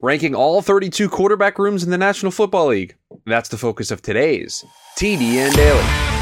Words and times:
ranking 0.00 0.34
all 0.34 0.60
32 0.62 1.08
quarterback 1.08 1.58
rooms 1.58 1.82
in 1.82 1.90
the 1.90 1.98
National 1.98 2.30
Football 2.30 2.68
League. 2.68 2.96
That's 3.24 3.48
the 3.48 3.56
focus 3.56 3.90
of 3.90 4.02
today's 4.02 4.64
TDN 4.98 5.54
Daily. 5.54 6.16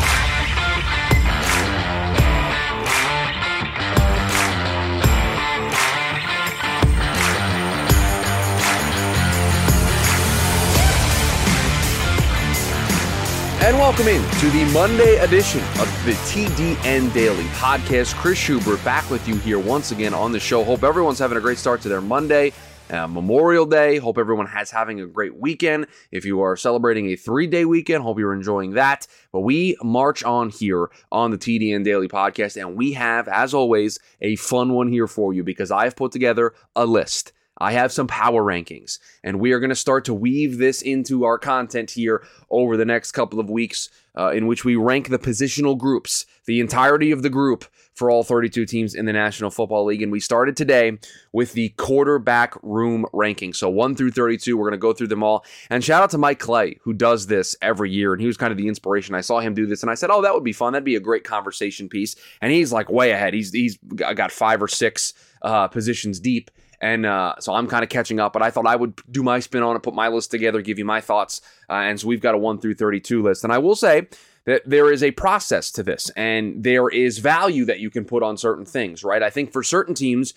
And 13.67 13.79
welcome 13.79 14.07
in 14.09 14.23
to 14.41 14.51
the 14.51 14.71
Monday 14.75 15.17
edition 15.17 15.61
of 15.81 16.05
the 16.05 16.13
TDN 16.29 17.13
Daily 17.15 17.45
Podcast. 17.45 18.15
Chris 18.15 18.39
Schubert 18.39 18.85
back 18.85 19.09
with 19.11 19.27
you 19.27 19.37
here 19.37 19.59
once 19.59 19.91
again 19.91 20.13
on 20.13 20.33
the 20.33 20.41
show. 20.41 20.63
Hope 20.63 20.85
everyone's 20.85 21.19
having 21.19 21.39
a 21.39 21.41
great 21.41 21.57
start 21.57 21.81
to 21.81 21.89
their 21.89 22.03
Monday. 22.03 22.53
Uh, 22.95 23.09
Memorial 23.09 23.67
Day. 23.67 23.99
Hope 23.99 24.19
everyone 24.19 24.47
has 24.47 24.71
having 24.71 25.01
a 25.01 25.07
great 25.07 25.35
weekend. 25.35 25.89
If 26.13 26.25
you 26.25 26.43
are 26.43 26.57
celebrating 26.57 27.07
a 27.07 27.17
three 27.17 27.49
day 27.49 27.65
weekend, 27.65 28.05
hope 28.05 28.21
you're 28.21 28.33
enjoying 28.33 28.75
that. 28.75 29.09
But 29.33 29.41
we 29.41 29.77
march 29.83 30.23
on 30.23 30.49
here 30.49 30.91
on 31.11 31.33
the 31.33 31.39
TDN 31.39 31.83
Daily 31.83 32.07
Podcast, 32.07 32.57
and 32.57 32.77
we 32.77 32.93
have, 32.93 33.27
as 33.27 33.53
always, 33.53 33.99
a 34.21 34.37
fun 34.37 34.75
one 34.75 34.93
here 34.93 35.09
for 35.09 35.35
you 35.35 35.43
because 35.43 35.73
I've 35.73 35.97
put 35.97 36.13
together 36.13 36.55
a 36.77 36.87
list 36.87 37.33
I 37.59 37.73
have 37.73 37.93
some 37.93 38.07
power 38.07 38.43
rankings, 38.43 38.99
and 39.23 39.39
we 39.39 39.53
are 39.53 39.61
going 39.61 39.71
to 39.71 39.77
start 39.77 40.05
to 40.07 40.15
weave 40.15 40.59
this 40.59 40.83
into 40.83 41.25
our 41.25 41.39
content 41.39 41.93
here 41.93 42.27
over 42.51 42.77
the 42.77 42.85
next 42.85 43.13
couple 43.13 43.39
of 43.39 43.49
weeks, 43.49 43.91
uh, 44.19 44.31
in 44.31 44.47
which 44.47 44.65
we 44.65 44.77
rank 44.77 45.09
the 45.09 45.19
positional 45.19 45.79
groups, 45.79 46.27
the 46.47 46.61
entirety 46.61 47.11
of 47.13 47.23
the 47.23 47.31
group 47.31 47.65
for 47.95 48.11
all 48.11 48.25
32 48.25 48.67
teams 48.67 48.95
in 48.95 49.07
the 49.07 49.13
National 49.13 49.51
Football 49.51 49.85
League. 49.85 50.03
And 50.03 50.11
we 50.11 50.21
started 50.21 50.57
today 50.57 50.99
with 51.33 51.53
the 51.53 51.71
quarterback 51.71 52.55
room 52.63 53.07
ranking. 53.13 53.53
So 53.53 53.71
1 53.71 53.95
through 53.95 54.11
32, 54.11 54.57
we're 54.57 54.65
going 54.65 54.73
to 54.73 54.79
go 54.79 54.93
through 54.93 55.09
them 55.09 55.23
all. 55.23 55.45
And 55.71 55.83
shout 55.83 56.03
out 56.03 56.11
to 56.11 56.19
Mike 56.19 56.41
Clay, 56.41 56.79
who 56.83 56.93
does 56.93 57.27
this 57.27 57.55
every 57.63 57.91
year. 57.91 58.13
And 58.13 58.21
he 58.21 58.27
was 58.27 58.37
kind 58.37 58.51
of 58.51 58.57
the 58.57 58.69
inspiration. 58.69 59.15
I 59.15 59.21
saw 59.21 59.41
him 59.41 59.55
do 59.55 59.67
this 59.67 59.83
and 59.83 59.91
I 59.91 59.95
said, 59.95 60.11
oh, 60.11 60.23
that 60.23 60.35
would 60.35 60.45
be 60.45 60.53
fun. 60.53 60.73
That'd 60.73 60.85
be 60.85 60.97
a 60.97 61.01
great 61.01 61.25
conversation 61.25 61.89
piece. 61.89 62.17
And 62.41 62.53
he's 62.53 62.73
like 62.73 62.91
way 62.91 63.13
ahead. 63.13 63.33
He's, 63.33 63.53
he's 63.53 63.77
got 63.77 64.33
five 64.33 64.61
or 64.63 64.69
six 64.69 65.15
uh, 65.43 65.69
positions 65.69 66.19
deep. 66.19 66.51
And 66.85 67.07
uh, 67.07 67.37
so 67.41 67.55
I'm 67.55 67.67
kind 67.67 67.83
of 67.83 67.89
catching 67.89 68.21
up, 68.21 68.35
but 68.35 68.43
I 68.43 68.51
thought 68.51 68.67
I 68.67 68.77
would 68.77 69.01
do 69.11 69.23
my 69.23 69.41
spin 69.41 69.63
on 69.63 69.75
it, 69.75 69.83
put 69.83 69.95
my 69.95 70.09
list 70.09 70.31
together, 70.31 70.61
give 70.61 70.79
you 70.79 70.85
my 70.85 71.01
thoughts. 71.01 71.41
Uh, 71.71 71.77
and 71.77 71.99
so 71.99 72.07
we've 72.07 72.21
got 72.21 72.35
a 72.35 72.39
1 72.39 72.61
through 72.61 72.75
32 72.75 73.23
list. 73.23 73.43
And 73.43 73.55
I 73.55 73.57
will 73.57 73.75
say 73.75 74.07
that 74.45 74.69
there 74.69 74.93
is 74.93 75.03
a 75.03 75.11
process 75.13 75.71
to 75.73 75.83
this 75.83 76.11
and 76.11 76.63
there 76.63 76.91
is 76.91 77.21
value 77.21 77.65
that 77.65 77.81
you 77.81 77.89
can 77.89 78.05
put 78.05 78.23
on 78.23 78.37
certain 78.37 78.67
things, 78.67 79.03
right? 79.03 79.23
I 79.23 79.31
think 79.31 79.51
for 79.51 79.63
certain 79.63 79.95
teams, 79.95 80.35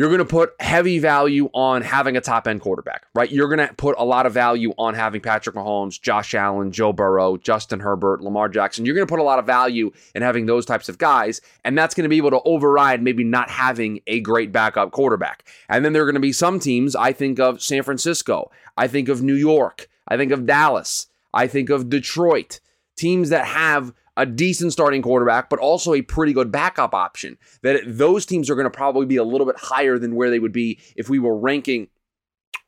you're 0.00 0.08
going 0.08 0.16
to 0.16 0.24
put 0.24 0.54
heavy 0.60 0.98
value 0.98 1.50
on 1.52 1.82
having 1.82 2.16
a 2.16 2.22
top 2.22 2.48
end 2.48 2.62
quarterback, 2.62 3.04
right? 3.14 3.30
You're 3.30 3.54
going 3.54 3.68
to 3.68 3.74
put 3.74 3.96
a 3.98 4.02
lot 4.02 4.24
of 4.24 4.32
value 4.32 4.72
on 4.78 4.94
having 4.94 5.20
Patrick 5.20 5.54
Mahomes, 5.54 6.00
Josh 6.00 6.34
Allen, 6.34 6.72
Joe 6.72 6.90
Burrow, 6.90 7.36
Justin 7.36 7.80
Herbert, 7.80 8.22
Lamar 8.22 8.48
Jackson. 8.48 8.86
You're 8.86 8.94
going 8.94 9.06
to 9.06 9.10
put 9.10 9.20
a 9.20 9.24
lot 9.24 9.38
of 9.38 9.44
value 9.44 9.90
in 10.14 10.22
having 10.22 10.46
those 10.46 10.64
types 10.64 10.88
of 10.88 10.96
guys, 10.96 11.42
and 11.66 11.76
that's 11.76 11.94
going 11.94 12.04
to 12.04 12.08
be 12.08 12.16
able 12.16 12.30
to 12.30 12.40
override 12.46 13.02
maybe 13.02 13.24
not 13.24 13.50
having 13.50 14.00
a 14.06 14.20
great 14.20 14.52
backup 14.52 14.90
quarterback. 14.90 15.46
And 15.68 15.84
then 15.84 15.92
there 15.92 16.00
are 16.00 16.06
going 16.06 16.14
to 16.14 16.20
be 16.20 16.32
some 16.32 16.60
teams, 16.60 16.96
I 16.96 17.12
think 17.12 17.38
of 17.38 17.60
San 17.60 17.82
Francisco, 17.82 18.50
I 18.78 18.88
think 18.88 19.10
of 19.10 19.20
New 19.20 19.34
York, 19.34 19.86
I 20.08 20.16
think 20.16 20.32
of 20.32 20.46
Dallas, 20.46 21.08
I 21.34 21.46
think 21.46 21.68
of 21.68 21.90
Detroit, 21.90 22.60
teams 22.96 23.28
that 23.28 23.44
have 23.44 23.92
a 24.20 24.26
decent 24.26 24.70
starting 24.70 25.00
quarterback, 25.00 25.48
but 25.48 25.58
also 25.58 25.94
a 25.94 26.02
pretty 26.02 26.34
good 26.34 26.52
backup 26.52 26.94
option. 26.94 27.38
That 27.62 27.80
those 27.86 28.26
teams 28.26 28.50
are 28.50 28.54
going 28.54 28.66
to 28.66 28.70
probably 28.70 29.06
be 29.06 29.16
a 29.16 29.24
little 29.24 29.46
bit 29.46 29.56
higher 29.58 29.98
than 29.98 30.14
where 30.14 30.28
they 30.28 30.38
would 30.38 30.52
be 30.52 30.78
if 30.94 31.08
we 31.08 31.18
were 31.18 31.38
ranking 31.38 31.88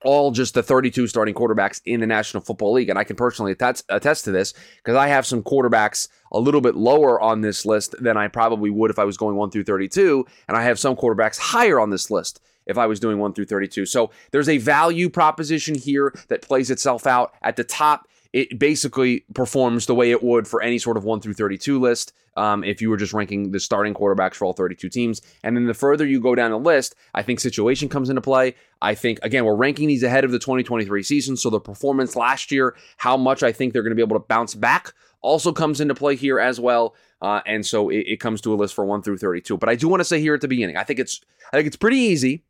all 0.02 0.30
just 0.30 0.54
the 0.54 0.62
32 0.62 1.06
starting 1.08 1.34
quarterbacks 1.34 1.82
in 1.84 2.00
the 2.00 2.06
National 2.06 2.42
Football 2.42 2.72
League. 2.72 2.88
And 2.88 2.98
I 2.98 3.04
can 3.04 3.16
personally 3.16 3.52
attest, 3.52 3.84
attest 3.90 4.24
to 4.24 4.32
this 4.32 4.54
because 4.76 4.96
I 4.96 5.08
have 5.08 5.26
some 5.26 5.42
quarterbacks 5.42 6.08
a 6.32 6.40
little 6.40 6.62
bit 6.62 6.74
lower 6.74 7.20
on 7.20 7.42
this 7.42 7.66
list 7.66 7.94
than 8.00 8.16
I 8.16 8.28
probably 8.28 8.70
would 8.70 8.90
if 8.90 8.98
I 8.98 9.04
was 9.04 9.18
going 9.18 9.36
1 9.36 9.50
through 9.50 9.64
32. 9.64 10.24
And 10.48 10.56
I 10.56 10.62
have 10.62 10.78
some 10.78 10.96
quarterbacks 10.96 11.38
higher 11.38 11.78
on 11.78 11.90
this 11.90 12.10
list 12.10 12.40
if 12.66 12.78
I 12.78 12.86
was 12.86 12.98
doing 12.98 13.18
1 13.18 13.34
through 13.34 13.44
32. 13.44 13.84
So 13.86 14.10
there's 14.30 14.48
a 14.48 14.58
value 14.58 15.10
proposition 15.10 15.74
here 15.74 16.14
that 16.28 16.40
plays 16.40 16.70
itself 16.70 17.06
out 17.06 17.34
at 17.42 17.56
the 17.56 17.64
top 17.64 18.08
it 18.32 18.58
basically 18.58 19.24
performs 19.34 19.86
the 19.86 19.94
way 19.94 20.10
it 20.10 20.22
would 20.22 20.48
for 20.48 20.62
any 20.62 20.78
sort 20.78 20.96
of 20.96 21.04
1 21.04 21.20
through 21.20 21.34
32 21.34 21.78
list 21.78 22.12
um, 22.36 22.64
if 22.64 22.80
you 22.80 22.88
were 22.88 22.96
just 22.96 23.12
ranking 23.12 23.50
the 23.50 23.60
starting 23.60 23.92
quarterbacks 23.92 24.34
for 24.34 24.46
all 24.46 24.54
32 24.54 24.88
teams. 24.88 25.20
And 25.42 25.54
then 25.54 25.66
the 25.66 25.74
further 25.74 26.06
you 26.06 26.18
go 26.20 26.34
down 26.34 26.50
the 26.50 26.58
list, 26.58 26.94
I 27.14 27.22
think 27.22 27.40
situation 27.40 27.88
comes 27.88 28.08
into 28.08 28.22
play. 28.22 28.54
I 28.80 28.94
think, 28.94 29.18
again, 29.22 29.44
we're 29.44 29.54
ranking 29.54 29.88
these 29.88 30.02
ahead 30.02 30.24
of 30.24 30.30
the 30.30 30.38
2023 30.38 31.02
season. 31.02 31.36
So 31.36 31.50
the 31.50 31.60
performance 31.60 32.16
last 32.16 32.50
year, 32.50 32.74
how 32.96 33.16
much 33.16 33.42
I 33.42 33.52
think 33.52 33.72
they're 33.72 33.82
going 33.82 33.90
to 33.90 33.96
be 33.96 34.02
able 34.02 34.18
to 34.18 34.26
bounce 34.26 34.54
back, 34.54 34.94
also 35.20 35.52
comes 35.52 35.80
into 35.80 35.94
play 35.94 36.16
here 36.16 36.40
as 36.40 36.58
well. 36.58 36.94
Uh, 37.20 37.42
and 37.46 37.64
so 37.66 37.90
it, 37.90 38.04
it 38.06 38.20
comes 38.20 38.40
to 38.40 38.54
a 38.54 38.56
list 38.56 38.74
for 38.74 38.84
1 38.84 39.02
through 39.02 39.18
32. 39.18 39.58
But 39.58 39.68
I 39.68 39.74
do 39.74 39.88
want 39.88 40.00
to 40.00 40.04
say 40.04 40.20
here 40.20 40.34
at 40.34 40.40
the 40.40 40.48
beginning, 40.48 40.76
I 40.76 40.84
think 40.84 40.98
it's 40.98 41.20
I 41.52 41.56
think 41.58 41.66
it's 41.66 41.76
pretty 41.76 41.98
easy 41.98 42.44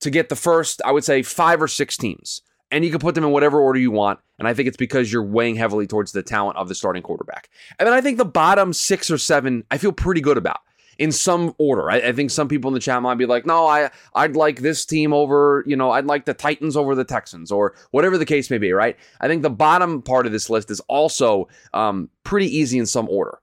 to 0.00 0.10
get 0.10 0.30
the 0.30 0.36
first, 0.36 0.80
I 0.84 0.92
would 0.92 1.04
say, 1.04 1.22
five 1.22 1.60
or 1.60 1.68
six 1.68 1.96
teams 1.98 2.40
and 2.70 2.84
you 2.84 2.90
can 2.90 3.00
put 3.00 3.14
them 3.14 3.24
in 3.24 3.30
whatever 3.30 3.60
order 3.60 3.78
you 3.78 3.90
want. 3.90 4.18
And 4.38 4.46
I 4.46 4.54
think 4.54 4.68
it's 4.68 4.76
because 4.76 5.12
you're 5.12 5.22
weighing 5.22 5.56
heavily 5.56 5.86
towards 5.86 6.12
the 6.12 6.22
talent 6.22 6.58
of 6.58 6.68
the 6.68 6.74
starting 6.74 7.02
quarterback. 7.02 7.48
And 7.78 7.86
then 7.86 7.94
I 7.94 8.00
think 8.00 8.18
the 8.18 8.24
bottom 8.24 8.72
six 8.72 9.10
or 9.10 9.18
seven, 9.18 9.64
I 9.70 9.78
feel 9.78 9.92
pretty 9.92 10.20
good 10.20 10.36
about 10.36 10.60
in 10.98 11.12
some 11.12 11.54
order. 11.58 11.90
I, 11.90 11.96
I, 11.96 12.12
think 12.12 12.30
some 12.30 12.48
people 12.48 12.68
in 12.68 12.74
the 12.74 12.80
chat 12.80 13.02
might 13.02 13.16
be 13.16 13.26
like, 13.26 13.46
no, 13.46 13.66
I 13.66 13.90
I'd 14.14 14.36
like 14.36 14.60
this 14.60 14.84
team 14.84 15.12
over, 15.12 15.62
you 15.66 15.76
know, 15.76 15.90
I'd 15.90 16.06
like 16.06 16.24
the 16.24 16.34
Titans 16.34 16.76
over 16.76 16.94
the 16.94 17.04
Texans 17.04 17.52
or 17.52 17.74
whatever 17.90 18.16
the 18.16 18.24
case 18.24 18.50
may 18.50 18.58
be, 18.58 18.72
right? 18.72 18.96
I 19.20 19.28
think 19.28 19.42
the 19.42 19.50
bottom 19.50 20.02
part 20.02 20.26
of 20.26 20.32
this 20.32 20.48
list 20.48 20.70
is 20.70 20.80
also 20.80 21.48
um, 21.74 22.08
pretty 22.24 22.54
easy 22.54 22.78
in 22.78 22.86
some 22.86 23.08
order. 23.08 23.38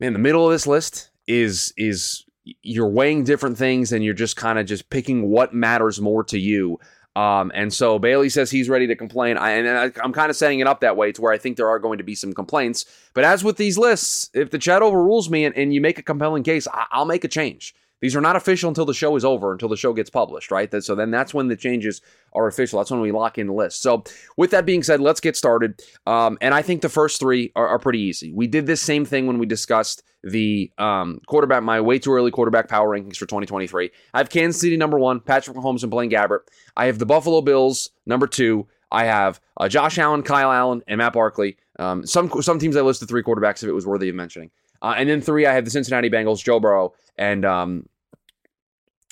Man, 0.00 0.12
the 0.12 0.18
middle 0.18 0.44
of 0.44 0.52
this 0.52 0.66
list 0.66 1.10
is 1.26 1.72
is 1.76 2.24
you're 2.62 2.88
weighing 2.88 3.22
different 3.22 3.56
things 3.58 3.92
and 3.92 4.02
you're 4.02 4.14
just 4.14 4.36
kind 4.36 4.58
of 4.58 4.66
just 4.66 4.90
picking 4.90 5.28
what 5.28 5.54
matters 5.54 6.00
more 6.00 6.24
to 6.24 6.38
you 6.38 6.78
um, 7.16 7.50
and 7.54 7.72
so 7.72 7.98
Bailey 7.98 8.28
says 8.28 8.50
he's 8.50 8.68
ready 8.68 8.86
to 8.86 8.94
complain. 8.94 9.36
I, 9.36 9.50
and 9.50 9.68
I, 9.68 10.04
am 10.04 10.12
kind 10.12 10.30
of 10.30 10.36
setting 10.36 10.60
it 10.60 10.66
up 10.66 10.80
that 10.80 10.96
way 10.96 11.10
to 11.12 11.20
where 11.20 11.32
I 11.32 11.38
think 11.38 11.56
there 11.56 11.68
are 11.68 11.78
going 11.78 11.98
to 11.98 12.04
be 12.04 12.14
some 12.14 12.32
complaints. 12.32 12.84
But 13.14 13.24
as 13.24 13.42
with 13.42 13.56
these 13.56 13.76
lists, 13.76 14.30
if 14.32 14.50
the 14.50 14.58
chat 14.58 14.80
overrules 14.80 15.28
me 15.28 15.44
and, 15.44 15.56
and 15.56 15.74
you 15.74 15.80
make 15.80 15.98
a 15.98 16.02
compelling 16.02 16.44
case, 16.44 16.68
I, 16.68 16.86
I'll 16.92 17.06
make 17.06 17.24
a 17.24 17.28
change. 17.28 17.74
These 18.00 18.16
are 18.16 18.20
not 18.20 18.36
official 18.36 18.68
until 18.68 18.86
the 18.86 18.94
show 18.94 19.14
is 19.16 19.24
over, 19.24 19.52
until 19.52 19.68
the 19.68 19.76
show 19.76 19.92
gets 19.92 20.10
published, 20.10 20.50
right? 20.50 20.70
So 20.82 20.94
then 20.94 21.10
that's 21.10 21.34
when 21.34 21.48
the 21.48 21.56
changes 21.56 22.00
are 22.32 22.46
official. 22.46 22.78
That's 22.78 22.90
when 22.90 23.00
we 23.00 23.12
lock 23.12 23.38
in 23.38 23.46
the 23.46 23.52
list. 23.52 23.82
So 23.82 24.04
with 24.36 24.50
that 24.52 24.64
being 24.64 24.82
said, 24.82 25.00
let's 25.00 25.20
get 25.20 25.36
started. 25.36 25.82
Um, 26.06 26.38
and 26.40 26.54
I 26.54 26.62
think 26.62 26.82
the 26.82 26.88
first 26.88 27.20
three 27.20 27.52
are, 27.54 27.66
are, 27.66 27.78
pretty 27.78 28.00
easy. 28.00 28.32
We 28.32 28.46
did 28.46 28.66
this 28.66 28.80
same 28.80 29.04
thing 29.04 29.26
when 29.26 29.38
we 29.38 29.46
discussed 29.46 30.02
the 30.22 30.70
um, 30.78 31.20
quarterback, 31.26 31.62
my 31.62 31.80
way 31.80 31.98
too 31.98 32.12
early 32.12 32.30
quarterback 32.30 32.68
power 32.68 32.88
rankings 32.88 33.16
for 33.16 33.26
2023. 33.26 33.90
I 34.12 34.18
have 34.18 34.28
Kansas 34.28 34.60
City 34.60 34.76
number 34.76 34.98
one, 34.98 35.20
Patrick 35.20 35.56
Mahomes 35.56 35.82
and 35.82 35.90
Blaine 35.90 36.10
Gabbert. 36.10 36.40
I 36.76 36.86
have 36.86 36.98
the 36.98 37.06
Buffalo 37.06 37.40
Bills 37.40 37.90
number 38.06 38.26
two. 38.26 38.66
I 38.92 39.04
have 39.04 39.40
uh, 39.56 39.68
Josh 39.68 39.98
Allen, 39.98 40.22
Kyle 40.22 40.50
Allen, 40.50 40.82
and 40.86 40.98
Matt 40.98 41.12
Barkley. 41.12 41.56
Um, 41.78 42.06
some 42.06 42.30
some 42.42 42.58
teams 42.58 42.76
I 42.76 42.82
listed 42.82 43.08
three 43.08 43.22
quarterbacks 43.22 43.62
if 43.62 43.68
it 43.68 43.72
was 43.72 43.86
worthy 43.86 44.08
of 44.08 44.14
mentioning. 44.14 44.50
Uh, 44.82 44.94
and 44.96 45.08
then 45.08 45.20
three, 45.20 45.46
I 45.46 45.52
have 45.52 45.64
the 45.64 45.70
Cincinnati 45.70 46.08
Bengals, 46.08 46.42
Joe 46.42 46.60
Burrow, 46.60 46.94
and 47.18 47.44
um, 47.44 47.88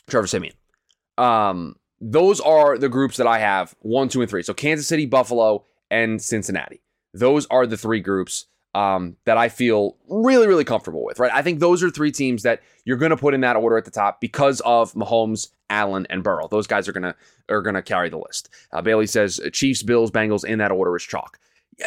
Trevor 0.09 0.27
Siemian. 0.27 0.55
Um, 1.17 1.77
those 2.01 2.41
are 2.41 2.79
the 2.79 2.89
groups 2.89 3.17
that 3.17 3.27
I 3.27 3.39
have 3.39 3.75
one, 3.81 4.09
two, 4.09 4.21
and 4.21 4.31
three. 4.31 4.43
So 4.43 4.55
Kansas 4.55 4.87
City, 4.87 5.07
Buffalo, 5.07 5.65
and 5.91 6.23
Cincinnati. 6.23 6.81
Those 7.13 7.47
are 7.47 7.67
the 7.67 7.77
three 7.77 8.01
groups 8.01 8.47
um, 8.75 9.17
that 9.25 9.37
I 9.37 9.49
feel 9.49 9.97
really, 10.09 10.47
really 10.47 10.65
comfortable 10.65 11.05
with, 11.05 11.19
right? 11.19 11.33
I 11.33 11.43
think 11.43 11.59
those 11.59 11.83
are 11.83 11.91
three 11.91 12.13
teams 12.13 12.43
that 12.43 12.63
you're 12.85 12.97
going 12.97 13.11
to 13.11 13.17
put 13.17 13.35
in 13.35 13.41
that 13.41 13.57
order 13.57 13.77
at 13.77 13.85
the 13.85 13.91
top 13.91 14.21
because 14.21 14.61
of 14.61 14.93
Mahomes, 14.93 15.49
Allen, 15.71 16.07
and 16.11 16.23
Burrow. 16.23 16.49
Those 16.49 16.67
guys 16.67 16.89
are 16.89 16.93
gonna 16.93 17.15
are 17.49 17.63
gonna 17.63 17.83
carry 17.83 18.09
the 18.09 18.19
list. 18.19 18.49
Uh, 18.73 18.81
Bailey 18.81 19.07
says 19.07 19.41
Chiefs, 19.53 19.83
Bills, 19.83 20.11
Bengals 20.11 20.45
in 20.45 20.59
that 20.59 20.71
order 20.71 20.95
is 20.97 21.03
chalk. 21.03 21.39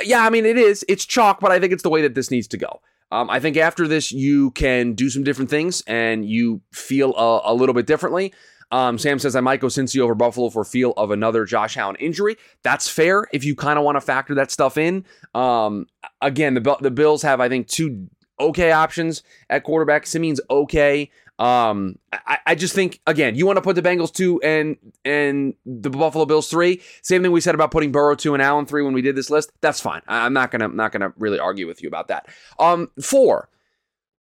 Yeah, 0.03 0.25
I 0.25 0.29
mean 0.29 0.45
it 0.45 0.57
is. 0.57 0.85
It's 0.87 1.05
chalk, 1.05 1.39
but 1.39 1.51
I 1.51 1.59
think 1.59 1.73
it's 1.73 1.83
the 1.83 1.89
way 1.89 2.01
that 2.01 2.15
this 2.15 2.29
needs 2.29 2.47
to 2.49 2.57
go. 2.57 2.81
Um, 3.11 3.29
I 3.29 3.39
think 3.39 3.57
after 3.57 3.87
this, 3.87 4.11
you 4.11 4.51
can 4.51 4.93
do 4.93 5.09
some 5.09 5.23
different 5.23 5.49
things 5.49 5.81
and 5.85 6.25
you 6.25 6.61
feel 6.71 7.13
a, 7.15 7.51
a 7.51 7.53
little 7.53 7.73
bit 7.73 7.85
differently. 7.85 8.33
Um, 8.71 8.97
Sam 8.97 9.19
says 9.19 9.35
I 9.35 9.41
might 9.41 9.59
go 9.59 9.67
Cincy 9.67 9.99
over 9.99 10.15
Buffalo 10.15 10.49
for 10.49 10.63
feel 10.63 10.93
of 10.95 11.11
another 11.11 11.43
Josh 11.45 11.75
Allen 11.75 11.97
injury. 11.97 12.37
That's 12.63 12.87
fair 12.87 13.27
if 13.33 13.43
you 13.43 13.53
kind 13.53 13.77
of 13.77 13.83
want 13.83 13.97
to 13.97 14.01
factor 14.01 14.33
that 14.35 14.49
stuff 14.49 14.77
in. 14.77 15.05
Um, 15.35 15.87
again, 16.21 16.53
the 16.53 16.77
the 16.79 16.91
Bills 16.91 17.21
have 17.23 17.41
I 17.41 17.49
think 17.49 17.67
two 17.67 18.07
okay 18.39 18.71
options 18.71 19.23
at 19.49 19.63
quarterback. 19.63 20.07
Siemian's 20.07 20.39
okay. 20.49 21.11
Um, 21.41 21.97
I, 22.13 22.37
I 22.45 22.55
just 22.55 22.75
think 22.75 22.99
again, 23.07 23.33
you 23.33 23.47
want 23.47 23.57
to 23.57 23.63
put 23.63 23.75
the 23.75 23.81
Bengals 23.81 24.13
two 24.13 24.39
and 24.43 24.77
and 25.03 25.55
the 25.65 25.89
Buffalo 25.89 26.25
Bills 26.25 26.47
three. 26.47 26.83
Same 27.01 27.23
thing 27.23 27.31
we 27.31 27.41
said 27.41 27.55
about 27.55 27.71
putting 27.71 27.91
Burrow 27.91 28.13
two 28.13 28.35
and 28.35 28.43
Allen 28.43 28.67
three 28.67 28.83
when 28.83 28.93
we 28.93 29.01
did 29.01 29.15
this 29.15 29.31
list. 29.31 29.51
That's 29.59 29.79
fine. 29.79 30.03
I, 30.07 30.27
am 30.27 30.33
not 30.33 30.51
gonna 30.51 30.65
I'm 30.65 30.75
not 30.75 30.91
gonna 30.91 31.13
really 31.17 31.39
argue 31.39 31.65
with 31.65 31.81
you 31.81 31.87
about 31.87 32.09
that. 32.09 32.27
Um, 32.59 32.91
four. 33.01 33.49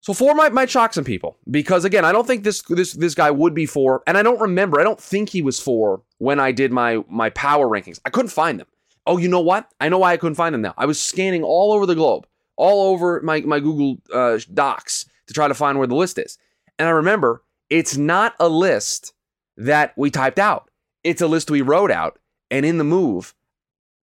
So 0.00 0.14
four 0.14 0.32
might 0.36 0.52
might 0.52 0.70
shock 0.70 0.94
some 0.94 1.02
people 1.02 1.36
because 1.50 1.84
again, 1.84 2.04
I 2.04 2.12
don't 2.12 2.24
think 2.24 2.44
this 2.44 2.62
this 2.62 2.92
this 2.92 3.16
guy 3.16 3.32
would 3.32 3.52
be 3.52 3.66
four, 3.66 4.04
and 4.06 4.16
I 4.16 4.22
don't 4.22 4.40
remember. 4.40 4.80
I 4.80 4.84
don't 4.84 5.00
think 5.00 5.28
he 5.28 5.42
was 5.42 5.58
four 5.58 6.02
when 6.18 6.38
I 6.38 6.52
did 6.52 6.70
my 6.70 7.02
my 7.08 7.30
power 7.30 7.66
rankings. 7.66 7.98
I 8.04 8.10
couldn't 8.10 8.30
find 8.30 8.60
them. 8.60 8.68
Oh, 9.08 9.16
you 9.16 9.26
know 9.26 9.40
what? 9.40 9.68
I 9.80 9.88
know 9.88 9.98
why 9.98 10.12
I 10.12 10.18
couldn't 10.18 10.36
find 10.36 10.54
them 10.54 10.62
now. 10.62 10.74
I 10.78 10.86
was 10.86 11.02
scanning 11.02 11.42
all 11.42 11.72
over 11.72 11.84
the 11.84 11.96
globe, 11.96 12.28
all 12.56 12.92
over 12.92 13.20
my 13.22 13.40
my 13.40 13.58
Google 13.58 13.96
uh, 14.14 14.38
Docs 14.54 15.06
to 15.26 15.34
try 15.34 15.48
to 15.48 15.54
find 15.54 15.78
where 15.78 15.88
the 15.88 15.96
list 15.96 16.16
is, 16.16 16.38
and 16.78 16.88
I 16.88 16.92
remember 16.92 17.42
it's 17.70 17.96
not 17.96 18.34
a 18.38 18.48
list 18.48 19.12
that 19.56 19.92
we 19.96 20.10
typed 20.10 20.38
out. 20.38 20.70
It's 21.04 21.22
a 21.22 21.26
list 21.26 21.50
we 21.50 21.62
wrote 21.62 21.90
out, 21.90 22.18
and 22.50 22.64
in 22.64 22.78
the 22.78 22.84
move, 22.84 23.34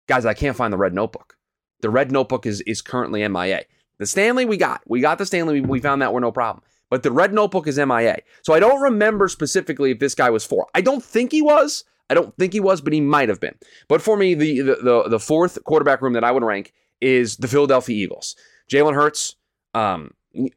guys, 0.08 0.26
I 0.26 0.34
can't 0.34 0.56
find 0.56 0.72
the 0.72 0.78
red 0.78 0.94
notebook. 0.94 1.36
The 1.80 1.90
red 1.90 2.12
notebook 2.12 2.46
is 2.46 2.60
is 2.62 2.82
currently 2.82 3.26
MIA. 3.26 3.62
The 3.98 4.06
Stanley 4.06 4.44
we 4.44 4.56
got. 4.56 4.82
We 4.86 5.00
got 5.00 5.18
the 5.18 5.26
Stanley. 5.26 5.60
We 5.60 5.80
found 5.80 6.02
that 6.02 6.12
were 6.12 6.20
no 6.20 6.32
problem. 6.32 6.64
But 6.90 7.02
the 7.02 7.12
red 7.12 7.32
notebook 7.32 7.66
is 7.66 7.78
MIA. 7.78 8.18
So 8.42 8.52
I 8.52 8.60
don't 8.60 8.82
remember 8.82 9.26
specifically 9.28 9.92
if 9.92 9.98
this 9.98 10.14
guy 10.14 10.28
was 10.28 10.44
four. 10.44 10.66
I 10.74 10.80
don't 10.82 11.02
think 11.02 11.32
he 11.32 11.40
was. 11.40 11.84
I 12.10 12.14
don't 12.14 12.36
think 12.36 12.52
he 12.52 12.60
was, 12.60 12.82
but 12.82 12.92
he 12.92 13.00
might 13.00 13.30
have 13.30 13.40
been. 13.40 13.54
But 13.88 14.02
for 14.02 14.16
me, 14.16 14.34
the 14.34 14.60
the 14.60 14.74
the, 14.76 15.08
the 15.08 15.20
fourth 15.20 15.62
quarterback 15.64 16.02
room 16.02 16.12
that 16.12 16.24
I 16.24 16.30
would 16.30 16.44
rank 16.44 16.72
is 17.00 17.38
the 17.38 17.48
Philadelphia 17.48 17.96
Eagles. 17.96 18.36
Jalen 18.70 18.94
Hurts, 18.94 19.36
um, 19.74 20.12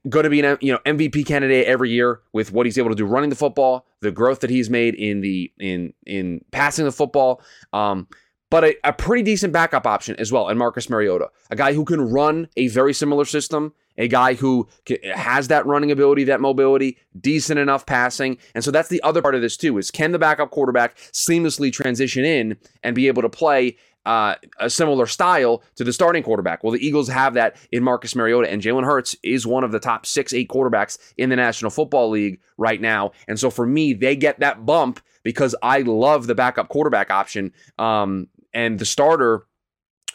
going 0.09 0.23
to 0.23 0.29
be 0.29 0.41
an 0.41 0.57
you 0.61 0.71
know 0.71 0.79
MVP 0.85 1.25
candidate 1.25 1.65
every 1.67 1.91
year 1.91 2.21
with 2.33 2.51
what 2.51 2.65
he's 2.65 2.77
able 2.77 2.89
to 2.89 2.95
do 2.95 3.05
running 3.05 3.29
the 3.29 3.35
football, 3.35 3.85
the 4.01 4.11
growth 4.11 4.39
that 4.41 4.49
he's 4.49 4.69
made 4.69 4.95
in 4.95 5.21
the 5.21 5.51
in 5.59 5.93
in 6.05 6.43
passing 6.51 6.85
the 6.85 6.91
football. 6.91 7.41
Um, 7.73 8.07
but 8.49 8.63
a, 8.63 8.75
a 8.83 8.93
pretty 8.93 9.23
decent 9.23 9.51
backup 9.53 9.87
option 9.87 10.15
as 10.17 10.31
well. 10.31 10.47
And 10.47 10.57
Marcus 10.57 10.89
Mariota, 10.89 11.29
a 11.49 11.55
guy 11.55 11.73
who 11.73 11.83
can 11.83 11.99
run 11.99 12.47
a 12.55 12.67
very 12.67 12.93
similar 12.93 13.25
system, 13.25 13.73
a 13.97 14.07
guy 14.07 14.35
who 14.35 14.67
has 15.13 15.47
that 15.47 15.65
running 15.65 15.91
ability, 15.91 16.25
that 16.25 16.39
mobility, 16.39 16.97
decent 17.19 17.59
enough 17.59 17.85
passing. 17.85 18.37
And 18.53 18.63
so 18.63 18.71
that's 18.71 18.89
the 18.89 19.01
other 19.03 19.21
part 19.21 19.35
of 19.35 19.41
this 19.41 19.57
too: 19.57 19.77
is 19.77 19.91
can 19.91 20.11
the 20.11 20.19
backup 20.19 20.51
quarterback 20.51 20.97
seamlessly 20.97 21.71
transition 21.71 22.23
in 22.23 22.57
and 22.83 22.95
be 22.95 23.07
able 23.07 23.23
to 23.23 23.29
play 23.29 23.77
uh, 24.05 24.35
a 24.59 24.69
similar 24.69 25.05
style 25.05 25.63
to 25.75 25.83
the 25.83 25.93
starting 25.93 26.23
quarterback. 26.23 26.63
Well, 26.63 26.73
the 26.73 26.85
Eagles 26.85 27.07
have 27.07 27.33
that 27.35 27.57
in 27.71 27.83
Marcus 27.83 28.15
Mariota, 28.15 28.49
and 28.49 28.61
Jalen 28.61 28.83
Hurts 28.83 29.15
is 29.23 29.47
one 29.47 29.63
of 29.63 29.71
the 29.71 29.79
top 29.79 30.05
six, 30.05 30.33
eight 30.33 30.49
quarterbacks 30.49 30.97
in 31.17 31.29
the 31.29 31.35
National 31.35 31.71
Football 31.71 32.09
League 32.09 32.39
right 32.57 32.79
now. 32.79 33.11
And 33.27 33.39
so 33.39 33.49
for 33.49 33.65
me, 33.65 33.93
they 33.93 34.15
get 34.15 34.39
that 34.39 34.65
bump 34.65 34.99
because 35.23 35.55
I 35.61 35.79
love 35.79 36.27
the 36.27 36.35
backup 36.35 36.69
quarterback 36.69 37.09
option. 37.11 37.51
Um, 37.79 38.27
and 38.53 38.79
the 38.79 38.85
starter 38.85 39.47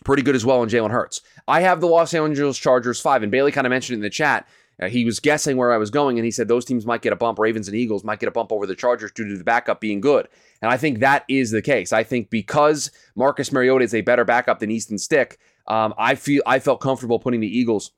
pretty 0.05 0.23
good 0.23 0.35
as 0.35 0.47
well 0.47 0.63
in 0.63 0.69
Jalen 0.69 0.91
Hurts. 0.91 1.21
I 1.47 1.61
have 1.61 1.81
the 1.81 1.87
Los 1.87 2.15
Angeles 2.15 2.59
Chargers 2.59 3.01
five, 3.01 3.23
and 3.23 3.31
Bailey 3.31 3.53
kind 3.53 3.67
of 3.67 3.71
mentioned 3.71 3.97
in 3.97 4.03
the 4.03 4.11
chat. 4.11 4.47
Uh, 4.81 4.89
he 4.89 5.05
was 5.05 5.21
guessing 5.21 5.57
where 5.57 5.73
I 5.73 5.77
was 5.77 5.91
going, 5.91 6.19
and 6.19 6.25
he 6.25 6.31
said 6.31 6.49
those 6.49 6.65
teams 6.65 6.87
might 6.87 7.03
get 7.03 7.13
a 7.13 7.17
bump. 7.17 7.39
Ravens 7.39 7.69
and 7.69 7.77
Eagles 7.77 8.05
might 8.05 8.19
get 8.19 8.29
a 8.29 8.33
bump 8.33 8.51
over 8.53 8.67
the 8.67 8.75
Chargers 8.75 9.13
due 9.13 9.29
to 9.29 9.37
the 9.37 9.45
backup 9.45 9.81
being 9.81 10.01
good. 10.01 10.27
And 10.63 10.71
I 10.71 10.77
think 10.77 11.01
that 11.01 11.25
is 11.29 11.51
the 11.51 11.63
case. 11.63 11.93
I 11.93 12.03
think 12.03 12.31
because 12.31 12.91
Marcus 13.15 13.53
Mariota 13.53 13.85
is 13.85 13.95
a 13.95 14.01
better 14.01 14.25
backup 14.25 14.59
than 14.59 14.71
Easton 14.71 14.99
Stick, 14.99 15.39
um, 15.67 15.95
I 15.99 16.15
feel 16.15 16.43
I 16.47 16.59
felt 16.59 16.81
comfortable 16.81 17.19
putting 17.19 17.41
the 17.41 17.59
Eagles 17.59 17.93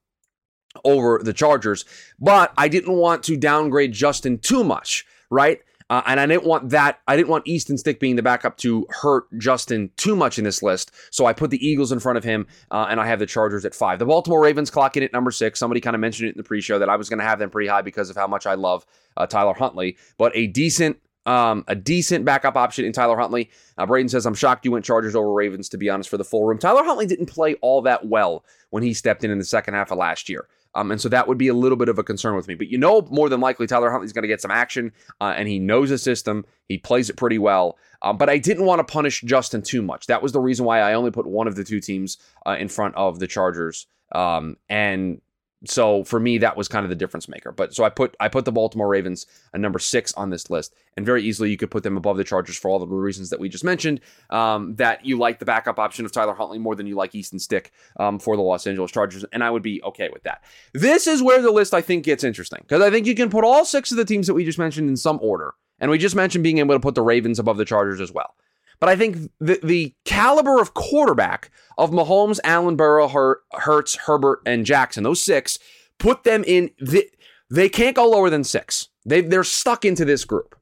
over 0.85 1.21
the 1.23 1.33
Chargers, 1.33 1.85
but 2.19 2.53
I 2.57 2.69
didn't 2.69 2.95
want 2.95 3.23
to 3.25 3.37
downgrade 3.37 3.93
Justin 3.93 4.39
too 4.39 4.65
much, 4.65 5.07
right? 5.31 5.61
Uh, 5.93 6.01
and 6.07 6.19
I 6.19 6.25
didn't 6.25 6.45
want 6.45 6.71
that. 6.71 7.01
I 7.07 7.17
didn't 7.17 7.29
want 7.29 7.47
Easton 7.47 7.77
Stick 7.77 8.01
being 8.01 8.17
the 8.17 8.23
backup 8.23 8.57
to 8.59 8.87
hurt 8.89 9.25
Justin 9.37 9.91
too 9.99 10.17
much 10.17 10.39
in 10.39 10.45
this 10.45 10.63
list. 10.63 10.91
So 11.11 11.27
I 11.27 11.35
put 11.35 11.51
the 11.51 11.63
Eagles 11.63 11.93
in 11.93 12.01
front 12.01 12.17
of 12.17 12.25
him, 12.25 12.47
uh, 12.71 12.87
and 12.89 12.99
I 12.99 13.07
have 13.07 13.19
the 13.19 13.27
Chargers 13.27 13.67
at 13.67 13.75
five. 13.75 13.99
The 13.99 14.07
Baltimore 14.07 14.43
Ravens 14.43 14.71
clock 14.71 14.97
in 14.97 15.03
at 15.03 15.13
number 15.13 15.31
six. 15.31 15.59
Somebody 15.59 15.83
kind 15.83 15.95
of 15.95 16.01
mentioned 16.01 16.29
it 16.29 16.33
in 16.33 16.39
the 16.39 16.45
pre-show 16.45 16.79
that 16.79 16.89
I 16.89 16.97
was 16.97 17.11
going 17.11 17.19
to 17.19 17.27
have 17.27 17.39
them 17.39 17.51
pretty 17.51 17.69
high 17.69 17.83
because 17.83 18.09
of 18.09 18.17
how 18.17 18.27
much 18.27 18.47
I 18.47 18.55
love 18.55 18.87
uh, 19.19 19.27
Tyler 19.27 19.53
Huntley. 19.53 19.99
But 20.17 20.35
a 20.35 20.47
decent 20.47 20.97
um, 21.27 21.63
a 21.69 21.75
decent 21.75 22.25
backup 22.25 22.57
option 22.57 22.87
in 22.87 22.95
Tyler 22.95 23.19
Huntley. 23.19 23.51
Uh, 23.77 23.85
Braden 23.85 24.09
says, 24.09 24.25
I'm 24.25 24.35
shocked 24.35 24.65
you 24.65 24.73
went 24.73 24.87
Chargers 24.87 25.15
over 25.15 25.31
Ravens, 25.31 25.69
to 25.69 25.77
be 25.77 25.91
honest, 25.91 26.09
for 26.09 26.17
the 26.17 26.25
full 26.25 26.45
room. 26.45 26.59
Tyler 26.59 26.85
Huntley 26.85 27.07
didn't 27.07 27.27
play 27.27 27.55
all 27.57 27.83
that 27.83 28.07
well 28.07 28.47
when 28.71 28.83
he 28.83 28.95
stepped 28.95 29.25
in 29.25 29.31
in 29.31 29.39
the 29.39 29.45
second 29.45 29.75
half 29.75 29.93
of 29.93 29.99
last 29.99 30.31
year. 30.31 30.49
Um, 30.75 30.91
and 30.91 31.01
so 31.01 31.09
that 31.11 31.29
would 31.29 31.39
be 31.39 31.49
a 31.49 31.55
little 31.55 31.77
bit 31.77 31.89
of 31.89 31.99
a 31.99 32.03
concern 32.03 32.35
with 32.35 32.49
me. 32.49 32.55
But 32.55 32.69
you 32.69 32.79
know, 32.79 33.07
more 33.11 33.29
than 33.29 33.41
likely, 33.41 33.67
Tyler 33.67 33.91
Huntley's 33.91 34.13
going 34.13 34.23
to 34.23 34.29
get 34.29 34.41
some 34.41 34.51
action, 34.51 34.93
uh, 35.21 35.35
and 35.37 35.49
he 35.49 35.59
knows 35.59 35.91
the 35.91 35.99
system. 35.99 36.45
He 36.69 36.79
plays 36.79 37.11
it 37.11 37.17
pretty 37.17 37.39
well. 37.39 37.79
Um, 38.03 38.17
but 38.17 38.29
I 38.29 38.39
didn't 38.39 38.65
want 38.65 38.81
to 38.81 38.91
punish 38.91 39.21
Justin 39.23 39.63
too 39.63 39.83
much. 39.83 40.07
That 40.07 40.23
was 40.23 40.33
the 40.33 40.41
reason 40.41 40.65
why 40.65 40.81
I 40.81 40.95
only 40.95 41.11
put 41.11 41.27
one 41.27 41.47
of 41.47 41.55
the 41.57 41.65
two 41.65 41.81
teams 41.81 42.19
uh, 42.47 42.57
in 42.59 42.69
front 42.69 42.95
of 42.97 43.19
the 43.19 43.27
Chargers. 43.27 43.87
Um, 44.13 44.57
and 44.69 45.21
so 45.65 46.05
for 46.05 46.19
me 46.19 46.39
that 46.39 46.57
was 46.57 46.69
kind 46.69 46.85
of 46.85 46.91
the 46.91 46.97
difference 46.97 47.29
maker. 47.29 47.53
But 47.53 47.75
so 47.75 47.85
i 47.85 47.89
put 47.89 48.17
i 48.21 48.29
put 48.29 48.45
the 48.45 48.53
baltimore 48.53 48.89
ravens 48.89 49.27
a 49.53 49.59
number 49.59 49.79
six 49.79 50.13
on 50.15 50.31
this 50.31 50.51
list. 50.51 50.75
And 50.97 51.07
very 51.07 51.23
easily 51.23 51.51
you 51.51 51.57
could 51.57 51.71
put 51.71 51.83
them 51.83 51.97
above 51.97 52.17
the 52.17 52.25
chargers 52.25 52.57
for 52.57 52.71
all 52.71 52.79
the 52.79 52.87
reasons 52.87 53.31
that 53.31 53.41
we 53.41 53.49
just 53.49 53.65
mentioned 53.65 54.01
um, 54.31 54.75
that 54.77 55.05
you 55.07 55.19
like 55.19 55.39
the 55.39 55.45
backup 55.45 55.79
option 55.79 56.05
of 56.05 56.13
tyler 56.13 56.35
huntley 56.35 56.59
more 56.59 56.75
than 56.75 56.87
you 56.87 56.95
like 56.95 57.15
easton 57.15 57.39
stick 57.39 57.73
um, 57.99 58.19
for 58.19 58.37
the 58.37 58.43
los 58.43 58.67
angeles 58.67 58.93
chargers. 58.93 59.25
And 59.33 59.43
i 59.45 59.51
would 59.51 59.63
be 59.63 59.83
okay 59.83 60.09
with 60.13 60.23
that. 60.25 60.43
This 60.73 61.07
is 61.07 61.23
where 61.23 61.41
the 61.43 61.51
list 61.51 61.75
i 61.75 61.81
think 61.81 62.05
gets 62.05 62.25
interesting. 62.25 62.61
Because 62.63 62.83
i 62.83 62.91
think 62.91 63.07
you 63.07 63.15
can 63.15 63.31
put 63.31 63.45
all 63.45 63.65
six 63.65 63.91
of 63.91 63.97
the 63.97 64.05
teams 64.05 64.27
that 64.27 64.35
we 64.35 64.45
just 64.45 64.59
mentioned 64.59 64.89
in 64.89 64.97
some 64.97 65.19
order. 65.23 65.55
And 65.81 65.91
we 65.91 65.99
just 65.99 66.15
mentioned 66.15 66.45
being 66.45 66.59
able 66.59 66.77
to 66.77 66.81
put 66.81 66.95
the 66.95 67.03
ravens 67.03 67.41
above 67.41 67.57
the 67.57 67.65
chargers 67.65 68.01
as 68.01 68.13
well 68.13 68.35
but 68.83 68.89
I 68.89 68.97
think 68.97 69.31
the, 69.39 69.61
the 69.63 69.95
caliber 70.05 70.61
of 70.61 70.75
quarterback 70.75 71.53
of 71.79 71.93
Mahomes, 71.93 72.41
Allen, 72.43 72.75
Burrow, 72.75 73.07
Hurts, 73.53 73.95
Herbert, 73.95 74.41
and 74.45 74.67
Jackson, 74.67 75.05
those 75.05 75.23
six, 75.23 75.61
put 75.99 76.25
them 76.25 76.43
in. 76.45 76.69
The, 76.81 77.09
they 77.49 77.69
can't 77.69 77.95
go 77.95 78.11
lower 78.11 78.29
than 78.29 78.43
six. 78.43 78.89
They, 79.07 79.21
they're 79.21 79.45
stuck 79.45 79.85
into 79.85 80.05
this 80.05 80.25
group. 80.25 80.57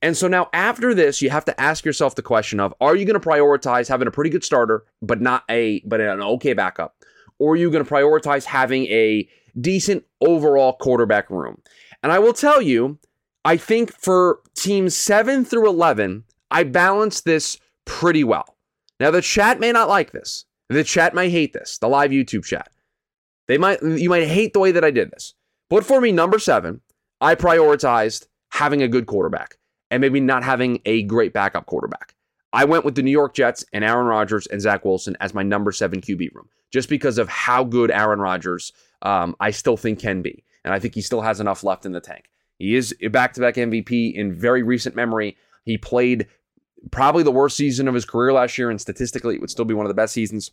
And 0.00 0.16
so 0.16 0.28
now 0.28 0.48
after 0.52 0.94
this, 0.94 1.20
you 1.20 1.30
have 1.30 1.44
to 1.46 1.60
ask 1.60 1.84
yourself 1.84 2.14
the 2.14 2.22
question 2.22 2.60
of: 2.60 2.72
Are 2.80 2.94
you 2.94 3.04
going 3.04 3.20
to 3.20 3.28
prioritize 3.28 3.88
having 3.88 4.06
a 4.06 4.12
pretty 4.12 4.30
good 4.30 4.44
starter, 4.44 4.84
but 5.02 5.20
not 5.20 5.42
a 5.50 5.80
but 5.80 6.00
an 6.00 6.22
okay 6.22 6.52
backup, 6.52 6.94
or 7.40 7.54
are 7.54 7.56
you 7.56 7.72
going 7.72 7.84
to 7.84 7.90
prioritize 7.90 8.44
having 8.44 8.86
a 8.86 9.28
decent 9.60 10.04
overall 10.20 10.74
quarterback 10.74 11.28
room? 11.28 11.60
And 12.04 12.12
I 12.12 12.20
will 12.20 12.34
tell 12.34 12.62
you, 12.62 13.00
I 13.44 13.56
think 13.56 13.92
for 13.92 14.42
teams 14.54 14.96
seven 14.96 15.44
through 15.44 15.68
eleven, 15.68 16.22
I 16.50 16.64
balance 16.64 17.20
this 17.20 17.58
pretty 17.84 18.24
well. 18.24 18.56
Now, 19.00 19.10
the 19.10 19.22
chat 19.22 19.60
may 19.60 19.72
not 19.72 19.88
like 19.88 20.12
this. 20.12 20.44
The 20.68 20.84
chat 20.84 21.14
might 21.14 21.30
hate 21.30 21.52
this, 21.52 21.78
the 21.78 21.88
live 21.88 22.10
YouTube 22.10 22.44
chat. 22.44 22.70
They 23.46 23.56
might 23.56 23.82
you 23.82 24.10
might 24.10 24.28
hate 24.28 24.52
the 24.52 24.58
way 24.58 24.72
that 24.72 24.84
I 24.84 24.90
did 24.90 25.10
this. 25.10 25.34
But 25.70 25.84
for 25.84 26.00
me, 26.00 26.12
number 26.12 26.38
seven, 26.38 26.82
I 27.20 27.34
prioritized 27.34 28.26
having 28.50 28.82
a 28.82 28.88
good 28.88 29.06
quarterback 29.06 29.56
and 29.90 30.00
maybe 30.00 30.20
not 30.20 30.44
having 30.44 30.80
a 30.84 31.02
great 31.04 31.32
backup 31.32 31.66
quarterback. 31.66 32.14
I 32.52 32.64
went 32.64 32.84
with 32.84 32.94
the 32.94 33.02
New 33.02 33.10
York 33.10 33.34
Jets 33.34 33.64
and 33.72 33.84
Aaron 33.84 34.06
Rodgers 34.06 34.46
and 34.46 34.60
Zach 34.60 34.84
Wilson 34.84 35.16
as 35.20 35.34
my 35.34 35.42
number 35.42 35.72
seven 35.72 36.00
QB 36.00 36.34
room, 36.34 36.48
just 36.70 36.88
because 36.88 37.18
of 37.18 37.28
how 37.28 37.64
good 37.64 37.90
Aaron 37.90 38.20
Rodgers 38.20 38.72
um, 39.02 39.36
I 39.40 39.50
still 39.50 39.76
think 39.76 39.98
can 39.98 40.22
be. 40.22 40.44
And 40.64 40.74
I 40.74 40.78
think 40.78 40.94
he 40.94 41.02
still 41.02 41.20
has 41.20 41.40
enough 41.40 41.64
left 41.64 41.86
in 41.86 41.92
the 41.92 42.00
tank. 42.00 42.30
He 42.58 42.74
is 42.74 42.94
a 43.00 43.08
back 43.08 43.34
to 43.34 43.40
back 43.40 43.54
MVP 43.54 44.14
in 44.14 44.34
very 44.34 44.62
recent 44.62 44.96
memory. 44.96 45.36
He 45.64 45.78
played 45.78 46.26
probably 46.90 47.22
the 47.22 47.32
worst 47.32 47.56
season 47.56 47.88
of 47.88 47.94
his 47.94 48.04
career 48.04 48.32
last 48.32 48.58
year, 48.58 48.70
and 48.70 48.80
statistically, 48.80 49.34
it 49.34 49.40
would 49.40 49.50
still 49.50 49.64
be 49.64 49.74
one 49.74 49.86
of 49.86 49.90
the 49.90 49.94
best 49.94 50.14
seasons 50.14 50.50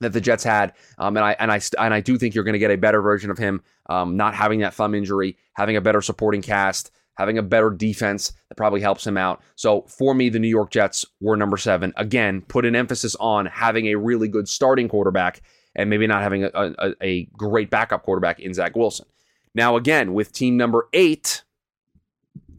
that 0.00 0.12
the 0.12 0.20
Jets 0.20 0.44
had. 0.44 0.72
Um, 0.98 1.16
and 1.16 1.24
I 1.24 1.36
and 1.38 1.52
I 1.52 1.60
and 1.78 1.94
I 1.94 2.00
do 2.00 2.18
think 2.18 2.34
you're 2.34 2.44
going 2.44 2.54
to 2.54 2.58
get 2.58 2.70
a 2.70 2.76
better 2.76 3.02
version 3.02 3.30
of 3.30 3.38
him, 3.38 3.62
um, 3.88 4.16
not 4.16 4.34
having 4.34 4.60
that 4.60 4.74
thumb 4.74 4.94
injury, 4.94 5.36
having 5.54 5.76
a 5.76 5.80
better 5.80 6.00
supporting 6.00 6.42
cast, 6.42 6.90
having 7.16 7.38
a 7.38 7.42
better 7.42 7.70
defense 7.70 8.32
that 8.48 8.56
probably 8.56 8.80
helps 8.80 9.06
him 9.06 9.16
out. 9.16 9.42
So 9.54 9.82
for 9.82 10.14
me, 10.14 10.28
the 10.28 10.38
New 10.38 10.48
York 10.48 10.70
Jets 10.70 11.04
were 11.20 11.36
number 11.36 11.56
seven. 11.56 11.92
Again, 11.96 12.42
put 12.42 12.64
an 12.64 12.74
emphasis 12.76 13.14
on 13.20 13.46
having 13.46 13.86
a 13.86 13.96
really 13.96 14.28
good 14.28 14.48
starting 14.48 14.88
quarterback 14.88 15.42
and 15.74 15.88
maybe 15.88 16.06
not 16.06 16.22
having 16.22 16.44
a, 16.44 16.50
a, 16.54 16.94
a 17.02 17.24
great 17.36 17.70
backup 17.70 18.02
quarterback 18.02 18.40
in 18.40 18.54
Zach 18.54 18.76
Wilson. 18.76 19.06
Now, 19.54 19.76
again, 19.76 20.14
with 20.14 20.32
team 20.32 20.56
number 20.56 20.88
eight, 20.92 21.42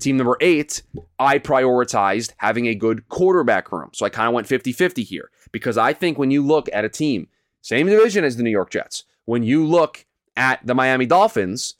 Team 0.04 0.18
number 0.18 0.36
eight, 0.42 0.84
I 1.18 1.40
prioritized 1.40 2.34
having 2.36 2.68
a 2.68 2.76
good 2.76 3.08
quarterback 3.08 3.72
room. 3.72 3.92
So 3.94 4.06
I 4.06 4.10
kind 4.10 4.28
of 4.28 4.34
went 4.34 4.48
50 4.48 4.74
50 4.74 5.02
here 5.02 5.32
because 5.54 5.78
I 5.78 5.94
think 5.94 6.18
when 6.18 6.30
you 6.30 6.46
look 6.46 6.68
at 6.74 6.84
a 6.84 6.90
team, 6.90 7.30
same 7.62 7.88
division 7.88 8.26
as 8.26 8.36
the 8.36 8.44
New 8.44 8.50
York 8.50 8.70
Jets, 8.70 9.06
when 9.24 9.44
you 9.44 9.66
look 9.66 10.06
at 10.36 10.60
the 10.68 10.76
Miami 10.76 11.06
Dolphins, 11.06 11.76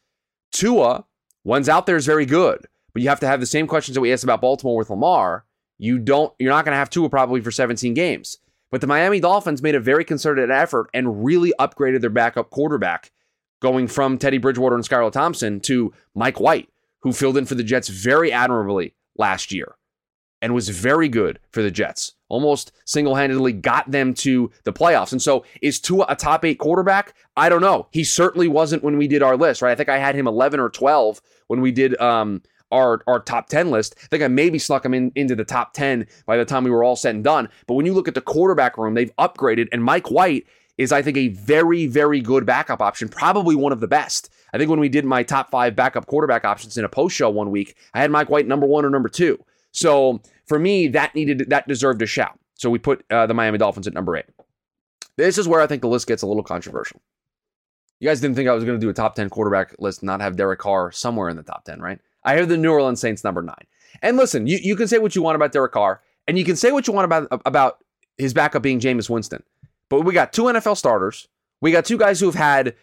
Tua, 0.54 1.04
one's 1.44 1.68
out 1.68 1.86
there 1.86 1.98
is 1.98 2.06
very 2.06 2.26
good, 2.26 2.66
but 2.94 3.02
you 3.02 3.10
have 3.10 3.20
to 3.20 3.28
have 3.28 3.42
the 3.42 3.46
same 3.46 3.68
questions 3.68 3.96
that 3.96 4.02
we 4.02 4.14
asked 4.14 4.24
about 4.24 4.40
Baltimore 4.40 4.78
with 4.78 4.90
Lamar. 4.90 5.44
You 5.78 6.00
don't, 6.00 6.34
you're 6.40 6.54
not 6.54 6.64
going 6.64 6.72
to 6.74 6.80
have 6.80 6.90
Tua 6.90 7.10
probably 7.10 7.42
for 7.42 7.52
17 7.52 7.94
games. 7.94 8.38
But 8.72 8.80
the 8.80 8.88
Miami 8.88 9.20
Dolphins 9.20 9.62
made 9.62 9.76
a 9.76 9.82
very 9.82 10.06
concerted 10.06 10.50
effort 10.50 10.90
and 10.94 11.26
really 11.26 11.54
upgraded 11.60 12.00
their 12.00 12.10
backup 12.10 12.52
quarterback, 12.52 13.12
going 13.62 13.90
from 13.90 14.18
Teddy 14.18 14.38
Bridgewater 14.38 14.76
and 14.76 14.86
Skylar 14.86 15.12
Thompson 15.12 15.60
to 15.62 15.94
Mike 16.16 16.40
White 16.40 16.70
who 17.04 17.14
filled 17.14 17.38
in 17.38 17.46
for 17.46 17.56
the 17.56 17.64
Jets 17.64 17.90
very 17.90 18.32
admirably 18.32 18.96
last 19.16 19.52
year 19.52 19.76
and 20.42 20.54
was 20.54 20.70
very 20.70 21.08
good 21.08 21.40
for 21.52 21.62
the 21.62 21.72
Jets, 21.72 22.14
almost 22.28 22.72
single 22.86 23.16
handedly 23.16 23.54
got 23.54 23.90
them 23.92 24.14
to 24.14 24.52
the 24.64 24.74
playoffs. 24.74 25.12
And 25.12 25.22
so 25.22 25.46
is 25.62 25.80
Tua 25.80 26.06
a 26.10 26.16
top 26.16 26.44
eight 26.44 26.60
quarterback? 26.60 27.14
I 27.38 27.48
don't 27.48 27.62
know. 27.62 27.88
He 27.92 28.04
certainly 28.04 28.48
wasn't 28.48 28.84
when 28.84 28.98
we 28.98 29.08
did 29.08 29.24
our 29.24 29.38
list, 29.38 29.62
right? 29.62 29.72
I 29.72 29.76
think 29.76 29.90
I 29.90 30.00
had 30.00 30.16
him 30.16 30.28
11 30.28 30.60
or 30.60 30.70
12 30.70 31.22
when 31.48 31.62
we 31.62 31.72
did 31.72 32.00
um, 32.02 32.42
our, 32.72 33.02
our 33.08 33.20
top 33.20 33.48
10 33.48 33.72
list. 33.72 33.96
I 34.04 34.08
think 34.08 34.24
I 34.24 34.28
maybe 34.28 34.60
snuck 34.60 34.84
him 34.84 34.94
in, 34.94 35.12
into 35.16 35.36
the 35.36 35.46
top 35.46 35.74
10 35.74 36.08
by 36.26 36.36
the 36.36 36.46
time 36.46 36.64
we 36.64 36.72
were 36.72 36.84
all 36.84 36.96
said 36.96 37.16
and 37.16 37.24
done. 37.24 37.48
But 37.68 37.76
when 37.76 37.86
you 37.86 37.94
look 37.94 38.08
at 38.08 38.16
the 38.16 38.22
quarterback 38.22 38.78
room, 38.78 38.96
they've 38.96 39.16
upgraded, 39.18 39.68
and 39.72 39.84
Mike 39.84 40.10
White 40.10 40.46
is, 40.78 40.92
I 40.92 41.02
think, 41.02 41.18
a 41.18 41.30
very, 41.30 41.88
very 41.88 42.20
good 42.20 42.46
backup 42.46 42.82
option, 42.82 43.08
probably 43.08 43.56
one 43.56 43.72
of 43.72 43.80
the 43.80 43.88
best. 43.88 44.30
I 44.54 44.58
think 44.58 44.70
when 44.70 44.80
we 44.80 44.90
did 44.90 45.04
my 45.04 45.24
top 45.24 45.50
five 45.50 45.76
backup 45.76 46.06
quarterback 46.06 46.46
options 46.46 46.78
in 46.78 46.86
a 46.86 46.90
post 46.90 47.16
show 47.16 47.30
one 47.30 47.50
week, 47.50 47.76
I 47.94 48.00
had 48.00 48.12
Mike 48.12 48.30
White 48.30 48.48
number 48.48 48.68
one 48.68 48.86
or 48.86 48.90
number 48.90 49.10
two. 49.10 49.44
So 49.72 50.22
for 50.46 50.60
me, 50.60 50.88
that 50.90 51.16
needed 51.16 51.50
that 51.50 51.68
deserved 51.68 52.02
a 52.02 52.06
shout. 52.06 52.40
So 52.56 52.70
we 52.70 52.80
put 52.80 53.04
uh, 53.12 53.26
the 53.26 53.34
Miami 53.34 53.58
Dolphins 53.58 53.88
at 53.88 53.94
number 53.94 54.16
eight. 54.16 54.26
This 55.18 55.38
is 55.38 55.48
where 55.48 55.62
I 55.62 55.68
think 55.68 55.82
the 55.82 55.88
list 55.88 56.08
gets 56.08 56.22
a 56.22 56.28
little 56.28 56.44
controversial. 56.44 57.02
You 58.00 58.10
guys 58.10 58.20
didn't 58.20 58.36
think 58.36 58.50
I 58.50 58.54
was 58.54 58.64
going 58.64 58.80
to 58.80 58.86
do 58.86 58.90
a 58.90 58.94
top 58.94 59.16
10 59.16 59.30
quarterback 59.30 59.76
list, 59.80 60.04
not 60.04 60.22
have 60.22 60.36
Derek 60.36 60.60
Carr 60.60 60.92
somewhere 60.92 61.30
in 61.30 61.38
the 61.38 61.44
top 61.44 61.64
10, 61.66 61.80
right? 61.80 62.00
I 62.24 62.36
have 62.36 62.50
the 62.50 62.58
New 62.58 62.72
Orleans 62.72 63.00
Saints 63.00 63.24
number 63.24 63.42
nine. 63.42 63.66
And 64.02 64.18
listen, 64.18 64.48
you, 64.48 64.60
you 64.62 64.76
can 64.76 64.88
say 64.88 64.98
what 64.98 65.16
you 65.16 65.22
want 65.22 65.36
about 65.36 65.52
Derek 65.52 65.72
Carr, 65.72 66.02
and 66.28 66.38
you 66.38 66.46
can 66.46 66.56
say 66.56 66.72
what 66.72 66.88
you 66.88 66.94
want 66.94 67.06
about, 67.06 67.28
about 67.46 67.78
his 68.18 68.34
backup 68.34 68.62
being 68.62 68.80
Jameis 68.80 69.10
Winston. 69.10 69.44
But 69.90 70.02
we 70.02 70.14
got 70.14 70.34
two 70.34 70.44
NFL 70.44 70.78
starters. 70.78 71.28
We 71.62 71.72
got 71.72 71.86
two 71.86 71.98
guys 71.98 72.20
who 72.20 72.26
have 72.26 72.36
had 72.36 72.76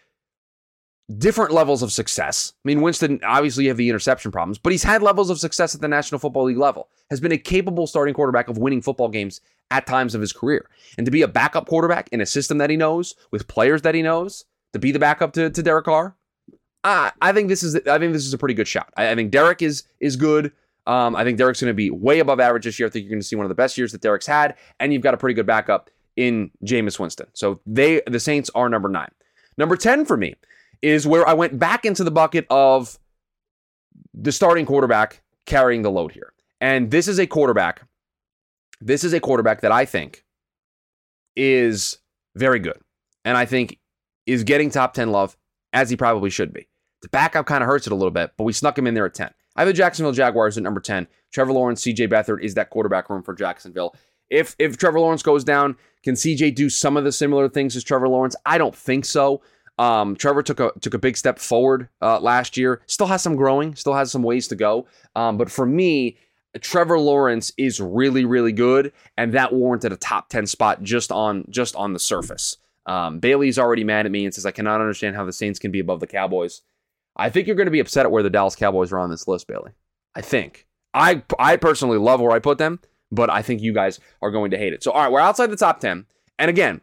different 1.17 1.51
levels 1.51 1.83
of 1.83 1.91
success. 1.91 2.53
I 2.63 2.67
mean, 2.67 2.81
Winston, 2.81 3.19
obviously, 3.23 3.65
you 3.65 3.69
have 3.69 3.77
the 3.77 3.89
interception 3.89 4.31
problems, 4.31 4.57
but 4.57 4.71
he's 4.71 4.83
had 4.83 5.01
levels 5.01 5.29
of 5.29 5.39
success 5.39 5.75
at 5.75 5.81
the 5.81 5.87
National 5.87 6.19
Football 6.19 6.45
League 6.45 6.57
level, 6.57 6.89
has 7.09 7.19
been 7.19 7.31
a 7.31 7.37
capable 7.37 7.87
starting 7.87 8.13
quarterback 8.13 8.47
of 8.49 8.57
winning 8.57 8.81
football 8.81 9.09
games 9.09 9.41
at 9.69 9.87
times 9.87 10.15
of 10.15 10.21
his 10.21 10.33
career. 10.33 10.69
And 10.97 11.05
to 11.05 11.11
be 11.11 11.21
a 11.21 11.27
backup 11.27 11.67
quarterback 11.67 12.09
in 12.11 12.21
a 12.21 12.25
system 12.25 12.57
that 12.59 12.69
he 12.69 12.77
knows, 12.77 13.15
with 13.31 13.47
players 13.47 13.81
that 13.83 13.95
he 13.95 14.01
knows, 14.01 14.45
to 14.73 14.79
be 14.79 14.91
the 14.91 14.99
backup 14.99 15.33
to, 15.33 15.49
to 15.49 15.63
Derek 15.63 15.85
Carr, 15.85 16.15
I, 16.83 17.11
I 17.21 17.31
think 17.31 17.47
this 17.47 17.63
is 17.63 17.75
I 17.75 17.99
think 17.99 18.13
this 18.13 18.25
is 18.25 18.33
a 18.33 18.37
pretty 18.37 18.55
good 18.55 18.67
shot. 18.67 18.91
I, 18.97 19.11
I 19.11 19.15
think 19.15 19.31
Derek 19.31 19.61
is 19.61 19.83
is 19.99 20.15
good. 20.15 20.51
Um, 20.87 21.15
I 21.15 21.23
think 21.23 21.37
Derek's 21.37 21.61
going 21.61 21.69
to 21.69 21.75
be 21.75 21.91
way 21.91 22.19
above 22.19 22.39
average 22.39 22.65
this 22.65 22.79
year. 22.79 22.87
I 22.87 22.89
think 22.89 23.03
you're 23.03 23.11
going 23.11 23.21
to 23.21 23.27
see 23.27 23.35
one 23.35 23.45
of 23.45 23.49
the 23.49 23.55
best 23.55 23.77
years 23.77 23.91
that 23.91 24.01
Derek's 24.01 24.25
had, 24.25 24.55
and 24.79 24.91
you've 24.91 25.03
got 25.03 25.13
a 25.13 25.17
pretty 25.17 25.35
good 25.35 25.45
backup 25.45 25.91
in 26.15 26.49
Jameis 26.65 26.99
Winston. 26.99 27.27
So 27.33 27.61
they 27.65 28.01
the 28.07 28.19
Saints 28.19 28.49
are 28.55 28.67
number 28.67 28.89
nine. 28.89 29.11
Number 29.57 29.75
10 29.75 30.05
for 30.05 30.17
me 30.17 30.35
is 30.81 31.07
where 31.07 31.27
I 31.27 31.33
went 31.33 31.59
back 31.59 31.85
into 31.85 32.03
the 32.03 32.11
bucket 32.11 32.45
of 32.49 32.97
the 34.13 34.31
starting 34.31 34.65
quarterback 34.65 35.21
carrying 35.45 35.81
the 35.81 35.91
load 35.91 36.11
here. 36.11 36.33
And 36.59 36.91
this 36.91 37.07
is 37.07 37.19
a 37.19 37.27
quarterback. 37.27 37.83
This 38.79 39.03
is 39.03 39.13
a 39.13 39.19
quarterback 39.19 39.61
that 39.61 39.71
I 39.71 39.85
think 39.85 40.25
is 41.35 41.99
very 42.35 42.59
good. 42.59 42.79
And 43.23 43.37
I 43.37 43.45
think 43.45 43.79
is 44.25 44.43
getting 44.43 44.69
top 44.69 44.93
10 44.93 45.11
love 45.11 45.37
as 45.73 45.89
he 45.89 45.95
probably 45.95 46.29
should 46.29 46.53
be. 46.53 46.67
The 47.01 47.09
backup 47.09 47.45
kind 47.45 47.63
of 47.63 47.67
hurts 47.67 47.87
it 47.87 47.93
a 47.93 47.95
little 47.95 48.11
bit, 48.11 48.31
but 48.37 48.43
we 48.43 48.53
snuck 48.53 48.77
him 48.77 48.87
in 48.87 48.93
there 48.93 49.05
at 49.05 49.13
10. 49.13 49.31
I 49.55 49.61
have 49.61 49.67
the 49.67 49.73
Jacksonville 49.73 50.13
Jaguars 50.13 50.57
at 50.57 50.63
number 50.63 50.79
10. 50.79 51.07
Trevor 51.33 51.53
Lawrence, 51.53 51.83
CJ 51.83 52.09
Beathard 52.09 52.43
is 52.43 52.53
that 52.55 52.69
quarterback 52.69 53.09
room 53.09 53.23
for 53.23 53.33
Jacksonville. 53.33 53.95
If 54.29 54.55
if 54.59 54.77
Trevor 54.77 54.99
Lawrence 54.99 55.23
goes 55.23 55.43
down, 55.43 55.75
can 56.03 56.15
CJ 56.15 56.55
do 56.55 56.69
some 56.69 56.95
of 56.95 57.03
the 57.03 57.11
similar 57.11 57.49
things 57.49 57.75
as 57.75 57.83
Trevor 57.83 58.07
Lawrence? 58.07 58.35
I 58.45 58.57
don't 58.57 58.75
think 58.75 59.03
so. 59.03 59.41
Um, 59.81 60.15
Trevor 60.15 60.43
took 60.43 60.59
a 60.59 60.71
took 60.79 60.93
a 60.93 60.99
big 60.99 61.17
step 61.17 61.39
forward 61.39 61.89
uh, 62.03 62.19
last 62.19 62.55
year. 62.55 62.81
Still 62.85 63.07
has 63.07 63.23
some 63.23 63.35
growing. 63.35 63.73
Still 63.73 63.95
has 63.95 64.11
some 64.11 64.21
ways 64.21 64.47
to 64.49 64.55
go. 64.55 64.85
Um, 65.15 65.37
but 65.37 65.49
for 65.49 65.65
me, 65.65 66.17
Trevor 66.59 66.99
Lawrence 66.99 67.51
is 67.57 67.81
really 67.81 68.23
really 68.23 68.51
good, 68.51 68.93
and 69.17 69.33
that 69.33 69.53
warranted 69.53 69.91
a 69.91 69.97
top 69.97 70.29
ten 70.29 70.45
spot 70.45 70.83
just 70.83 71.11
on 71.11 71.45
just 71.49 71.75
on 71.75 71.93
the 71.93 71.99
surface. 71.99 72.57
Um, 72.85 73.17
Bailey's 73.17 73.57
already 73.57 73.83
mad 73.83 74.05
at 74.05 74.11
me 74.11 74.23
and 74.23 74.33
says 74.33 74.45
I 74.45 74.51
cannot 74.51 74.81
understand 74.81 75.15
how 75.15 75.25
the 75.25 75.33
Saints 75.33 75.57
can 75.57 75.71
be 75.71 75.79
above 75.79 75.99
the 75.99 76.07
Cowboys. 76.07 76.61
I 77.17 77.31
think 77.31 77.47
you're 77.47 77.55
going 77.55 77.65
to 77.65 77.71
be 77.71 77.79
upset 77.79 78.05
at 78.05 78.11
where 78.11 78.23
the 78.23 78.29
Dallas 78.29 78.55
Cowboys 78.55 78.91
are 78.93 78.99
on 78.99 79.09
this 79.09 79.27
list, 79.27 79.47
Bailey. 79.47 79.71
I 80.13 80.21
think. 80.21 80.67
I 80.93 81.23
I 81.39 81.57
personally 81.57 81.97
love 81.97 82.21
where 82.21 82.33
I 82.33 82.39
put 82.39 82.59
them, 82.59 82.81
but 83.11 83.31
I 83.31 83.41
think 83.41 83.61
you 83.61 83.73
guys 83.73 83.99
are 84.21 84.29
going 84.29 84.51
to 84.51 84.59
hate 84.59 84.73
it. 84.73 84.83
So 84.83 84.91
all 84.91 85.01
right, 85.01 85.11
we're 85.11 85.19
outside 85.19 85.49
the 85.49 85.55
top 85.55 85.79
ten, 85.79 86.05
and 86.37 86.49
again, 86.49 86.81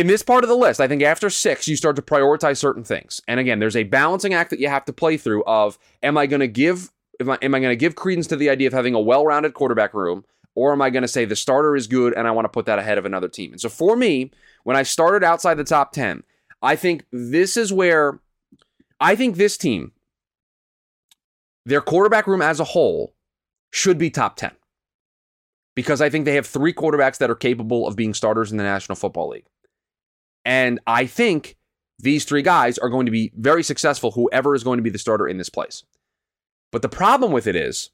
in 0.00 0.06
this 0.06 0.22
part 0.22 0.44
of 0.44 0.48
the 0.48 0.56
list, 0.56 0.80
I 0.80 0.88
think 0.88 1.02
after 1.02 1.28
six, 1.28 1.68
you 1.68 1.76
start 1.76 1.94
to 1.96 2.02
prioritize 2.02 2.56
certain 2.56 2.84
things. 2.84 3.20
And 3.28 3.38
again, 3.38 3.58
there's 3.58 3.76
a 3.76 3.82
balancing 3.82 4.32
act 4.32 4.48
that 4.48 4.58
you 4.58 4.66
have 4.66 4.86
to 4.86 4.94
play 4.94 5.18
through 5.18 5.44
of 5.44 5.78
am 6.02 6.16
I 6.16 6.26
going 6.26 6.40
to 6.40 6.48
give 6.48 6.90
am 7.20 7.28
I, 7.28 7.38
am 7.42 7.54
I 7.54 7.60
going 7.60 7.70
to 7.70 7.76
give 7.76 7.96
credence 7.96 8.26
to 8.28 8.36
the 8.36 8.48
idea 8.48 8.66
of 8.66 8.72
having 8.72 8.94
a 8.94 9.00
well-rounded 9.00 9.52
quarterback 9.52 9.92
room, 9.92 10.24
or 10.54 10.72
am 10.72 10.80
I 10.80 10.88
going 10.88 11.02
to 11.02 11.08
say 11.08 11.26
the 11.26 11.36
starter 11.36 11.76
is 11.76 11.86
good 11.86 12.14
and 12.14 12.26
I 12.26 12.30
want 12.30 12.46
to 12.46 12.48
put 12.48 12.64
that 12.64 12.78
ahead 12.78 12.96
of 12.96 13.04
another 13.04 13.28
team? 13.28 13.52
And 13.52 13.60
so 13.60 13.68
for 13.68 13.94
me, 13.94 14.30
when 14.64 14.74
I 14.74 14.84
started 14.84 15.22
outside 15.22 15.56
the 15.56 15.64
top 15.64 15.92
10, 15.92 16.22
I 16.62 16.76
think 16.76 17.04
this 17.12 17.58
is 17.58 17.70
where 17.70 18.20
I 19.00 19.14
think 19.16 19.36
this 19.36 19.58
team, 19.58 19.92
their 21.66 21.82
quarterback 21.82 22.26
room 22.26 22.40
as 22.40 22.58
a 22.58 22.64
whole, 22.64 23.14
should 23.70 23.98
be 23.98 24.08
top 24.08 24.36
10. 24.36 24.52
Because 25.76 26.00
I 26.00 26.08
think 26.08 26.24
they 26.24 26.36
have 26.36 26.46
three 26.46 26.72
quarterbacks 26.72 27.18
that 27.18 27.30
are 27.30 27.34
capable 27.34 27.86
of 27.86 27.96
being 27.96 28.14
starters 28.14 28.50
in 28.50 28.56
the 28.56 28.64
National 28.64 28.96
Football 28.96 29.28
League. 29.28 29.44
And 30.44 30.80
I 30.86 31.06
think 31.06 31.56
these 31.98 32.24
three 32.24 32.42
guys 32.42 32.78
are 32.78 32.88
going 32.88 33.06
to 33.06 33.12
be 33.12 33.32
very 33.36 33.62
successful, 33.62 34.12
whoever 34.12 34.54
is 34.54 34.64
going 34.64 34.78
to 34.78 34.82
be 34.82 34.90
the 34.90 34.98
starter 34.98 35.28
in 35.28 35.38
this 35.38 35.50
place. 35.50 35.84
But 36.72 36.82
the 36.82 36.88
problem 36.88 37.32
with 37.32 37.46
it 37.46 37.56
is, 37.56 37.90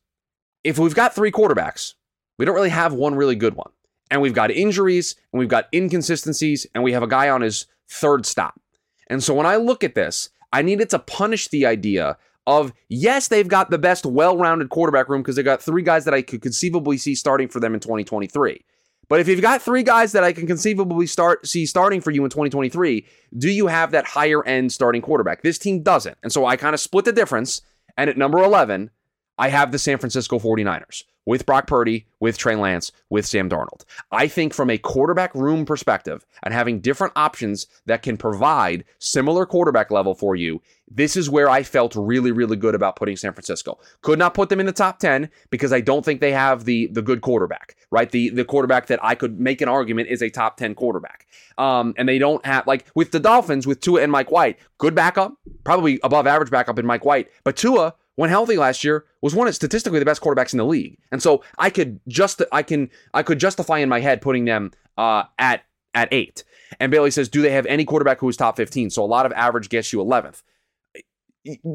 if 0.63 0.79
we've 0.79 0.95
got 0.95 1.15
three 1.15 1.33
quarterbacks, 1.33 1.95
we 2.39 2.45
don't 2.45 2.55
really 2.55 2.69
have 2.71 2.93
one 2.93 3.15
really 3.15 3.37
good 3.37 3.55
one. 3.55 3.71
And 4.11 4.21
we've 4.21 4.35
got 4.35 4.51
injuries 4.51 5.17
and 5.33 5.41
we've 5.41 5.49
got 5.49 5.69
inconsistencies 5.75 6.67
and 6.75 6.85
we 6.85 6.93
have 6.93 7.03
a 7.03 7.09
guy 7.09 7.29
on 7.29 7.41
his 7.41 7.67
third 7.89 8.27
stop. 8.27 8.61
And 9.09 9.23
so 9.23 9.35
when 9.35 9.47
I 9.47 9.57
look 9.57 9.83
at 9.83 9.95
this, 9.95 10.31
I 10.53 10.63
needed 10.63 10.91
to 10.91 10.99
punish 10.99 11.49
the 11.49 11.67
idea 11.67 12.17
of 12.47 12.73
yes, 12.89 13.29
they've 13.29 13.49
got 13.49 13.71
the 13.71 13.79
best 13.79 14.07
well 14.07 14.37
rounded 14.37 14.71
quarterback 14.71 15.09
room 15.09 15.23
because 15.23 15.37
they've 15.37 15.45
got 15.45 15.63
three 15.63 15.83
guys 15.83 16.05
that 16.05 16.15
I 16.15 16.23
could 16.23 16.43
conceivably 16.43 16.99
see 16.99 17.15
starting 17.15 17.49
for 17.49 17.59
them 17.59 17.75
in 17.75 17.81
2023. 17.81 18.65
But 19.09 19.21
if 19.21 19.29
you've 19.29 19.41
got 19.41 19.63
three 19.63 19.83
guys 19.83 20.13
that 20.13 20.25
I 20.25 20.33
can 20.33 20.47
conceivably 20.47 21.07
start 21.07 21.47
see 21.47 21.67
starting 21.67 22.01
for 22.01 22.11
you 22.11 22.25
in 22.25 22.31
2023, 22.31 23.07
do 23.39 23.51
you 23.51 23.69
have 23.69 23.93
that 23.93 24.07
higher 24.07 24.45
end 24.45 24.73
starting 24.73 25.03
quarterback? 25.03 25.43
This 25.43 25.59
team 25.59 25.83
doesn't. 25.83 26.19
And 26.23 26.33
so 26.33 26.47
I 26.47 26.57
kind 26.57 26.75
of 26.75 26.81
split 26.81 27.05
the 27.05 27.13
difference. 27.13 27.61
And 27.97 28.11
at 28.11 28.19
number 28.19 28.43
11, 28.43 28.91
I 29.39 29.49
have 29.49 29.71
the 29.73 29.79
San 29.79 29.99
Francisco 29.99 30.39
49ers 30.39 31.05
with 31.27 31.45
Brock 31.45 31.67
Purdy, 31.67 32.07
with 32.21 32.39
Trey 32.39 32.57
Lance, 32.57 32.93
with 33.11 33.27
Sam 33.27 33.51
Darnold. 33.51 33.85
I 34.13 34.29
think 34.29 34.55
from 34.55 34.71
a 34.71 34.79
quarterback 34.79 35.35
room 35.35 35.67
perspective 35.67 36.25
and 36.43 36.55
having 36.55 36.81
different 36.81 37.13
options 37.17 37.67
that 37.85 38.03
can 38.03 38.17
provide 38.17 38.85
similar 38.99 39.45
quarterback 39.45 39.91
level 39.91 40.15
for 40.15 40.37
you, 40.37 40.63
this 40.89 41.17
is 41.17 41.29
where 41.29 41.51
I 41.51 41.65
felt 41.65 41.97
really, 41.97 42.31
really 42.31 42.57
good 42.57 42.77
about 42.77 42.95
putting 42.95 43.17
San 43.17 43.33
Francisco. 43.33 43.79
Could 44.03 44.21
not 44.21 44.35
put 44.35 44.49
them 44.49 44.61
in 44.61 44.67
the 44.67 44.73
top 44.73 45.01
10 45.01 45.29
because 45.51 45.73
I 45.73 45.81
don't 45.81 46.05
think 46.05 46.21
they 46.21 46.31
have 46.31 46.65
the, 46.65 46.87
the 46.87 47.03
good 47.03 47.23
quarterback, 47.23 47.77
right? 47.91 48.09
The, 48.09 48.29
the 48.29 48.45
quarterback 48.45 48.87
that 48.87 49.01
I 49.03 49.17
could 49.17 49.41
make 49.41 49.61
an 49.61 49.69
argument 49.69 50.09
is 50.09 50.23
a 50.23 50.31
top 50.31 50.57
10 50.57 50.77
quarterback. 50.77 51.27
Um, 51.59 51.93
and 51.99 52.09
they 52.09 52.19
don't 52.19 52.45
have, 52.47 52.69
like 52.69 52.87
with 52.95 53.11
the 53.11 53.19
Dolphins, 53.19 53.67
with 53.67 53.81
Tua 53.81 54.03
and 54.03 54.13
Mike 54.13 54.31
White, 54.31 54.59
good 54.79 54.95
backup, 54.95 55.35
probably 55.65 55.99
above 56.05 56.27
average 56.29 56.51
backup 56.51 56.79
in 56.79 56.87
Mike 56.87 57.05
White, 57.05 57.31
but 57.43 57.57
Tua 57.57 57.95
when 58.17 58.31
healthy 58.31 58.57
last 58.57 58.83
year, 58.83 59.05
was 59.23 59.35
one 59.35 59.47
of 59.47 59.55
statistically 59.55 59.99
the 59.99 60.05
best 60.05 60.21
quarterbacks 60.21 60.53
in 60.53 60.59
the 60.59 60.65
league. 60.65 60.99
And 61.13 61.23
so 61.23 61.43
I 61.59 61.71
could 61.71 62.01
just 62.09 62.43
I 62.51 62.63
can 62.63 62.91
I 63.15 63.23
could 63.23 63.39
justify 63.39 63.79
in 63.79 63.89
my 63.89 64.01
head 64.01 64.21
putting 64.21 64.45
them 64.45 64.73
uh, 64.99 65.25
at 65.39 65.65
at 65.95 66.13
eight. 66.13 66.45
And 66.81 66.91
Bailey 66.91 67.11
says, 67.11 67.29
do 67.29 67.43
they 67.43 67.53
have 67.53 67.65
any 67.67 67.85
quarterback 67.85 68.19
who 68.19 68.29
is 68.29 68.37
top 68.37 68.57
15? 68.57 68.91
So 68.91 69.05
a 69.05 69.07
lot 69.07 69.25
of 69.25 69.33
average 69.33 69.69
gets 69.69 69.93
you 69.93 70.01
11th 70.01 70.43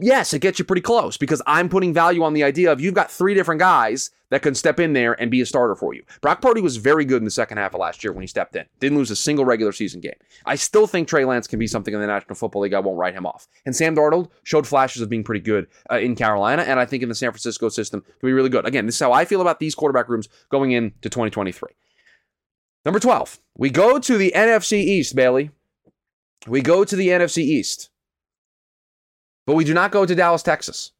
yes, 0.01 0.33
it 0.33 0.39
gets 0.39 0.59
you 0.59 0.65
pretty 0.65 0.81
close 0.81 1.17
because 1.17 1.41
I'm 1.45 1.69
putting 1.69 1.93
value 1.93 2.23
on 2.23 2.33
the 2.33 2.43
idea 2.43 2.71
of 2.71 2.81
you've 2.81 2.93
got 2.93 3.11
three 3.11 3.33
different 3.33 3.59
guys 3.59 4.09
that 4.29 4.41
can 4.41 4.55
step 4.55 4.79
in 4.79 4.93
there 4.93 5.19
and 5.21 5.29
be 5.29 5.41
a 5.41 5.45
starter 5.45 5.75
for 5.75 5.93
you. 5.93 6.03
Brock 6.21 6.41
Purdy 6.41 6.61
was 6.61 6.77
very 6.77 7.05
good 7.05 7.17
in 7.17 7.25
the 7.25 7.31
second 7.31 7.57
half 7.57 7.73
of 7.73 7.79
last 7.79 8.03
year 8.03 8.13
when 8.13 8.21
he 8.21 8.27
stepped 8.27 8.55
in. 8.55 8.65
Didn't 8.79 8.97
lose 8.97 9.11
a 9.11 9.15
single 9.15 9.45
regular 9.45 9.71
season 9.71 10.01
game. 10.01 10.15
I 10.45 10.55
still 10.55 10.87
think 10.87 11.07
Trey 11.07 11.25
Lance 11.25 11.47
can 11.47 11.59
be 11.59 11.67
something 11.67 11.93
in 11.93 11.99
the 11.99 12.07
National 12.07 12.35
Football 12.35 12.63
League. 12.63 12.73
I 12.73 12.79
won't 12.79 12.97
write 12.97 13.13
him 13.13 13.25
off. 13.25 13.47
And 13.65 13.75
Sam 13.75 13.95
Darnold 13.95 14.29
showed 14.43 14.65
flashes 14.65 15.01
of 15.01 15.09
being 15.09 15.23
pretty 15.23 15.41
good 15.41 15.67
uh, 15.91 15.99
in 15.99 16.15
Carolina, 16.15 16.63
and 16.63 16.79
I 16.79 16.85
think 16.85 17.03
in 17.03 17.09
the 17.09 17.15
San 17.15 17.31
Francisco 17.31 17.69
system 17.69 18.01
can 18.01 18.27
be 18.27 18.33
really 18.33 18.49
good. 18.49 18.65
Again, 18.65 18.85
this 18.85 18.95
is 18.95 19.01
how 19.01 19.11
I 19.11 19.25
feel 19.25 19.41
about 19.41 19.59
these 19.59 19.75
quarterback 19.75 20.09
rooms 20.09 20.29
going 20.49 20.71
into 20.71 21.09
2023. 21.09 21.69
Number 22.83 22.99
12, 22.99 23.39
we 23.57 23.69
go 23.69 23.99
to 23.99 24.17
the 24.17 24.31
NFC 24.35 24.77
East, 24.79 25.15
Bailey. 25.15 25.51
We 26.47 26.61
go 26.61 26.83
to 26.83 26.95
the 26.95 27.09
NFC 27.09 27.43
East. 27.43 27.90
But 29.51 29.57
we 29.57 29.65
do 29.65 29.73
not 29.73 29.91
go 29.91 30.05
to 30.05 30.15
Dallas, 30.15 30.43
Texas. 30.43 30.91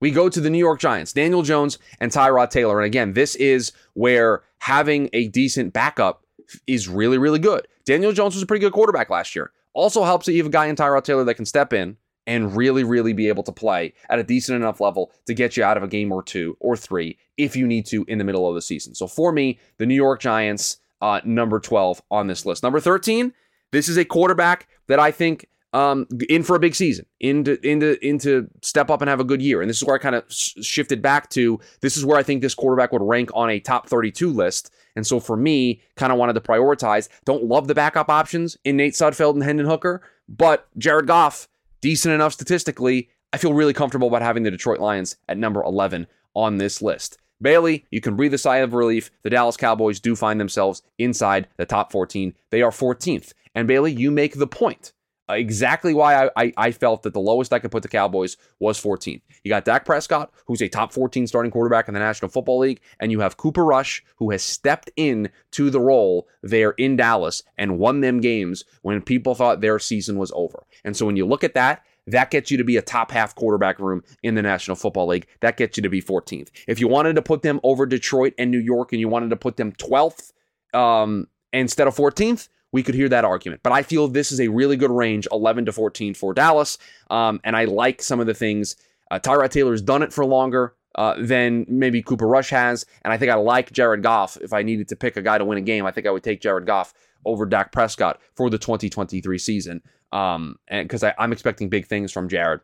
We 0.00 0.10
go 0.10 0.28
to 0.28 0.40
the 0.40 0.50
New 0.50 0.58
York 0.58 0.80
Giants, 0.80 1.12
Daniel 1.12 1.42
Jones 1.42 1.78
and 2.00 2.10
Tyrod 2.10 2.50
Taylor. 2.50 2.80
And 2.80 2.86
again, 2.86 3.12
this 3.12 3.36
is 3.36 3.70
where 3.92 4.42
having 4.58 5.08
a 5.12 5.28
decent 5.28 5.72
backup 5.72 6.26
is 6.66 6.88
really, 6.88 7.18
really 7.18 7.38
good. 7.38 7.68
Daniel 7.84 8.10
Jones 8.10 8.34
was 8.34 8.42
a 8.42 8.46
pretty 8.46 8.62
good 8.62 8.72
quarterback 8.72 9.10
last 9.10 9.36
year. 9.36 9.52
Also 9.74 10.02
helps 10.02 10.26
that 10.26 10.32
you 10.32 10.38
have 10.38 10.48
a 10.48 10.50
guy 10.50 10.66
in 10.66 10.74
Tyrod 10.74 11.04
Taylor 11.04 11.22
that 11.22 11.36
can 11.36 11.44
step 11.44 11.72
in 11.72 11.96
and 12.26 12.56
really, 12.56 12.82
really 12.82 13.12
be 13.12 13.28
able 13.28 13.44
to 13.44 13.52
play 13.52 13.92
at 14.10 14.18
a 14.18 14.24
decent 14.24 14.56
enough 14.56 14.80
level 14.80 15.12
to 15.26 15.32
get 15.32 15.56
you 15.56 15.62
out 15.62 15.76
of 15.76 15.84
a 15.84 15.86
game 15.86 16.10
or 16.10 16.20
two 16.20 16.56
or 16.58 16.76
three 16.76 17.16
if 17.36 17.54
you 17.54 17.64
need 17.64 17.86
to 17.86 18.04
in 18.08 18.18
the 18.18 18.24
middle 18.24 18.48
of 18.48 18.56
the 18.56 18.62
season. 18.62 18.92
So 18.96 19.06
for 19.06 19.30
me, 19.30 19.60
the 19.78 19.86
New 19.86 19.94
York 19.94 20.18
Giants, 20.18 20.78
uh, 21.00 21.20
number 21.24 21.60
12 21.60 22.02
on 22.10 22.26
this 22.26 22.44
list. 22.44 22.64
Number 22.64 22.80
13, 22.80 23.32
this 23.70 23.88
is 23.88 23.96
a 23.96 24.04
quarterback 24.04 24.66
that 24.88 24.98
I 24.98 25.12
think 25.12 25.46
um, 25.74 26.06
in 26.30 26.44
for 26.44 26.54
a 26.54 26.60
big 26.60 26.74
season, 26.74 27.04
into 27.18 27.58
into 27.68 27.98
into 28.06 28.48
step 28.62 28.90
up 28.90 29.02
and 29.02 29.08
have 29.08 29.18
a 29.18 29.24
good 29.24 29.42
year. 29.42 29.60
And 29.60 29.68
this 29.68 29.78
is 29.78 29.84
where 29.84 29.96
I 29.96 29.98
kind 29.98 30.14
of 30.14 30.24
shifted 30.28 31.02
back 31.02 31.28
to. 31.30 31.58
This 31.80 31.96
is 31.96 32.06
where 32.06 32.16
I 32.16 32.22
think 32.22 32.40
this 32.40 32.54
quarterback 32.54 32.92
would 32.92 33.02
rank 33.02 33.30
on 33.34 33.50
a 33.50 33.58
top 33.58 33.88
32 33.88 34.32
list. 34.32 34.70
And 34.94 35.04
so 35.04 35.18
for 35.18 35.36
me, 35.36 35.82
kind 35.96 36.12
of 36.12 36.18
wanted 36.18 36.34
to 36.34 36.40
prioritize. 36.40 37.08
Don't 37.24 37.44
love 37.44 37.66
the 37.66 37.74
backup 37.74 38.08
options 38.08 38.56
in 38.64 38.76
Nate 38.76 38.94
Sudfeld 38.94 39.34
and 39.34 39.42
Hendon 39.42 39.66
Hooker, 39.66 40.02
but 40.28 40.68
Jared 40.78 41.08
Goff, 41.08 41.48
decent 41.80 42.14
enough 42.14 42.32
statistically. 42.32 43.10
I 43.32 43.38
feel 43.38 43.52
really 43.52 43.72
comfortable 43.72 44.06
about 44.06 44.22
having 44.22 44.44
the 44.44 44.52
Detroit 44.52 44.78
Lions 44.78 45.16
at 45.28 45.36
number 45.36 45.60
11 45.64 46.06
on 46.34 46.58
this 46.58 46.80
list. 46.80 47.18
Bailey, 47.42 47.84
you 47.90 48.00
can 48.00 48.14
breathe 48.14 48.32
a 48.32 48.38
sigh 48.38 48.58
of 48.58 48.74
relief. 48.74 49.10
The 49.24 49.30
Dallas 49.30 49.56
Cowboys 49.56 49.98
do 49.98 50.14
find 50.14 50.40
themselves 50.40 50.82
inside 50.98 51.48
the 51.56 51.66
top 51.66 51.90
14. 51.90 52.32
They 52.50 52.62
are 52.62 52.70
14th. 52.70 53.32
And 53.56 53.66
Bailey, 53.66 53.92
you 53.92 54.12
make 54.12 54.38
the 54.38 54.46
point 54.46 54.92
exactly 55.28 55.94
why 55.94 56.26
I, 56.26 56.30
I, 56.36 56.52
I, 56.56 56.70
felt 56.72 57.02
that 57.02 57.14
the 57.14 57.20
lowest 57.20 57.52
I 57.52 57.58
could 57.58 57.70
put 57.70 57.82
the 57.82 57.88
Cowboys 57.88 58.36
was 58.58 58.78
14. 58.78 59.20
You 59.42 59.48
got 59.48 59.64
Dak 59.64 59.84
Prescott, 59.84 60.32
who's 60.46 60.60
a 60.60 60.68
top 60.68 60.92
14 60.92 61.26
starting 61.26 61.50
quarterback 61.50 61.88
in 61.88 61.94
the 61.94 62.00
National 62.00 62.30
Football 62.30 62.58
League, 62.58 62.80
and 63.00 63.10
you 63.10 63.20
have 63.20 63.36
Cooper 63.36 63.64
Rush, 63.64 64.04
who 64.16 64.30
has 64.30 64.42
stepped 64.42 64.90
in 64.96 65.30
to 65.52 65.70
the 65.70 65.80
role 65.80 66.28
there 66.42 66.72
in 66.72 66.96
Dallas 66.96 67.42
and 67.56 67.78
won 67.78 68.00
them 68.00 68.20
games 68.20 68.64
when 68.82 69.00
people 69.00 69.34
thought 69.34 69.60
their 69.60 69.78
season 69.78 70.18
was 70.18 70.32
over. 70.34 70.64
And 70.84 70.96
so 70.96 71.06
when 71.06 71.16
you 71.16 71.26
look 71.26 71.44
at 71.44 71.54
that, 71.54 71.84
that 72.06 72.30
gets 72.30 72.50
you 72.50 72.58
to 72.58 72.64
be 72.64 72.76
a 72.76 72.82
top 72.82 73.10
half 73.10 73.34
quarterback 73.34 73.78
room 73.78 74.02
in 74.22 74.34
the 74.34 74.42
National 74.42 74.76
Football 74.76 75.06
League. 75.08 75.26
That 75.40 75.56
gets 75.56 75.78
you 75.78 75.82
to 75.82 75.88
be 75.88 76.02
14th. 76.02 76.50
If 76.68 76.80
you 76.80 76.88
wanted 76.88 77.16
to 77.16 77.22
put 77.22 77.42
them 77.42 77.60
over 77.62 77.86
Detroit 77.86 78.34
and 78.36 78.50
New 78.50 78.58
York 78.58 78.92
and 78.92 79.00
you 79.00 79.08
wanted 79.08 79.30
to 79.30 79.36
put 79.36 79.56
them 79.56 79.72
12th 79.72 80.32
um, 80.74 81.28
instead 81.52 81.86
of 81.86 81.96
14th, 81.96 82.48
we 82.74 82.82
could 82.82 82.96
hear 82.96 83.08
that 83.08 83.24
argument. 83.24 83.62
But 83.62 83.72
I 83.72 83.84
feel 83.84 84.08
this 84.08 84.32
is 84.32 84.40
a 84.40 84.48
really 84.48 84.76
good 84.76 84.90
range, 84.90 85.28
11 85.30 85.66
to 85.66 85.72
14 85.72 86.12
for 86.12 86.34
Dallas. 86.34 86.76
Um, 87.08 87.40
and 87.44 87.54
I 87.54 87.66
like 87.66 88.02
some 88.02 88.18
of 88.18 88.26
the 88.26 88.34
things. 88.34 88.74
Uh, 89.12 89.20
Tyrod 89.20 89.50
Taylor's 89.50 89.80
done 89.80 90.02
it 90.02 90.12
for 90.12 90.26
longer 90.26 90.74
uh, 90.96 91.14
than 91.16 91.66
maybe 91.68 92.02
Cooper 92.02 92.26
Rush 92.26 92.50
has. 92.50 92.84
And 93.04 93.12
I 93.12 93.16
think 93.16 93.30
I 93.30 93.36
like 93.36 93.70
Jared 93.70 94.02
Goff. 94.02 94.36
If 94.38 94.52
I 94.52 94.64
needed 94.64 94.88
to 94.88 94.96
pick 94.96 95.16
a 95.16 95.22
guy 95.22 95.38
to 95.38 95.44
win 95.44 95.56
a 95.56 95.60
game, 95.60 95.86
I 95.86 95.92
think 95.92 96.08
I 96.08 96.10
would 96.10 96.24
take 96.24 96.40
Jared 96.40 96.66
Goff 96.66 96.92
over 97.24 97.46
Dak 97.46 97.70
Prescott 97.70 98.20
for 98.34 98.50
the 98.50 98.58
2023 98.58 99.38
season. 99.38 99.80
Um, 100.10 100.56
and 100.66 100.88
because 100.88 101.04
I'm 101.16 101.32
expecting 101.32 101.68
big 101.68 101.86
things 101.86 102.10
from 102.10 102.28
Jared 102.28 102.60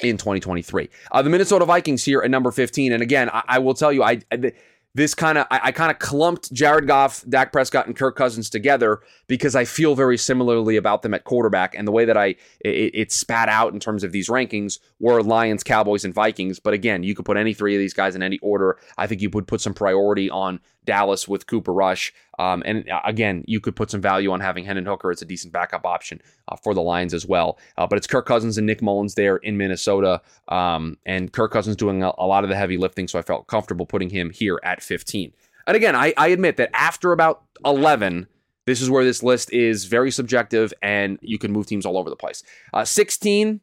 in 0.00 0.16
2023. 0.16 0.90
Uh, 1.12 1.22
the 1.22 1.30
Minnesota 1.30 1.64
Vikings 1.66 2.04
here 2.04 2.20
at 2.22 2.32
number 2.32 2.50
15. 2.50 2.92
And 2.92 3.00
again, 3.00 3.30
I, 3.30 3.44
I 3.46 3.58
will 3.60 3.74
tell 3.74 3.92
you, 3.92 4.02
I, 4.02 4.22
I 4.32 4.52
this 4.94 5.14
kind 5.14 5.38
of 5.38 5.46
I, 5.50 5.60
I 5.64 5.72
kind 5.72 5.90
of 5.90 5.98
clumped 5.98 6.52
Jared 6.52 6.86
Goff, 6.86 7.24
Dak 7.28 7.52
Prescott, 7.52 7.86
and 7.86 7.96
Kirk 7.96 8.16
Cousins 8.16 8.50
together 8.50 9.00
because 9.26 9.54
I 9.54 9.64
feel 9.64 9.94
very 9.94 10.18
similarly 10.18 10.76
about 10.76 11.02
them 11.02 11.14
at 11.14 11.24
quarterback, 11.24 11.74
and 11.74 11.86
the 11.86 11.92
way 11.92 12.04
that 12.04 12.16
I 12.16 12.36
it, 12.60 12.94
it, 12.94 13.12
spat 13.12 13.48
out 13.48 13.72
in 13.72 13.80
terms 13.80 14.02
of 14.02 14.12
these 14.12 14.28
rankings 14.28 14.78
were 14.98 15.22
Lions, 15.22 15.62
Cowboys, 15.62 16.04
and 16.04 16.14
Vikings. 16.14 16.58
But 16.58 16.74
again, 16.74 17.02
you 17.02 17.14
could 17.14 17.24
put 17.24 17.36
any 17.36 17.54
three 17.54 17.74
of 17.74 17.78
these 17.78 17.94
guys 17.94 18.16
in 18.16 18.22
any 18.22 18.38
order. 18.40 18.78
I 18.98 19.06
think 19.06 19.20
you 19.20 19.30
would 19.30 19.46
put 19.46 19.60
some 19.60 19.74
priority 19.74 20.28
on 20.28 20.60
Dallas 20.90 21.28
with 21.28 21.46
Cooper 21.46 21.72
Rush, 21.72 22.12
um, 22.40 22.64
and 22.66 22.88
uh, 22.90 23.00
again, 23.04 23.44
you 23.46 23.60
could 23.60 23.76
put 23.76 23.90
some 23.90 24.00
value 24.00 24.32
on 24.32 24.40
having 24.40 24.64
Hendon 24.64 24.86
Hooker 24.86 25.12
as 25.12 25.22
a 25.22 25.24
decent 25.24 25.52
backup 25.52 25.86
option 25.86 26.20
uh, 26.48 26.56
for 26.56 26.74
the 26.74 26.82
Lions 26.82 27.14
as 27.14 27.24
well. 27.24 27.58
Uh, 27.78 27.86
but 27.86 27.96
it's 27.96 28.06
Kirk 28.08 28.26
Cousins 28.26 28.58
and 28.58 28.66
Nick 28.66 28.82
Mullens 28.82 29.14
there 29.14 29.36
in 29.36 29.56
Minnesota, 29.56 30.20
um, 30.48 30.96
and 31.06 31.32
Kirk 31.32 31.52
Cousins 31.52 31.76
doing 31.76 32.02
a, 32.02 32.12
a 32.18 32.26
lot 32.26 32.42
of 32.42 32.50
the 32.50 32.56
heavy 32.56 32.76
lifting, 32.76 33.06
so 33.06 33.18
I 33.18 33.22
felt 33.22 33.46
comfortable 33.46 33.86
putting 33.86 34.10
him 34.10 34.30
here 34.30 34.58
at 34.64 34.82
15. 34.82 35.32
And 35.66 35.76
again, 35.76 35.94
I, 35.94 36.12
I 36.16 36.28
admit 36.28 36.56
that 36.56 36.70
after 36.74 37.12
about 37.12 37.44
11, 37.64 38.26
this 38.66 38.80
is 38.80 38.90
where 38.90 39.04
this 39.04 39.22
list 39.22 39.52
is 39.52 39.84
very 39.84 40.10
subjective 40.10 40.72
and 40.82 41.18
you 41.22 41.38
can 41.38 41.52
move 41.52 41.66
teams 41.66 41.86
all 41.86 41.96
over 41.96 42.10
the 42.10 42.16
place. 42.16 42.42
Uh, 42.72 42.84
16, 42.84 43.60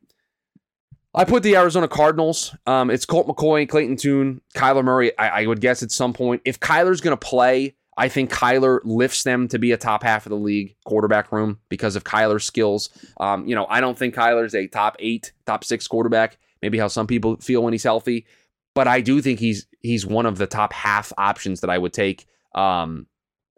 I 1.17 1.25
put 1.25 1.41
the 1.41 1.55
Arizona 1.55 1.87
Cardinals. 1.87 2.55
Um, 2.67 2.91
it's 2.91 3.03
Colt 3.03 3.27
McCoy, 3.27 3.67
Clayton 3.67 3.95
Tune, 3.95 4.39
Kyler 4.53 4.83
Murray. 4.83 5.17
I, 5.17 5.41
I 5.41 5.47
would 5.47 5.61
guess 5.61 5.81
at 5.81 5.89
some 5.89 6.13
point, 6.13 6.43
if 6.45 6.59
Kyler's 6.59 7.01
going 7.01 7.17
to 7.17 7.25
play, 7.25 7.75
I 7.97 8.07
think 8.07 8.31
Kyler 8.31 8.81
lifts 8.83 9.23
them 9.23 9.47
to 9.47 9.57
be 9.57 9.71
a 9.71 9.77
top 9.77 10.03
half 10.03 10.27
of 10.27 10.29
the 10.29 10.35
league 10.37 10.75
quarterback 10.85 11.31
room 11.31 11.57
because 11.69 11.95
of 11.95 12.03
Kyler's 12.03 12.45
skills. 12.45 12.91
Um, 13.19 13.47
you 13.47 13.55
know, 13.55 13.65
I 13.67 13.81
don't 13.81 13.97
think 13.97 14.13
Kyler's 14.13 14.53
a 14.53 14.67
top 14.67 14.95
eight, 14.99 15.33
top 15.47 15.63
six 15.63 15.87
quarterback. 15.87 16.37
Maybe 16.61 16.77
how 16.77 16.87
some 16.87 17.07
people 17.07 17.37
feel 17.37 17.63
when 17.63 17.73
he's 17.73 17.83
healthy, 17.83 18.27
but 18.75 18.87
I 18.87 19.01
do 19.01 19.19
think 19.19 19.39
he's 19.39 19.65
he's 19.81 20.05
one 20.05 20.27
of 20.27 20.37
the 20.37 20.47
top 20.47 20.71
half 20.71 21.11
options 21.17 21.61
that 21.61 21.71
I 21.71 21.79
would 21.79 21.93
take 21.93 22.27
um, 22.53 23.07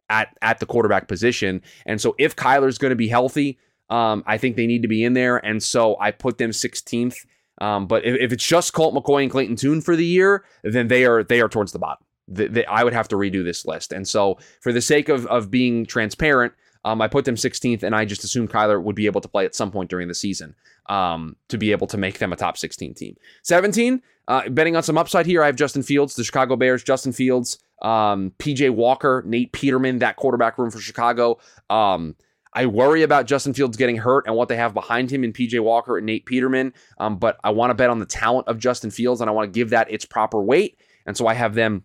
at 0.10 0.30
at 0.42 0.62
the 0.62 0.66
quarterback 0.66 1.10
position. 1.10 1.62
And 1.86 2.00
so 2.00 2.16
if 2.18 2.38
Kyler's 2.38 2.78
going 2.78 2.92
to 2.92 2.96
be 2.96 3.10
healthy, 3.10 3.60
um, 3.90 4.24
I 4.26 4.38
think 4.38 4.56
they 4.56 4.68
need 4.68 4.84
to 4.84 4.88
be 4.88 5.04
in 5.04 5.14
there. 5.14 5.38
And 5.38 5.62
so 5.62 5.98
I 6.00 6.12
put 6.12 6.38
them 6.38 6.52
16th. 6.52 7.26
Um, 7.60 7.88
but 7.88 8.06
if, 8.06 8.16
if, 8.20 8.32
it's 8.32 8.46
just 8.46 8.74
Colt 8.74 8.94
McCoy 8.94 9.24
and 9.24 9.32
Clayton 9.32 9.56
Tune 9.56 9.82
for 9.82 9.96
the 9.96 10.06
year, 10.06 10.46
then 10.64 10.88
they 10.88 11.06
are 11.06 11.24
they 11.24 11.42
are 11.42 11.50
towards 11.50 11.72
the 11.72 11.80
bottom. 11.80 12.06
The, 12.28 12.48
the, 12.48 12.66
I 12.68 12.84
would 12.84 12.94
have 12.94 13.08
to 13.10 13.16
redo 13.16 13.44
this 13.44 13.66
list. 13.66 13.92
And 13.92 14.08
so, 14.08 14.38
for 14.62 14.72
the 14.72 14.82
sake 14.82 15.10
of 15.10 15.26
of 15.28 15.52
being 15.52 15.86
transparent, 15.86 16.54
um, 16.86 17.02
I 17.02 17.08
put 17.08 17.26
them 17.26 17.36
16th, 17.36 17.84
and 17.84 17.96
I 17.96 18.06
just 18.06 18.24
assumed 18.24 18.50
Kyler 18.50 18.82
would 18.82 18.96
be 18.96 19.06
able 19.06 19.22
to 19.22 19.28
play 19.28 19.46
at 19.46 19.56
some 19.56 19.72
point 19.72 19.90
during 19.90 20.08
the 20.08 20.16
season 20.16 20.56
um, 20.88 21.36
to 21.50 21.58
be 21.58 21.72
able 21.72 21.88
to 21.88 21.98
make 21.98 22.20
them 22.20 22.32
a 22.32 22.36
top 22.36 22.58
16 22.58 22.94
team. 22.94 23.18
17, 23.44 24.02
uh, 24.28 24.50
betting 24.50 24.76
on 24.76 24.84
some 24.84 24.98
upside 24.98 25.26
here. 25.26 25.44
I 25.44 25.48
have 25.48 25.56
Justin 25.56 25.84
Fields, 25.84 26.16
the 26.16 26.24
Chicago 26.24 26.56
Bears, 26.56 26.84
Justin 26.84 27.12
Fields, 27.12 27.60
um, 27.82 28.32
PJ 28.40 28.70
Walker, 28.72 29.24
Nate 29.26 29.52
Peterman, 29.52 30.00
that 30.00 30.16
quarterback 30.16 30.58
room 30.58 30.72
for 30.72 30.80
Chicago. 30.80 31.40
Um, 31.70 32.16
I 32.54 32.66
worry 32.66 33.04
about 33.04 33.28
Justin 33.28 33.54
Fields 33.54 33.78
getting 33.78 33.98
hurt 33.98 34.26
and 34.26 34.36
what 34.36 34.50
they 34.50 34.56
have 34.56 34.74
behind 34.74 35.12
him 35.12 35.24
in 35.24 35.34
PJ 35.34 35.60
Walker 35.62 35.98
and 35.98 36.06
Nate 36.06 36.26
Peterman. 36.26 36.74
Um, 36.98 37.18
but 37.18 37.40
I 37.44 37.52
want 37.52 37.70
to 37.70 37.76
bet 37.76 37.90
on 37.90 38.00
the 38.00 38.06
talent 38.06 38.48
of 38.48 38.58
Justin 38.58 38.92
Fields 38.92 39.22
and 39.22 39.30
I 39.30 39.34
want 39.34 39.54
to 39.54 39.58
give 39.58 39.70
that 39.70 39.92
its 39.92 40.06
proper 40.06 40.42
weight. 40.42 40.80
And 41.06 41.16
so 41.16 41.28
I 41.28 41.34
have 41.36 41.54
them 41.54 41.84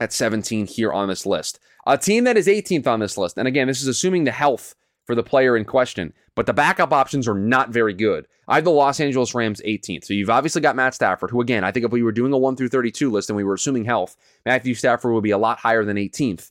at 0.00 0.12
17 0.12 0.66
here 0.66 0.92
on 0.92 1.08
this 1.08 1.26
list. 1.26 1.60
A 1.86 1.98
team 1.98 2.24
that 2.24 2.36
is 2.36 2.46
18th 2.46 2.86
on 2.86 3.00
this 3.00 3.18
list, 3.18 3.36
and 3.36 3.46
again, 3.46 3.68
this 3.68 3.82
is 3.82 3.88
assuming 3.88 4.24
the 4.24 4.32
health 4.32 4.74
for 5.04 5.14
the 5.14 5.22
player 5.22 5.56
in 5.56 5.66
question, 5.66 6.14
but 6.34 6.46
the 6.46 6.54
backup 6.54 6.92
options 6.92 7.28
are 7.28 7.34
not 7.34 7.70
very 7.70 7.92
good. 7.92 8.26
I 8.48 8.56
have 8.56 8.64
the 8.64 8.70
Los 8.70 9.00
Angeles 9.00 9.34
Rams 9.34 9.60
18th. 9.64 10.04
So 10.04 10.14
you've 10.14 10.30
obviously 10.30 10.62
got 10.62 10.76
Matt 10.76 10.94
Stafford, 10.94 11.30
who, 11.30 11.42
again, 11.42 11.62
I 11.62 11.70
think 11.70 11.84
if 11.84 11.92
we 11.92 12.02
were 12.02 12.12
doing 12.12 12.32
a 12.32 12.38
1 12.38 12.56
through 12.56 12.68
32 12.70 13.10
list 13.10 13.28
and 13.28 13.36
we 13.36 13.44
were 13.44 13.54
assuming 13.54 13.84
health, 13.84 14.16
Matthew 14.46 14.74
Stafford 14.74 15.12
would 15.12 15.22
be 15.22 15.30
a 15.30 15.38
lot 15.38 15.58
higher 15.58 15.84
than 15.84 15.96
18th. 15.98 16.50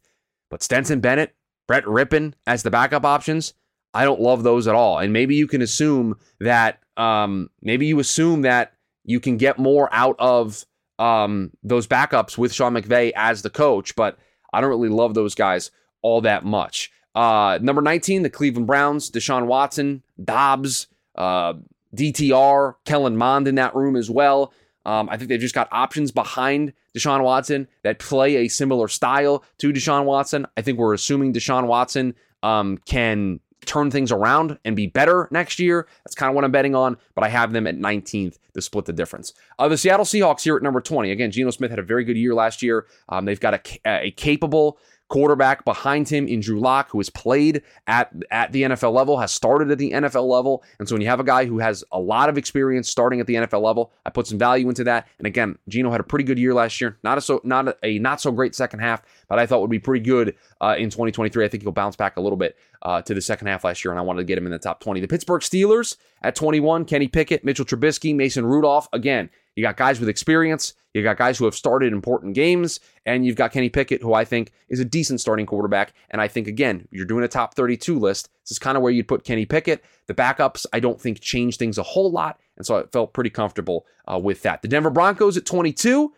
But 0.50 0.62
Stetson 0.62 1.00
Bennett, 1.00 1.36
Brett 1.68 1.86
Rypien 1.86 2.34
as 2.46 2.64
the 2.64 2.72
backup 2.72 3.06
options, 3.06 3.54
I 3.94 4.06
don't 4.06 4.22
love 4.22 4.44
those 4.44 4.68
at 4.68 4.76
all. 4.76 5.00
And 5.00 5.14
maybe 5.14 5.36
you 5.36 5.48
can 5.48 5.62
assume 5.62 6.18
that, 6.40 6.80
um, 6.98 7.50
maybe 7.62 7.86
you 7.86 8.00
assume 8.00 8.42
that 8.42 8.74
you 9.04 9.20
can 9.20 9.38
get 9.38 9.60
more 9.60 9.90
out 9.92 10.16
of 10.20 10.66
um, 11.00 11.52
those 11.64 11.88
backups 11.88 12.38
with 12.38 12.54
Sean 12.54 12.74
McVay 12.74 13.12
as 13.16 13.42
the 13.42 13.50
coach, 13.50 13.96
but 13.96 14.18
I 14.52 14.62
don't 14.62 14.70
really 14.70 14.90
love 14.90 15.14
those 15.14 15.36
guys 15.36 15.72
all 16.02 16.22
that 16.22 16.46
much. 16.46 16.92
Uh, 17.16 17.60
number 17.62 17.82
19, 17.82 18.24
the 18.24 18.30
Cleveland 18.30 18.68
Browns, 18.68 19.12
Deshaun 19.12 19.46
Watson, 19.46 20.04
Dobbs, 20.24 20.88
uh, 21.16 21.54
DTR, 21.96 22.76
Kellen 22.86 23.18
Mond 23.18 23.48
in 23.48 23.56
that 23.56 23.76
room 23.76 23.96
as 23.96 24.10
well. 24.10 24.54
Um, 24.86 25.08
I 25.10 25.18
think 25.18 25.30
they've 25.30 25.40
just 25.40 25.56
got 25.56 25.70
options 25.72 26.12
behind 26.12 26.74
Deshaun 26.98 27.24
Watson 27.24 27.68
that 27.84 28.00
play 28.00 28.38
a 28.38 28.48
similar 28.48 28.88
style 28.88 29.44
to 29.60 29.72
Deshaun 29.72 30.06
Watson. 30.06 30.46
I 30.58 30.62
think 30.62 30.78
we're 30.78 30.94
assuming 30.94 31.34
Deshaun 31.34 31.68
Watson 31.68 32.16
um, 32.44 32.78
can 32.86 33.40
turn 33.66 33.90
things 33.92 34.12
around 34.12 34.58
and 34.66 34.76
be 34.76 34.88
better 34.88 35.28
next 35.32 35.60
year. 35.60 35.88
That's 36.04 36.16
kind 36.16 36.30
of 36.30 36.36
what 36.36 36.44
I'm 36.44 36.52
betting 36.52 36.76
on, 36.76 36.98
but 37.16 37.24
I 37.24 37.30
have 37.30 37.54
them 37.54 37.68
at 37.68 37.78
19th 37.78 38.38
to 38.54 38.62
split 38.62 38.86
the 38.86 38.94
difference. 38.94 39.34
Uh, 39.58 39.68
the 39.68 39.78
Seattle 39.78 40.06
Seahawks 40.06 40.44
here 40.44 40.56
at 40.56 40.64
number 40.64 40.82
20. 40.82 41.12
Again, 41.12 41.32
Geno 41.32 41.52
Smith 41.52 41.70
had 41.70 41.80
a 41.80 41.84
very 41.84 42.04
good 42.04 42.18
year 42.18 42.34
last 42.34 42.62
year. 42.62 42.86
Um, 43.10 43.26
they've 43.26 43.40
got 43.40 43.54
a, 43.54 43.80
a 43.86 44.12
capable 44.12 44.78
quarterback 45.10 45.64
behind 45.66 46.10
him 46.10 46.28
in 46.28 46.40
Drew 46.40 46.60
Lock, 46.60 46.90
who 46.90 47.00
has 47.00 47.10
played 47.10 47.62
at, 47.88 48.12
at 48.32 48.52
the 48.52 48.64
NFL 48.64 48.94
level, 48.94 49.18
has 49.20 49.32
started 49.32 49.70
at 49.72 49.78
the 49.78 49.92
NFL 49.92 50.28
level. 50.28 50.64
And 50.80 50.88
so 50.88 50.96
when 50.96 51.02
you 51.02 51.08
have 51.08 51.20
a 51.20 51.24
guy 51.24 51.46
who 51.46 51.60
has 51.60 51.84
a 51.92 52.00
lot 52.00 52.30
of 52.30 52.38
experience 52.38 52.90
starting 52.90 53.20
at 53.20 53.28
the 53.28 53.36
NFL 53.36 53.62
level, 53.62 53.92
I 54.06 54.10
put 54.10 54.28
some 54.28 54.40
value 54.40 54.70
into 54.70 54.84
that. 54.86 55.08
And 55.20 55.28
again, 55.28 55.58
Geno 55.68 55.92
had 55.92 56.00
a 56.00 56.04
pretty 56.04 56.26
good 56.26 56.40
year 56.40 56.54
last 56.54 56.82
year. 56.82 56.98
Not 57.04 57.18
a 57.18 57.22
so 57.22 57.42
not 57.44 57.68
a, 57.68 57.78
a 57.84 58.00
not 58.00 58.22
so 58.22 58.32
great 58.32 58.56
second 58.56 58.80
half, 58.80 59.02
that 59.34 59.42
I 59.42 59.48
thought 59.48 59.62
would 59.62 59.70
be 59.72 59.80
pretty 59.80 60.06
good 60.06 60.36
uh, 60.62 60.76
in 60.78 60.92
2023. 60.92 61.44
I 61.44 61.48
think 61.48 61.64
he'll 61.64 61.72
bounce 61.72 61.96
back 61.96 62.18
a 62.18 62.22
little 62.22 62.38
bit 62.38 62.56
uh, 62.84 63.02
to 63.02 63.16
the 63.16 63.22
second 63.22 63.48
half 63.48 63.64
last 63.64 63.84
year, 63.84 63.92
and 63.92 63.98
I 63.98 64.04
wanted 64.04 64.20
to 64.20 64.26
get 64.26 64.38
him 64.38 64.46
in 64.46 64.52
the 64.52 64.60
top 64.60 64.80
20. 64.80 65.00
The 65.00 65.08
Pittsburgh 65.08 65.42
Steelers 65.42 65.98
at 66.22 66.36
21, 66.36 66.86
Kenny 66.86 67.08
Pickett, 67.08 67.44
Mitchell 67.44 67.66
Trubisky, 67.66 68.16
Mason 68.16 68.46
Rudolph. 68.46 68.88
Again, 68.94 69.32
you 69.56 69.64
got 69.64 69.76
guys 69.76 70.00
with 70.00 70.08
experience. 70.08 70.74
You 70.94 71.02
got 71.02 71.18
guys 71.18 71.40
who 71.40 71.46
have 71.46 71.56
started 71.56 71.92
important 71.92 72.36
games, 72.36 72.80
and 73.08 73.26
you've 73.26 73.36
got 73.36 73.52
Kenny 73.52 73.70
Pickett, 73.70 74.04
who 74.04 74.14
I 74.14 74.26
think 74.26 74.52
is 74.70 74.80
a 74.80 74.86
decent 74.86 75.20
starting 75.20 75.48
quarterback. 75.48 75.94
And 76.12 76.22
I 76.22 76.28
think, 76.28 76.48
again, 76.48 76.88
you're 76.92 77.06
doing 77.06 77.24
a 77.24 77.28
top 77.28 77.56
32 77.56 77.98
list. 77.98 78.30
This 78.44 78.52
is 78.52 78.60
kind 78.60 78.78
of 78.78 78.84
where 78.84 78.92
you'd 78.92 79.08
put 79.08 79.24
Kenny 79.24 79.48
Pickett. 79.48 79.84
The 80.06 80.14
backups, 80.14 80.68
I 80.72 80.80
don't 80.80 81.02
think, 81.02 81.20
change 81.20 81.58
things 81.58 81.80
a 81.80 81.84
whole 81.84 82.12
lot. 82.12 82.40
And 82.58 82.66
so 82.66 82.78
I 82.78 82.84
felt 82.92 83.14
pretty 83.14 83.32
comfortable 83.32 83.88
uh, 84.08 84.20
with 84.20 84.44
that. 84.44 84.62
The 84.62 84.68
Denver 84.68 84.92
Broncos 84.92 85.38
at 85.38 85.48
22, 85.48 86.14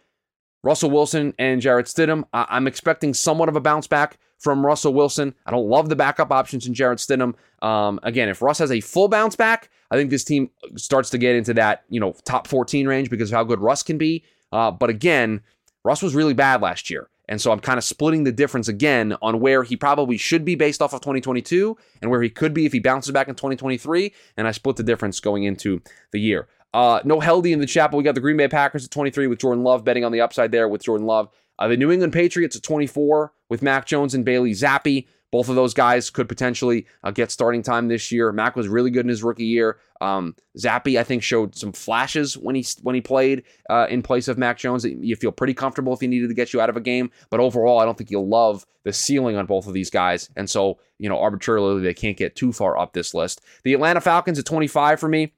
Russell 0.66 0.90
Wilson 0.90 1.34
and 1.38 1.62
Jarrett 1.62 1.86
Stidham. 1.86 2.24
I- 2.34 2.48
I'm 2.50 2.66
expecting 2.66 3.14
somewhat 3.14 3.50
of 3.50 3.56
a 3.56 3.62
bounce 3.62 3.86
back 3.86 4.18
from 4.40 4.66
Russell 4.66 4.96
Wilson. 4.96 5.36
I 5.46 5.52
don't 5.52 5.70
love 5.70 5.90
the 5.90 5.96
backup 5.96 6.32
options 6.32 6.66
in 6.66 6.74
Jarrett 6.74 6.98
Stidham. 6.98 7.36
Um, 7.62 8.00
again, 8.02 8.30
if 8.30 8.42
Russ 8.42 8.58
has 8.58 8.72
a 8.72 8.82
full 8.82 9.08
bounce 9.08 9.36
back, 9.36 9.70
I 9.92 9.96
think 9.96 10.10
this 10.10 10.24
team 10.24 10.50
starts 10.76 11.12
to 11.12 11.20
get 11.20 11.36
into 11.36 11.54
that 11.54 11.84
you 11.90 12.00
know 12.00 12.16
top 12.26 12.48
14 12.48 12.88
range 12.88 13.12
because 13.12 13.32
of 13.32 13.36
how 13.36 13.44
good 13.44 13.62
Russ 13.62 13.84
can 13.84 14.00
be. 14.00 14.24
Uh, 14.52 14.72
but 14.72 14.90
again, 14.90 15.42
Russ 15.84 16.02
was 16.02 16.16
really 16.16 16.34
bad 16.34 16.62
last 16.62 16.90
year. 16.90 17.10
And 17.30 17.40
so 17.40 17.52
I'm 17.52 17.60
kind 17.60 17.78
of 17.78 17.84
splitting 17.84 18.24
the 18.24 18.32
difference 18.32 18.68
again 18.68 19.16
on 19.22 19.40
where 19.40 19.64
he 19.64 19.76
probably 19.76 20.18
should 20.18 20.46
be 20.46 20.56
based 20.56 20.82
off 20.82 20.94
of 20.94 21.02
2022 21.02 21.76
and 22.02 22.12
where 22.12 22.22
he 22.22 22.30
could 22.30 22.54
be 22.54 22.66
if 22.66 22.74
he 22.74 22.80
bounces 22.80 23.12
back 23.12 23.28
in 23.28 23.36
2023. 23.36 24.14
And 24.38 24.48
I 24.48 24.52
split 24.52 24.76
the 24.76 24.84
difference 24.84 25.20
going 25.20 25.44
into 25.44 25.82
the 26.12 26.20
year. 26.20 26.48
Uh, 26.76 27.00
no 27.06 27.22
Heldy 27.22 27.54
in 27.54 27.60
the 27.60 27.74
but 27.74 27.94
we 27.94 28.04
got 28.04 28.16
the 28.16 28.22
Green 28.22 28.36
Bay 28.36 28.50
Packers 28.50 28.84
at 28.84 28.92
23 28.92 29.28
with 29.28 29.40
Jordan 29.40 29.64
Love 29.64 29.86
betting 29.86 30.04
on 30.04 30.12
the 30.12 30.20
upside 30.20 30.52
there 30.52 30.68
with 30.68 30.84
Jordan 30.84 31.08
Love. 31.08 31.30
Uh, 31.58 31.70
the 31.70 31.78
New 31.78 31.90
England 31.90 32.12
Patriots 32.12 32.58
at 32.58 32.64
24 32.64 33.32
with 33.48 33.62
Mac 33.62 33.86
Jones 33.86 34.14
and 34.14 34.26
Bailey 34.26 34.52
Zappe. 34.52 35.08
Both 35.32 35.48
of 35.48 35.56
those 35.56 35.74
guys 35.74 36.10
could 36.10 36.28
potentially 36.28 36.86
uh, 37.02 37.12
get 37.12 37.32
starting 37.32 37.64
time 37.64 37.88
this 37.88 38.12
year. 38.12 38.34
Mac 38.34 38.58
was 38.58 38.68
really 38.68 38.90
good 38.90 39.06
in 39.06 39.10
his 39.10 39.24
rookie 39.24 39.46
year. 39.46 39.80
Um, 40.02 40.36
Zappe, 40.58 41.00
I 41.00 41.04
think, 41.06 41.24
showed 41.24 41.56
some 41.56 41.72
flashes 41.72 42.38
when 42.38 42.56
he 42.56 42.66
when 42.84 42.94
he 42.94 43.00
played 43.00 43.44
uh, 43.70 43.88
in 43.90 44.02
place 44.02 44.28
of 44.28 44.38
Mac 44.38 44.58
Jones. 44.58 44.84
You 44.84 45.16
feel 45.16 45.32
pretty 45.32 45.54
comfortable 45.54 45.94
if 45.94 46.02
he 46.02 46.08
needed 46.08 46.28
to 46.28 46.34
get 46.34 46.52
you 46.52 46.60
out 46.60 46.70
of 46.70 46.76
a 46.76 46.82
game, 46.82 47.10
but 47.30 47.40
overall, 47.40 47.80
I 47.80 47.86
don't 47.86 47.98
think 47.98 48.12
you'll 48.12 48.28
love 48.28 48.66
the 48.84 48.92
ceiling 48.92 49.38
on 49.38 49.46
both 49.46 49.66
of 49.66 49.74
these 49.74 49.90
guys. 49.90 50.30
And 50.36 50.50
so, 50.50 50.80
you 51.00 51.08
know, 51.08 51.20
arbitrarily, 51.20 51.82
they 51.82 51.94
can't 51.94 52.18
get 52.18 52.36
too 52.36 52.52
far 52.52 52.78
up 52.78 52.92
this 52.92 53.14
list. 53.14 53.40
The 53.64 53.74
Atlanta 53.74 54.02
Falcons 54.02 54.40
at 54.40 54.46
25 54.46 55.00
for 55.00 55.08
me. 55.08 55.32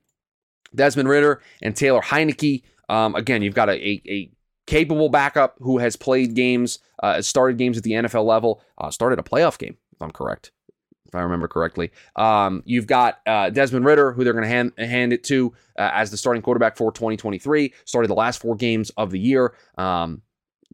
Desmond 0.76 1.10
Ridder 1.10 1.42
and 1.62 1.76
Taylor 1.76 2.02
Heinicke. 2.02 2.64
Um, 2.90 3.16
again, 3.16 3.42
you've 3.42 3.56
got 3.56 3.70
a, 3.70 3.74
a, 3.74 4.02
a 4.08 4.32
capable 4.66 5.10
backup 5.10 5.56
who 5.60 5.80
has 5.80 5.96
played 5.96 6.36
games, 6.36 6.80
uh, 7.02 7.22
started 7.22 7.58
games 7.58 7.78
at 7.78 7.84
the 7.84 7.92
NFL 7.92 8.26
level, 8.26 8.62
uh, 8.78 8.92
started 8.92 9.18
a 9.18 9.24
playoff 9.24 9.58
game, 9.58 9.78
if 9.94 10.02
I'm 10.02 10.12
correct, 10.12 10.52
if 11.06 11.16
I 11.16 11.22
remember 11.22 11.48
correctly. 11.48 11.92
Um, 12.16 12.62
you've 12.66 12.88
got 12.88 13.20
uh, 13.26 13.50
Desmond 13.50 13.86
Ridder, 13.86 14.12
who 14.12 14.24
they're 14.24 14.34
going 14.34 14.44
to 14.44 14.50
hand, 14.50 14.74
hand 14.78 15.14
it 15.14 15.24
to 15.26 15.54
uh, 15.80 15.90
as 15.94 16.12
the 16.12 16.18
starting 16.18 16.42
quarterback 16.42 16.78
for 16.78 16.92
2023, 16.92 17.74
started 17.86 18.10
the 18.10 18.16
last 18.16 18.42
four 18.42 18.56
games 18.56 18.90
of 18.92 19.10
the 19.12 19.20
year. 19.20 19.56
Um, 19.78 20.22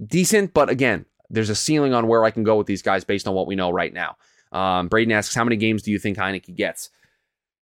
decent, 0.06 0.54
but 0.54 0.70
again, 0.70 1.06
there's 1.30 1.50
a 1.50 1.56
ceiling 1.56 1.94
on 1.94 2.08
where 2.08 2.26
I 2.26 2.32
can 2.32 2.44
go 2.44 2.58
with 2.58 2.68
these 2.68 2.82
guys 2.82 3.04
based 3.04 3.28
on 3.28 3.34
what 3.34 3.48
we 3.48 3.56
know 3.56 3.72
right 3.72 3.94
now. 3.94 4.18
Um, 4.52 4.88
Braden 4.88 5.12
asks, 5.12 5.34
how 5.34 5.44
many 5.44 5.56
games 5.56 5.82
do 5.82 5.92
you 5.92 5.98
think 5.98 6.18
Heinicke 6.18 6.56
gets? 6.56 6.90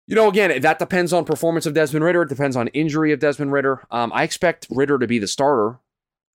You 0.07 0.15
know, 0.15 0.29
again, 0.29 0.61
that 0.61 0.79
depends 0.79 1.11
on 1.11 1.25
performance 1.25 1.65
of 1.65 1.73
Desmond 1.73 2.05
Ridder. 2.05 2.21
It 2.21 2.29
depends 2.29 2.55
on 2.55 2.69
injury 2.69 3.11
of 3.11 3.19
Desmond 3.19 3.51
Ridder. 3.51 3.85
Um, 3.91 4.11
I 4.15 4.23
expect 4.23 4.67
Ridder 4.69 4.97
to 4.99 5.07
be 5.07 5.19
the 5.19 5.27
starter. 5.27 5.79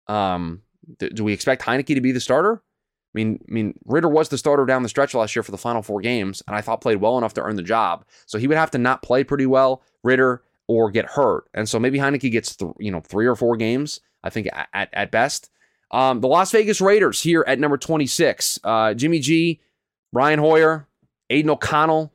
Um, 0.08 0.62
th- 0.98 1.14
do 1.14 1.24
we 1.24 1.32
expect 1.32 1.62
Heinicke 1.62 1.94
to 1.94 2.00
be 2.02 2.12
the 2.12 2.20
starter? 2.20 2.62
I 2.62 3.14
mean, 3.14 3.42
I 3.48 3.52
mean, 3.52 3.78
Ridder 3.86 4.08
was 4.08 4.28
the 4.28 4.36
starter 4.36 4.66
down 4.66 4.82
the 4.82 4.88
stretch 4.90 5.14
last 5.14 5.34
year 5.34 5.42
for 5.42 5.52
the 5.52 5.58
final 5.58 5.82
four 5.82 6.00
games, 6.00 6.42
and 6.46 6.54
I 6.54 6.60
thought 6.60 6.80
played 6.82 7.00
well 7.00 7.16
enough 7.16 7.34
to 7.34 7.42
earn 7.42 7.56
the 7.56 7.62
job. 7.62 8.04
So 8.26 8.38
he 8.38 8.46
would 8.46 8.56
have 8.58 8.70
to 8.72 8.78
not 8.78 9.02
play 9.02 9.24
pretty 9.24 9.46
well, 9.46 9.82
Ridder, 10.02 10.42
or 10.68 10.90
get 10.90 11.06
hurt. 11.06 11.44
And 11.54 11.66
so 11.68 11.78
maybe 11.78 11.98
Heinicke 11.98 12.30
gets, 12.30 12.56
th- 12.56 12.72
you 12.78 12.90
know, 12.90 13.00
three 13.00 13.26
or 13.26 13.36
four 13.36 13.56
games. 13.56 14.00
I 14.22 14.30
think 14.30 14.48
at 14.52 14.88
at 14.92 15.10
best. 15.10 15.50
Um, 15.90 16.20
the 16.20 16.28
Las 16.28 16.50
Vegas 16.52 16.80
Raiders 16.80 17.22
here 17.22 17.44
at 17.46 17.58
number 17.58 17.76
26. 17.76 18.58
Uh, 18.64 18.94
Jimmy 18.94 19.18
G, 19.18 19.60
Brian 20.12 20.38
Hoyer, 20.38 20.88
Aidan 21.28 21.50
O'Connell. 21.50 22.12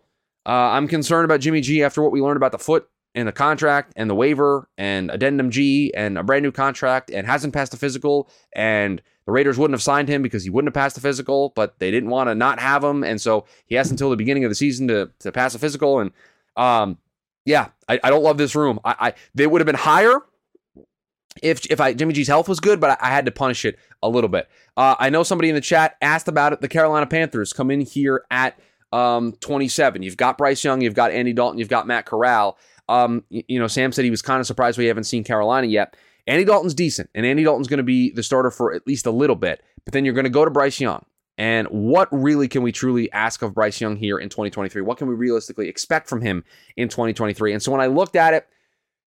Uh, 0.48 0.72
I'm 0.72 0.88
concerned 0.88 1.26
about 1.26 1.42
Jimmy 1.42 1.60
G 1.60 1.84
after 1.84 2.02
what 2.02 2.14
we 2.14 2.22
learned 2.22 2.38
about 2.38 2.54
the 2.54 2.58
foot 2.58 2.88
and 3.14 3.28
the 3.28 3.34
contract 3.34 3.92
and 3.98 4.10
the 4.10 4.16
waiver 4.16 4.70
and 4.78 5.12
addendum 5.12 5.52
G 5.52 5.92
and 5.94 6.18
a 6.18 6.24
brand 6.24 6.44
new 6.44 6.54
contract 6.54 7.12
and 7.12 7.28
hasn't 7.28 7.54
passed 7.54 7.72
the 7.72 7.78
physical. 7.78 8.30
And 8.56 9.02
the 9.26 9.34
Raiders 9.34 9.58
wouldn't 9.58 9.74
have 9.74 9.84
signed 9.84 10.08
him 10.08 10.22
because 10.22 10.46
he 10.46 10.50
wouldn't 10.50 10.70
have 10.70 10.82
passed 10.82 10.96
the 10.96 11.02
physical, 11.02 11.52
but 11.54 11.80
they 11.80 11.92
didn't 11.92 12.10
want 12.10 12.30
to 12.30 12.36
not 12.36 12.60
have 12.60 12.82
him. 12.82 13.04
And 13.04 13.20
so 13.20 13.46
he 13.66 13.76
has 13.76 13.92
until 13.92 14.10
the 14.10 14.16
beginning 14.16 14.46
of 14.46 14.52
the 14.52 14.56
season 14.56 14.88
to, 14.88 15.12
to 15.20 15.34
pass 15.34 15.54
a 15.54 15.60
physical. 15.60 16.00
And 16.00 16.12
um, 16.56 16.98
yeah, 17.44 17.70
I, 17.90 18.00
I 18.02 18.10
don't 18.10 18.24
love 18.24 18.38
this 18.38 18.56
room. 18.56 18.80
I, 18.86 18.96
I 19.00 19.14
they 19.36 19.48
would 19.48 19.60
have 19.60 19.66
been 19.66 19.76
higher 19.76 20.22
if 21.44 21.66
if 21.70 21.82
I 21.82 21.94
Jimmy 21.94 22.14
G's 22.14 22.30
health 22.30 22.48
was 22.48 22.62
good, 22.62 22.80
but 22.80 22.92
I, 22.92 23.08
I 23.08 23.10
had 23.10 23.26
to 23.26 23.32
punish 23.32 23.66
it 23.66 23.78
a 24.02 24.08
little 24.08 24.30
bit. 24.30 24.48
Uh, 24.78 24.96
I 24.98 25.10
know 25.10 25.24
somebody 25.24 25.50
in 25.50 25.56
the 25.56 25.62
chat 25.62 25.98
asked 26.02 26.30
about 26.30 26.54
it. 26.54 26.62
The 26.62 26.70
Carolina 26.70 27.06
Panthers 27.06 27.52
come 27.52 27.70
in 27.70 27.82
here 27.82 28.24
at 28.32 28.58
um, 28.92 29.34
27. 29.40 30.04
You've 30.04 30.18
got 30.18 30.38
Bryce 30.38 30.64
Young, 30.64 30.82
you've 30.82 30.94
got 30.94 31.12
Andy 31.12 31.34
Dalton, 31.34 31.60
you've 31.60 31.70
got 31.70 31.88
Matt 31.88 32.06
Corral. 32.06 32.58
Um, 32.90 33.24
you, 33.30 33.44
you 33.48 33.60
know, 33.60 33.68
Sam 33.68 33.92
said 33.92 34.06
he 34.06 34.12
was 34.12 34.22
kind 34.22 34.40
of 34.40 34.48
surprised 34.48 34.78
we 34.78 34.86
haven't 34.86 35.06
seen 35.06 35.24
Carolina 35.24 35.68
yet. 35.68 35.96
Andy 36.26 36.44
Dalton's 36.44 36.74
decent, 36.74 37.10
and 37.16 37.26
Andy 37.26 37.44
Dalton's 37.44 37.68
going 37.68 37.78
to 37.78 37.84
be 37.84 38.12
the 38.12 38.24
starter 38.24 38.52
for 38.52 38.74
at 38.74 38.86
least 38.86 39.06
a 39.06 39.12
little 39.12 39.36
bit. 39.36 39.64
But 39.86 39.94
then 39.94 40.04
you're 40.04 40.14
going 40.14 40.26
to 40.26 40.30
go 40.30 40.44
to 40.44 40.52
Bryce 40.52 40.80
Young. 40.80 41.06
And 41.38 41.68
what 41.68 42.10
really 42.12 42.48
can 42.48 42.64
we 42.64 42.72
truly 42.72 43.12
ask 43.12 43.42
of 43.42 43.54
Bryce 43.54 43.80
Young 43.80 43.96
here 43.96 44.18
in 44.18 44.28
2023? 44.28 44.82
What 44.82 44.98
can 44.98 45.08
we 45.08 45.14
realistically 45.14 45.70
expect 45.70 46.10
from 46.10 46.22
him 46.22 46.44
in 46.76 46.90
2023? 46.90 47.54
And 47.54 47.62
so 47.62 47.72
when 47.72 47.80
I 47.80 47.86
looked 47.86 48.16
at 48.16 48.34
it, 48.34 48.48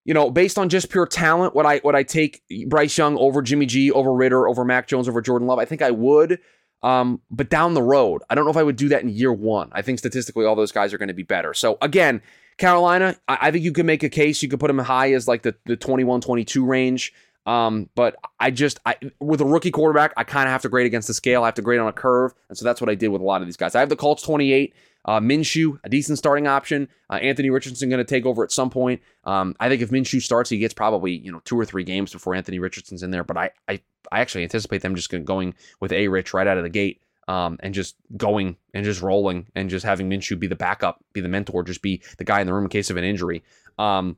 you 0.05 0.13
know, 0.13 0.31
based 0.31 0.57
on 0.57 0.69
just 0.69 0.89
pure 0.89 1.05
talent, 1.05 1.53
would 1.55 1.65
I 1.65 1.81
would 1.83 1.93
I 1.93 2.03
take 2.03 2.41
Bryce 2.67 2.97
Young 2.97 3.17
over 3.17 3.41
Jimmy 3.41 3.65
G, 3.65 3.91
over 3.91 4.13
Ridder, 4.13 4.47
over 4.47 4.65
Mac 4.65 4.87
Jones, 4.87 5.07
over 5.07 5.21
Jordan 5.21 5.47
Love? 5.47 5.59
I 5.59 5.65
think 5.65 5.81
I 5.81 5.91
would. 5.91 6.39
Um, 6.83 7.21
but 7.29 7.49
down 7.49 7.73
the 7.73 7.83
road, 7.83 8.23
I 8.29 8.35
don't 8.35 8.45
know 8.45 8.51
if 8.51 8.57
I 8.57 8.63
would 8.63 8.75
do 8.75 8.89
that 8.89 9.03
in 9.03 9.09
year 9.09 9.31
one. 9.31 9.69
I 9.71 9.81
think 9.81 9.99
statistically, 9.99 10.45
all 10.45 10.55
those 10.55 10.71
guys 10.71 10.93
are 10.93 10.97
going 10.97 11.09
to 11.09 11.13
be 11.13 11.23
better. 11.23 11.53
So 11.53 11.77
again, 11.81 12.21
Carolina, 12.57 13.15
I, 13.27 13.37
I 13.41 13.51
think 13.51 13.63
you 13.63 13.71
could 13.71 13.85
make 13.85 14.03
a 14.03 14.09
case. 14.09 14.41
You 14.41 14.49
could 14.49 14.59
put 14.59 14.67
them 14.67 14.79
high 14.79 15.13
as 15.13 15.27
like 15.27 15.43
the, 15.43 15.55
the 15.65 15.75
21, 15.75 16.21
22 16.21 16.65
range. 16.65 17.13
Um, 17.45 17.89
but 17.95 18.15
I 18.39 18.51
just 18.51 18.79
I 18.85 18.97
with 19.19 19.41
a 19.41 19.45
rookie 19.45 19.71
quarterback, 19.71 20.13
I 20.15 20.23
kind 20.23 20.47
of 20.47 20.51
have 20.51 20.61
to 20.61 20.69
grade 20.69 20.85
against 20.85 21.07
the 21.07 21.13
scale. 21.13 21.43
I 21.43 21.47
have 21.47 21.55
to 21.55 21.63
grade 21.63 21.79
on 21.79 21.87
a 21.87 21.93
curve, 21.93 22.33
and 22.49 22.57
so 22.57 22.65
that's 22.65 22.79
what 22.79 22.89
I 22.89 22.95
did 22.95 23.07
with 23.07 23.21
a 23.21 23.25
lot 23.25 23.41
of 23.41 23.47
these 23.47 23.57
guys. 23.57 23.73
I 23.73 23.79
have 23.79 23.89
the 23.89 23.95
Colts 23.95 24.21
28. 24.21 24.75
Uh, 25.03 25.19
Minshew, 25.19 25.79
a 25.83 25.89
decent 25.89 26.19
starting 26.19 26.45
option. 26.45 26.87
Uh, 27.09 27.15
Anthony 27.15 27.49
Richardson 27.49 27.89
going 27.89 27.97
to 27.97 28.07
take 28.07 28.27
over 28.27 28.43
at 28.43 28.51
some 28.51 28.69
point. 28.69 29.01
Um, 29.23 29.55
I 29.59 29.67
think 29.67 29.81
if 29.81 29.89
Minshew 29.89 30.21
starts, 30.21 30.51
he 30.51 30.59
gets 30.59 30.75
probably 30.75 31.13
you 31.13 31.31
know 31.31 31.41
two 31.43 31.59
or 31.59 31.65
three 31.65 31.83
games 31.83 32.11
before 32.11 32.35
Anthony 32.35 32.59
Richardson's 32.59 33.01
in 33.01 33.09
there. 33.09 33.23
But 33.23 33.37
I 33.37 33.49
I, 33.67 33.81
I 34.11 34.21
actually 34.21 34.43
anticipate 34.43 34.81
them 34.81 34.95
just 34.95 35.11
going 35.25 35.55
with 35.79 35.91
a 35.91 36.07
Rich 36.07 36.33
right 36.33 36.47
out 36.47 36.57
of 36.57 36.63
the 36.63 36.69
gate. 36.69 37.01
Um, 37.27 37.57
and 37.61 37.73
just 37.73 37.95
going 38.17 38.57
and 38.73 38.83
just 38.83 39.01
rolling 39.01 39.45
and 39.55 39.69
just 39.69 39.85
having 39.85 40.09
Minshew 40.09 40.37
be 40.37 40.47
the 40.47 40.55
backup, 40.55 41.01
be 41.13 41.21
the 41.21 41.29
mentor, 41.29 41.63
just 41.63 41.81
be 41.81 42.01
the 42.17 42.25
guy 42.25 42.41
in 42.41 42.47
the 42.47 42.53
room 42.53 42.65
in 42.65 42.69
case 42.69 42.89
of 42.89 42.97
an 42.97 43.05
injury. 43.05 43.43
Um, 43.77 44.17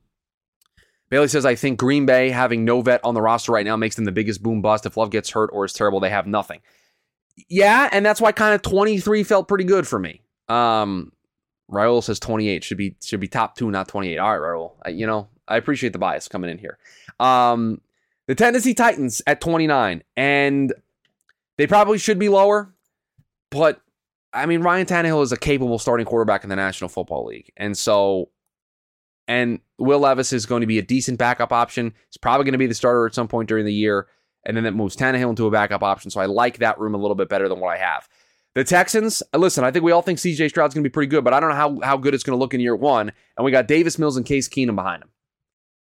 Bailey 1.13 1.27
says, 1.27 1.45
I 1.45 1.53
think 1.53 1.77
Green 1.77 2.07
Bay 2.07 2.31
having 2.31 2.65
no 2.65 2.81
vet 2.81 3.01
on 3.03 3.13
the 3.13 3.21
roster 3.21 3.51
right 3.51 3.65
now 3.65 3.75
makes 3.75 3.95
them 3.95 4.05
the 4.05 4.11
biggest 4.11 4.41
boom 4.41 4.63
bust. 4.63 4.87
If 4.87 4.97
Love 4.97 5.11
gets 5.11 5.29
hurt 5.29 5.51
or 5.53 5.63
is 5.63 5.73
terrible, 5.73 5.99
they 5.99 6.09
have 6.09 6.25
nothing. 6.25 6.61
Yeah, 7.49 7.87
and 7.91 8.03
that's 8.03 8.19
why 8.19 8.31
kind 8.31 8.55
of 8.55 8.63
23 8.63 9.23
felt 9.23 9.47
pretty 9.47 9.63
good 9.63 9.87
for 9.87 9.99
me. 9.99 10.23
Um, 10.49 11.11
Raul 11.71 12.03
says 12.03 12.19
28 12.19 12.63
should 12.63 12.77
be 12.77 12.95
should 13.03 13.19
be 13.19 13.27
top 13.27 13.55
two, 13.55 13.69
not 13.69 13.87
28. 13.87 14.17
All 14.17 14.39
right, 14.39 14.53
Raul. 14.53 14.71
I, 14.83 14.89
you 14.89 15.05
know, 15.05 15.27
I 15.47 15.57
appreciate 15.57 15.93
the 15.93 15.99
bias 15.99 16.27
coming 16.27 16.49
in 16.49 16.57
here. 16.57 16.77
Um, 17.19 17.81
the 18.27 18.35
Tennessee 18.35 18.73
Titans 18.73 19.21
at 19.27 19.41
29, 19.41 20.03
and 20.15 20.73
they 21.57 21.67
probably 21.67 21.97
should 21.97 22.19
be 22.19 22.29
lower, 22.29 22.73
but 23.51 23.81
I 24.31 24.45
mean, 24.45 24.61
Ryan 24.61 24.87
Tannehill 24.87 25.23
is 25.23 25.31
a 25.31 25.37
capable 25.37 25.77
starting 25.77 26.05
quarterback 26.05 26.43
in 26.43 26.49
the 26.49 26.55
National 26.55 26.89
Football 26.89 27.25
League, 27.25 27.51
and 27.55 27.77
so 27.77 28.29
and 29.27 29.59
Will 29.77 29.99
Levis 29.99 30.33
is 30.33 30.45
going 30.45 30.61
to 30.61 30.67
be 30.67 30.79
a 30.79 30.83
decent 30.83 31.17
backup 31.17 31.51
option. 31.51 31.93
He's 32.09 32.17
probably 32.17 32.45
going 32.45 32.53
to 32.53 32.57
be 32.57 32.67
the 32.67 32.73
starter 32.73 33.05
at 33.05 33.15
some 33.15 33.27
point 33.27 33.47
during 33.47 33.65
the 33.65 33.73
year. 33.73 34.07
And 34.45 34.57
then 34.57 34.65
that 34.65 34.73
moves 34.73 34.97
Tannehill 34.97 35.29
into 35.29 35.47
a 35.47 35.51
backup 35.51 35.83
option. 35.83 36.11
So 36.11 36.19
I 36.19 36.25
like 36.25 36.57
that 36.57 36.79
room 36.79 36.93
a 36.93 36.97
little 36.97 37.15
bit 37.15 37.29
better 37.29 37.47
than 37.47 37.59
what 37.59 37.73
I 37.73 37.77
have. 37.77 38.09
The 38.55 38.63
Texans, 38.63 39.23
listen, 39.33 39.63
I 39.63 39.71
think 39.71 39.85
we 39.85 39.93
all 39.93 40.01
think 40.01 40.19
CJ 40.19 40.49
Stroud's 40.49 40.73
going 40.73 40.83
to 40.83 40.89
be 40.89 40.93
pretty 40.93 41.09
good, 41.09 41.23
but 41.23 41.33
I 41.33 41.39
don't 41.39 41.49
know 41.49 41.55
how, 41.55 41.79
how 41.81 41.97
good 41.97 42.13
it's 42.13 42.23
going 42.23 42.37
to 42.37 42.39
look 42.39 42.53
in 42.53 42.59
year 42.59 42.75
one. 42.75 43.11
And 43.37 43.45
we 43.45 43.51
got 43.51 43.67
Davis 43.67 43.97
Mills 43.97 44.17
and 44.17 44.25
Case 44.25 44.49
Keenum 44.49 44.75
behind 44.75 45.01
him. 45.01 45.09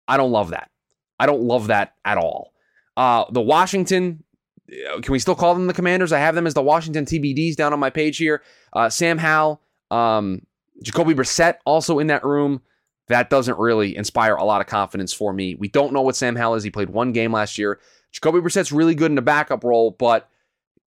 I 0.07 0.17
don't 0.17 0.31
love 0.31 0.51
that. 0.51 0.71
I 1.19 1.27
don't 1.27 1.43
love 1.43 1.69
that 1.69 1.95
at 2.05 2.19
all. 2.19 2.53
Uh, 2.97 3.25
the 3.31 3.41
Washington, 3.41 4.23
can 4.69 5.13
we 5.13 5.19
still 5.19 5.35
call 5.35 5.55
them 5.55 5.67
the 5.67 5.75
Commanders? 5.75 6.13
I 6.13 6.19
have 6.19 6.35
them 6.35 6.47
as 6.47 6.55
the 6.55 6.63
Washington 6.63 7.05
TBDs 7.05 7.57
down 7.57 7.73
on 7.73 7.81
my 7.81 7.91
page 7.91 8.17
here. 8.19 8.43
Uh, 8.73 8.89
Sam 8.89 9.19
Howell, 9.19 9.61
um, 9.91 10.43
Jacoby 10.83 11.15
Brissett 11.15 11.57
also 11.65 11.99
in 11.99 12.09
that 12.09 12.25
room 12.25 12.61
that 13.09 13.31
doesn't 13.31 13.59
really 13.59 13.97
inspire 13.97 14.35
a 14.35 14.45
lot 14.45 14.61
of 14.61 14.67
confidence 14.67 15.13
for 15.13 15.33
me. 15.33 15.55
We 15.55 15.69
don't 15.69 15.93
know 15.93 16.03
what 16.03 16.17
Sam 16.17 16.37
Howell 16.37 16.55
is. 16.55 16.65
He 16.65 16.71
played 16.71 16.91
one 16.91 17.13
game 17.13 17.33
last 17.33 17.59
year. 17.59 17.81
Jacoby 18.13 18.41
Brissett's 18.41 18.73
really 18.73 18.95
good 18.95 19.11
in 19.11 19.15
the 19.15 19.23
backup 19.23 19.65
role, 19.65 19.91
but 19.91 20.29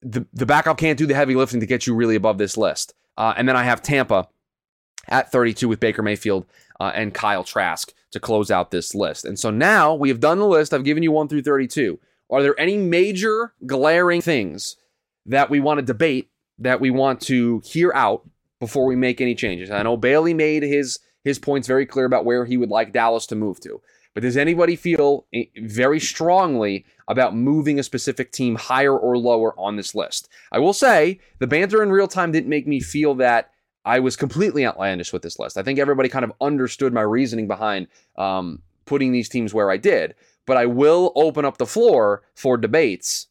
the, 0.02 0.26
the 0.34 0.46
backup 0.46 0.78
can't 0.78 0.98
do 0.98 1.06
the 1.06 1.14
heavy 1.14 1.36
lifting 1.36 1.60
to 1.60 1.66
get 1.66 1.86
you 1.86 1.94
really 1.94 2.16
above 2.16 2.38
this 2.38 2.58
list. 2.58 2.94
Uh, 3.18 3.34
and 3.38 3.48
then 3.48 3.56
I 3.56 3.64
have 3.64 3.82
Tampa 3.82 4.28
at 5.08 5.32
32 5.32 5.68
with 5.68 5.80
Baker 5.80 6.02
Mayfield 6.02 6.46
uh, 6.80 6.92
and 6.94 7.14
Kyle 7.14 7.44
Trask 7.44 7.94
to 8.12 8.20
close 8.20 8.52
out 8.52 8.72
this 8.72 8.96
list. 8.96 9.26
And 9.26 9.38
so 9.38 9.50
now 9.50 9.94
we 9.94 10.10
have 10.10 10.20
done 10.20 10.40
the 10.40 10.48
list. 10.48 10.74
I've 10.74 10.84
given 10.84 11.04
you 11.04 11.12
1 11.12 11.28
through 11.28 11.44
32. 11.44 12.00
Are 12.30 12.42
there 12.42 12.60
any 12.60 12.78
major 12.78 13.54
glaring 13.66 14.22
things 14.22 14.76
that 15.26 15.50
we 15.50 15.60
want 15.60 15.80
to 15.80 15.86
debate 15.86 16.30
that 16.60 16.82
we 16.82 16.90
want 16.90 17.22
to 17.22 17.62
hear 17.66 17.92
out 17.94 18.28
before 18.60 18.86
we 18.86 18.96
make 18.96 19.22
any 19.22 19.36
changes? 19.36 19.72
I 19.72 19.84
know 19.84 19.98
Bailey 19.98 20.34
made 20.34 20.64
his 20.64 21.00
his 21.24 21.40
points 21.40 21.68
very 21.68 21.86
clear 21.86 22.06
about 22.06 22.24
where 22.24 22.46
he 22.46 22.56
would 22.56 22.70
like 22.70 22.94
Dallas 22.94 23.26
to 23.28 23.36
move 23.36 23.60
to. 23.62 23.82
But 24.14 24.24
does 24.24 24.38
anybody 24.38 24.76
feel 24.76 25.26
eh, 25.34 25.46
very 25.58 26.00
strongly 26.00 26.86
about 27.08 27.36
moving 27.36 27.80
a 27.80 27.84
specific 27.84 28.32
team 28.32 28.56
higher 28.56 28.98
or 28.98 29.18
lower 29.18 29.54
on 29.60 29.76
this 29.76 29.94
list? 29.94 30.30
I 30.52 30.60
will 30.60 30.74
say 30.74 31.20
the 31.40 31.48
banter 31.48 31.84
in 31.84 31.92
real 31.92 32.08
time 32.08 32.32
didn't 32.32 32.50
make 32.50 32.66
me 32.66 32.80
feel 32.80 33.14
that 33.16 33.52
I 33.88 34.00
was 34.00 34.18
completely 34.18 34.66
outlandish 34.66 35.14
with 35.14 35.22
this 35.22 35.40
list. 35.40 35.58
I 35.58 35.64
think 35.64 35.80
everybody 35.80 36.10
kind 36.10 36.26
of 36.26 36.34
understood 36.42 36.94
my 36.94 37.02
reasoning 37.02 37.48
behind 37.48 37.88
um, 38.18 38.62
putting 38.86 39.14
these 39.14 39.30
teams 39.30 39.54
where 39.54 39.72
I 39.72 39.78
did. 39.78 40.14
But 40.46 40.58
I 40.58 40.66
will 40.66 41.14
open 41.16 41.46
up 41.46 41.58
the 41.58 41.66
floor 41.66 42.22
for 42.36 42.58
debates 42.58 43.28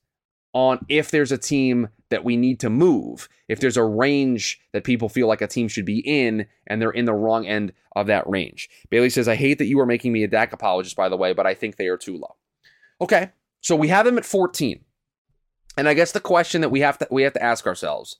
on 0.54 0.78
if 0.88 1.10
there's 1.10 1.30
a 1.30 1.36
team 1.36 1.88
that 2.08 2.24
we 2.24 2.38
need 2.38 2.58
to 2.60 2.70
move, 2.70 3.28
if 3.48 3.60
there's 3.60 3.76
a 3.76 3.84
range 3.84 4.58
that 4.72 4.84
people 4.84 5.10
feel 5.10 5.28
like 5.28 5.42
a 5.42 5.46
team 5.46 5.68
should 5.68 5.84
be 5.84 5.98
in 5.98 6.46
and 6.66 6.80
they're 6.80 6.90
in 6.90 7.04
the 7.04 7.12
wrong 7.12 7.46
end 7.46 7.74
of 7.94 8.06
that 8.06 8.26
range. 8.26 8.70
Bailey 8.88 9.10
says, 9.10 9.28
I 9.28 9.34
hate 9.34 9.58
that 9.58 9.66
you 9.66 9.78
are 9.80 9.86
making 9.86 10.12
me 10.12 10.24
a 10.24 10.28
Dak 10.28 10.54
apologist, 10.54 10.96
by 10.96 11.10
the 11.10 11.18
way, 11.18 11.34
but 11.34 11.46
I 11.46 11.52
think 11.52 11.76
they 11.76 11.88
are 11.88 11.98
too 11.98 12.16
low. 12.16 12.36
Okay, 13.02 13.30
so 13.60 13.76
we 13.76 13.88
have 13.88 14.06
them 14.06 14.16
at 14.16 14.24
14. 14.24 14.82
And 15.76 15.86
I 15.86 15.92
guess 15.92 16.12
the 16.12 16.20
question 16.20 16.62
that 16.62 16.70
we 16.70 16.80
have 16.80 16.96
to 16.98 17.08
we 17.10 17.24
have 17.24 17.34
to 17.34 17.42
ask 17.42 17.66
ourselves 17.66 18.16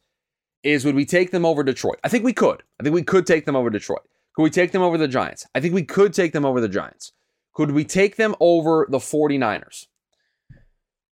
is 0.67 0.85
would 0.85 0.95
we 0.95 1.05
take 1.05 1.31
them 1.31 1.47
over 1.47 1.63
Detroit? 1.63 1.99
I 2.05 2.09
think 2.09 2.25
we 2.25 2.33
could. 2.33 2.63
I 2.79 2.83
think 2.83 2.95
we 2.95 3.03
could 3.03 3.27
take 3.27 3.47
them 3.47 3.57
over 3.57 3.71
Detroit. 3.71 4.03
Could 4.35 4.43
we 4.43 4.51
take 4.51 4.73
them 4.73 4.83
over 4.83 4.99
the 4.99 5.09
Giants? 5.09 5.47
I 5.55 5.61
think 5.61 5.75
we 5.75 5.85
could 5.85 6.13
take 6.13 6.33
them 6.33 6.45
over 6.45 6.61
the 6.61 6.69
Giants. 6.69 7.13
Could 7.55 7.71
we 7.71 7.85
take 7.85 8.17
them 8.17 8.35
over 8.39 8.87
the 8.89 8.99
49ers? 8.99 9.87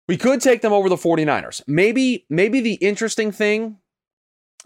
We 0.09 0.17
could 0.17 0.41
take 0.41 0.63
them 0.63 0.73
over 0.73 0.89
the 0.89 0.97
49ers. 0.97 1.63
Maybe 1.67 2.27
maybe 2.29 2.61
the 2.61 2.75
interesting 2.75 3.31
thing 3.31 3.79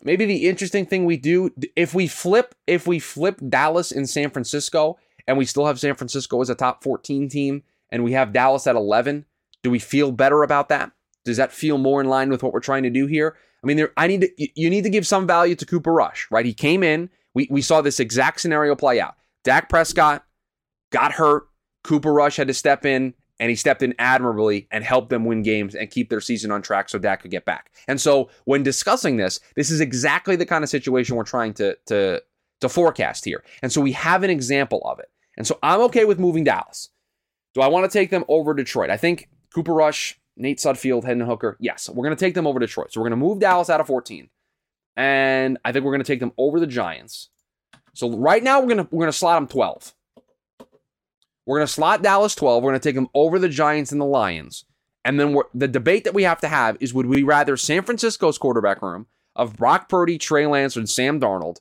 maybe 0.03 0.27
the 0.27 0.47
interesting 0.49 0.87
thing 0.87 1.05
we 1.05 1.17
do 1.17 1.51
if 1.75 1.95
we 1.95 2.07
flip 2.07 2.55
if 2.67 2.87
we 2.87 2.99
flip 2.99 3.41
Dallas 3.49 3.93
and 3.93 4.09
San 4.09 4.31
Francisco 4.31 4.99
and 5.27 5.37
we 5.37 5.45
still 5.45 5.67
have 5.67 5.81
San 5.81 5.95
Francisco 5.95 6.41
as 6.41 6.51
a 6.51 6.55
top 6.55 6.83
14 6.83 7.29
team 7.29 7.63
and 7.91 8.05
we 8.05 8.13
have 8.13 8.33
Dallas 8.33 8.67
at 8.67 8.77
11, 8.77 9.25
do 9.63 9.71
we 9.71 9.79
feel 9.79 10.13
better 10.13 10.43
about 10.43 10.69
that? 10.69 10.93
Does 11.25 11.37
that 11.37 11.53
feel 11.53 11.79
more 11.79 12.01
in 12.01 12.09
line 12.09 12.31
with 12.31 12.43
what 12.43 12.53
we're 12.53 12.61
trying 12.61 12.85
to 12.85 12.91
do 12.91 13.07
here? 13.07 13.37
I 13.67 13.69
mean, 13.69 13.79
there, 13.79 13.93
I 13.97 14.07
need 14.07 14.21
to, 14.21 14.61
you 14.61 14.71
need 14.71 14.85
to 14.85 14.91
give 14.91 15.05
some 15.05 15.27
value 15.27 15.57
to 15.57 15.67
Cooper 15.67 15.93
Rush, 15.93 16.29
right? 16.31 16.47
He 16.47 16.55
came 16.55 16.85
in, 16.85 17.11
we, 17.35 17.49
we 17.51 17.63
saw 17.63 17.81
this 17.81 17.99
exact 17.99 18.41
scenario 18.41 18.77
play 18.77 19.01
out. 19.01 19.17
Dak 19.43 19.69
Prescott 19.69 20.25
got 20.93 21.11
hurt. 21.11 21.49
Cooper 21.83 22.13
Rush 22.13 22.37
had 22.37 22.47
to 22.47 22.55
step 22.55 22.87
in, 22.87 23.13
and 23.41 23.51
he 23.51 23.57
stepped 23.57 23.83
in 23.83 23.93
admirably 23.99 24.69
and 24.71 24.85
helped 24.85 25.11
them 25.11 25.25
win 25.25 25.43
games 25.43 25.75
and 25.75 25.91
keep 25.91 26.11
their 26.11 26.21
season 26.21 26.53
on 26.53 26.63
track 26.63 26.89
so 26.89 26.97
Dak 26.97 27.23
could 27.23 27.33
get 27.33 27.45
back. 27.45 27.73
And 27.89 28.01
so, 28.01 28.31
when 28.45 28.63
discussing 28.63 29.17
this, 29.17 29.41
this 29.57 29.73
is 29.73 29.81
exactly 29.81 30.37
the 30.37 30.47
kind 30.47 30.63
of 30.63 30.71
situation 30.71 31.17
we're 31.17 31.25
trying 31.25 31.53
to 31.55 31.77
to 31.87 32.23
to 32.61 32.69
forecast 32.69 33.25
here. 33.25 33.43
And 33.63 33.73
so 33.73 33.81
we 33.81 33.93
have 33.93 34.23
an 34.23 34.31
example 34.31 34.81
of 34.85 34.99
it. 34.99 35.11
And 35.37 35.47
so 35.47 35.59
I'm 35.63 35.81
okay 35.83 36.05
with 36.05 36.19
moving 36.19 36.45
Dallas. 36.45 36.89
Do 37.55 37.61
I 37.61 37.67
want 37.67 37.91
to 37.91 37.99
take 37.99 38.11
them 38.11 38.25
over 38.29 38.55
Detroit? 38.55 38.91
I 38.91 38.97
think 38.97 39.29
Cooper 39.55 39.75
Rush 39.75 40.19
Nate 40.37 40.59
Sudfeld, 40.59 41.05
Hendon 41.05 41.27
Hooker. 41.27 41.57
Yes, 41.61 41.89
we're 41.89 42.05
going 42.05 42.17
to 42.17 42.25
take 42.25 42.35
them 42.35 42.47
over 42.47 42.59
Detroit. 42.59 42.93
So 42.93 43.01
we're 43.01 43.09
going 43.09 43.19
to 43.19 43.25
move 43.25 43.41
Dallas 43.41 43.71
out 43.71 43.81
of 43.81 43.87
14. 43.87 44.29
And 44.97 45.59
I 45.65 45.73
think 45.73 45.85
we're 45.85 45.93
going 45.93 46.03
to 46.03 46.07
take 46.07 46.21
them 46.21 46.33
over 46.39 46.61
the 46.61 46.67
Giants. 46.67 47.31
So 47.95 48.11
right 48.11 48.43
now 48.43 48.61
we're 48.61 48.75
going 48.75 48.87
to 48.87 48.89
we're 48.91 49.05
going 49.05 49.13
to 49.13 49.19
slot 49.19 49.39
them 49.39 49.49
12. 49.49 49.95
We're 51.47 51.59
going 51.59 51.67
to 51.67 51.73
slot 51.73 52.03
Dallas 52.03 52.35
12. 52.35 52.63
We're 52.63 52.71
going 52.71 52.81
to 52.81 52.89
take 52.89 52.95
them 52.95 53.09
over 53.15 53.39
the 53.39 53.49
Giants 53.49 53.93
and 53.93 54.01
the 54.01 54.07
Lions. 54.07 54.65
And 55.05 55.21
then 55.21 55.39
the 55.55 55.69
debate 55.69 56.05
that 56.05 56.15
we 56.15 56.25
have 56.25 56.41
to 56.41 56.49
have 56.49 56.77
is 56.81 56.93
would 56.93 57.07
we 57.07 57.23
rather 57.23 57.57
San 57.57 57.83
Francisco's 57.83 58.39
quarterback 58.39 58.83
room 58.83 59.07
of 59.37 59.57
Brock 59.57 59.89
Purdy, 59.89 60.19
Trey 60.19 60.47
Lance, 60.47 60.77
and 60.77 60.91
Sam 60.91 61.21
Darnold, 61.21 61.59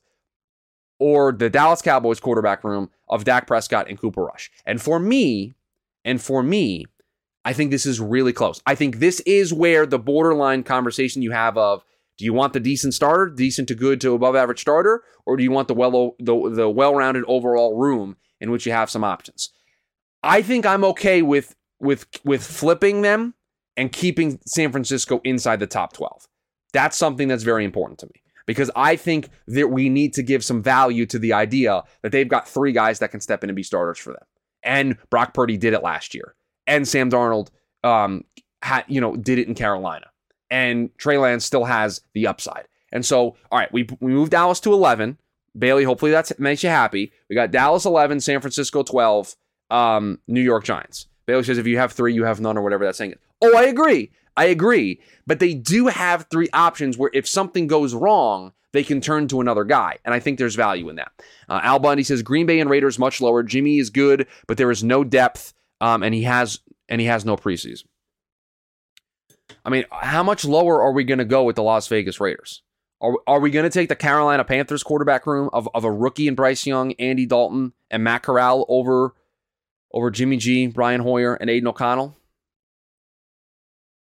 or 0.97 1.31
the 1.31 1.49
Dallas 1.49 1.81
Cowboys 1.81 2.19
quarterback 2.19 2.63
room 2.63 2.89
of 3.07 3.23
Dak 3.23 3.45
Prescott 3.45 3.87
and 3.87 3.99
Cooper 3.99 4.23
Rush? 4.23 4.49
And 4.65 4.81
for 4.81 4.99
me, 4.99 5.53
and 6.03 6.19
for 6.19 6.41
me, 6.41 6.85
I 7.45 7.53
think 7.53 7.69
this 7.69 7.85
is 7.85 8.01
really 8.01 8.33
close. 8.33 8.59
I 8.65 8.73
think 8.73 8.97
this 8.97 9.19
is 9.21 9.53
where 9.53 9.85
the 9.85 9.99
borderline 9.99 10.63
conversation 10.63 11.21
you 11.21 11.31
have 11.31 11.57
of 11.57 11.83
do 12.17 12.25
you 12.25 12.33
want 12.33 12.53
the 12.53 12.59
decent 12.59 12.93
starter, 12.93 13.29
decent 13.29 13.67
to 13.67 13.75
good 13.75 14.01
to 14.01 14.13
above 14.13 14.35
average 14.35 14.61
starter, 14.61 15.03
or 15.25 15.37
do 15.37 15.43
you 15.43 15.51
want 15.51 15.67
the 15.67 15.75
well 15.75 16.15
the, 16.19 16.49
the 16.49 16.69
well-rounded 16.69 17.23
overall 17.27 17.77
room 17.77 18.17
in 18.41 18.51
which 18.51 18.65
you 18.65 18.71
have 18.71 18.89
some 18.89 19.03
options? 19.03 19.51
I 20.23 20.41
think 20.41 20.65
I'm 20.65 20.83
okay 20.85 21.21
with 21.21 21.55
with 21.79 22.07
with 22.23 22.43
flipping 22.43 23.03
them 23.03 23.35
and 23.77 23.91
keeping 23.91 24.39
San 24.45 24.71
Francisco 24.71 25.21
inside 25.23 25.59
the 25.59 25.67
top 25.67 25.93
12. 25.93 26.27
That's 26.73 26.97
something 26.97 27.27
that's 27.27 27.43
very 27.43 27.65
important 27.65 27.99
to 27.99 28.07
me 28.07 28.21
because 28.45 28.71
I 28.75 28.95
think 28.95 29.29
that 29.47 29.67
we 29.67 29.89
need 29.89 30.13
to 30.13 30.23
give 30.23 30.43
some 30.43 30.63
value 30.63 31.05
to 31.07 31.19
the 31.19 31.33
idea 31.33 31.83
that 32.01 32.11
they've 32.11 32.27
got 32.27 32.47
three 32.47 32.71
guys 32.71 32.99
that 32.99 33.11
can 33.11 33.19
step 33.19 33.43
in 33.43 33.49
and 33.49 33.55
be 33.55 33.63
starters 33.63 33.99
for 33.99 34.13
them. 34.13 34.23
And 34.63 34.97
Brock 35.09 35.33
Purdy 35.33 35.57
did 35.57 35.73
it 35.73 35.83
last 35.83 36.15
year 36.15 36.34
and 36.67 36.87
Sam 36.87 37.09
Darnold, 37.09 37.49
um, 37.83 38.23
had 38.61 38.85
you 38.87 39.01
know 39.01 39.15
did 39.15 39.39
it 39.39 39.47
in 39.47 39.55
Carolina, 39.55 40.07
and 40.49 40.95
Trey 40.97 41.17
Lance 41.17 41.45
still 41.45 41.65
has 41.65 42.01
the 42.13 42.27
upside. 42.27 42.67
And 42.91 43.05
so, 43.05 43.35
all 43.51 43.59
right, 43.59 43.71
we 43.73 43.87
we 43.99 44.11
moved 44.11 44.31
Dallas 44.31 44.59
to 44.61 44.73
eleven. 44.73 45.17
Bailey, 45.57 45.85
hopefully 45.85 46.11
that 46.11 46.37
makes 46.39 46.63
you 46.63 46.69
happy. 46.69 47.11
We 47.29 47.35
got 47.35 47.51
Dallas 47.51 47.85
eleven, 47.85 48.19
San 48.19 48.41
Francisco 48.41 48.83
twelve, 48.83 49.35
um, 49.69 50.19
New 50.27 50.41
York 50.41 50.63
Giants. 50.63 51.07
Bailey 51.25 51.43
says 51.43 51.57
if 51.57 51.67
you 51.67 51.77
have 51.77 51.91
three, 51.91 52.13
you 52.13 52.23
have 52.23 52.39
none, 52.39 52.57
or 52.57 52.61
whatever 52.61 52.85
that 52.85 52.95
saying 52.95 53.13
is. 53.13 53.17
Oh, 53.41 53.57
I 53.57 53.63
agree. 53.63 54.11
I 54.37 54.45
agree. 54.45 54.99
But 55.25 55.39
they 55.39 55.53
do 55.53 55.87
have 55.87 56.27
three 56.29 56.49
options 56.53 56.97
where 56.97 57.09
if 57.13 57.27
something 57.27 57.67
goes 57.67 57.93
wrong, 57.93 58.53
they 58.73 58.83
can 58.83 58.99
turn 58.99 59.27
to 59.29 59.39
another 59.39 59.63
guy. 59.63 59.97
And 60.03 60.13
I 60.13 60.19
think 60.19 60.37
there's 60.37 60.55
value 60.55 60.89
in 60.89 60.97
that. 60.97 61.11
Uh, 61.47 61.61
Al 61.63 61.79
Bundy 61.79 62.03
says 62.03 62.21
Green 62.21 62.45
Bay 62.45 62.59
and 62.59 62.69
Raiders 62.69 62.99
much 62.99 63.21
lower. 63.21 63.41
Jimmy 63.41 63.79
is 63.79 63.89
good, 63.89 64.27
but 64.47 64.57
there 64.57 64.69
is 64.69 64.83
no 64.83 65.03
depth 65.03 65.53
um, 65.81 66.03
and 66.03 66.13
he 66.13 66.23
has 66.23 66.59
and 66.89 67.01
he 67.01 67.07
has 67.07 67.25
no 67.25 67.35
preseason. 67.35 67.85
I 69.63 69.69
mean, 69.69 69.85
how 69.91 70.23
much 70.23 70.45
lower 70.45 70.81
are 70.81 70.91
we 70.91 71.03
going 71.03 71.19
to 71.19 71.25
go 71.25 71.43
with 71.43 71.55
the 71.55 71.63
Las 71.63 71.87
Vegas 71.87 72.19
Raiders? 72.19 72.61
Are, 73.01 73.15
are 73.27 73.39
we 73.39 73.51
going 73.51 73.63
to 73.63 73.69
take 73.69 73.89
the 73.89 73.95
Carolina 73.95 74.43
Panthers 74.43 74.83
quarterback 74.83 75.27
room 75.27 75.49
of, 75.53 75.67
of 75.73 75.83
a 75.83 75.91
rookie 75.91 76.27
and 76.27 76.37
Bryce 76.37 76.65
Young, 76.65 76.93
Andy 76.93 77.25
Dalton, 77.25 77.73
and 77.91 78.03
Matt 78.03 78.23
Corral 78.23 78.65
over 78.69 79.13
over 79.91 80.11
Jimmy 80.11 80.37
G, 80.37 80.67
Brian 80.67 81.01
Hoyer, 81.01 81.35
and 81.35 81.49
Aidan 81.49 81.67
O'Connell? 81.67 82.17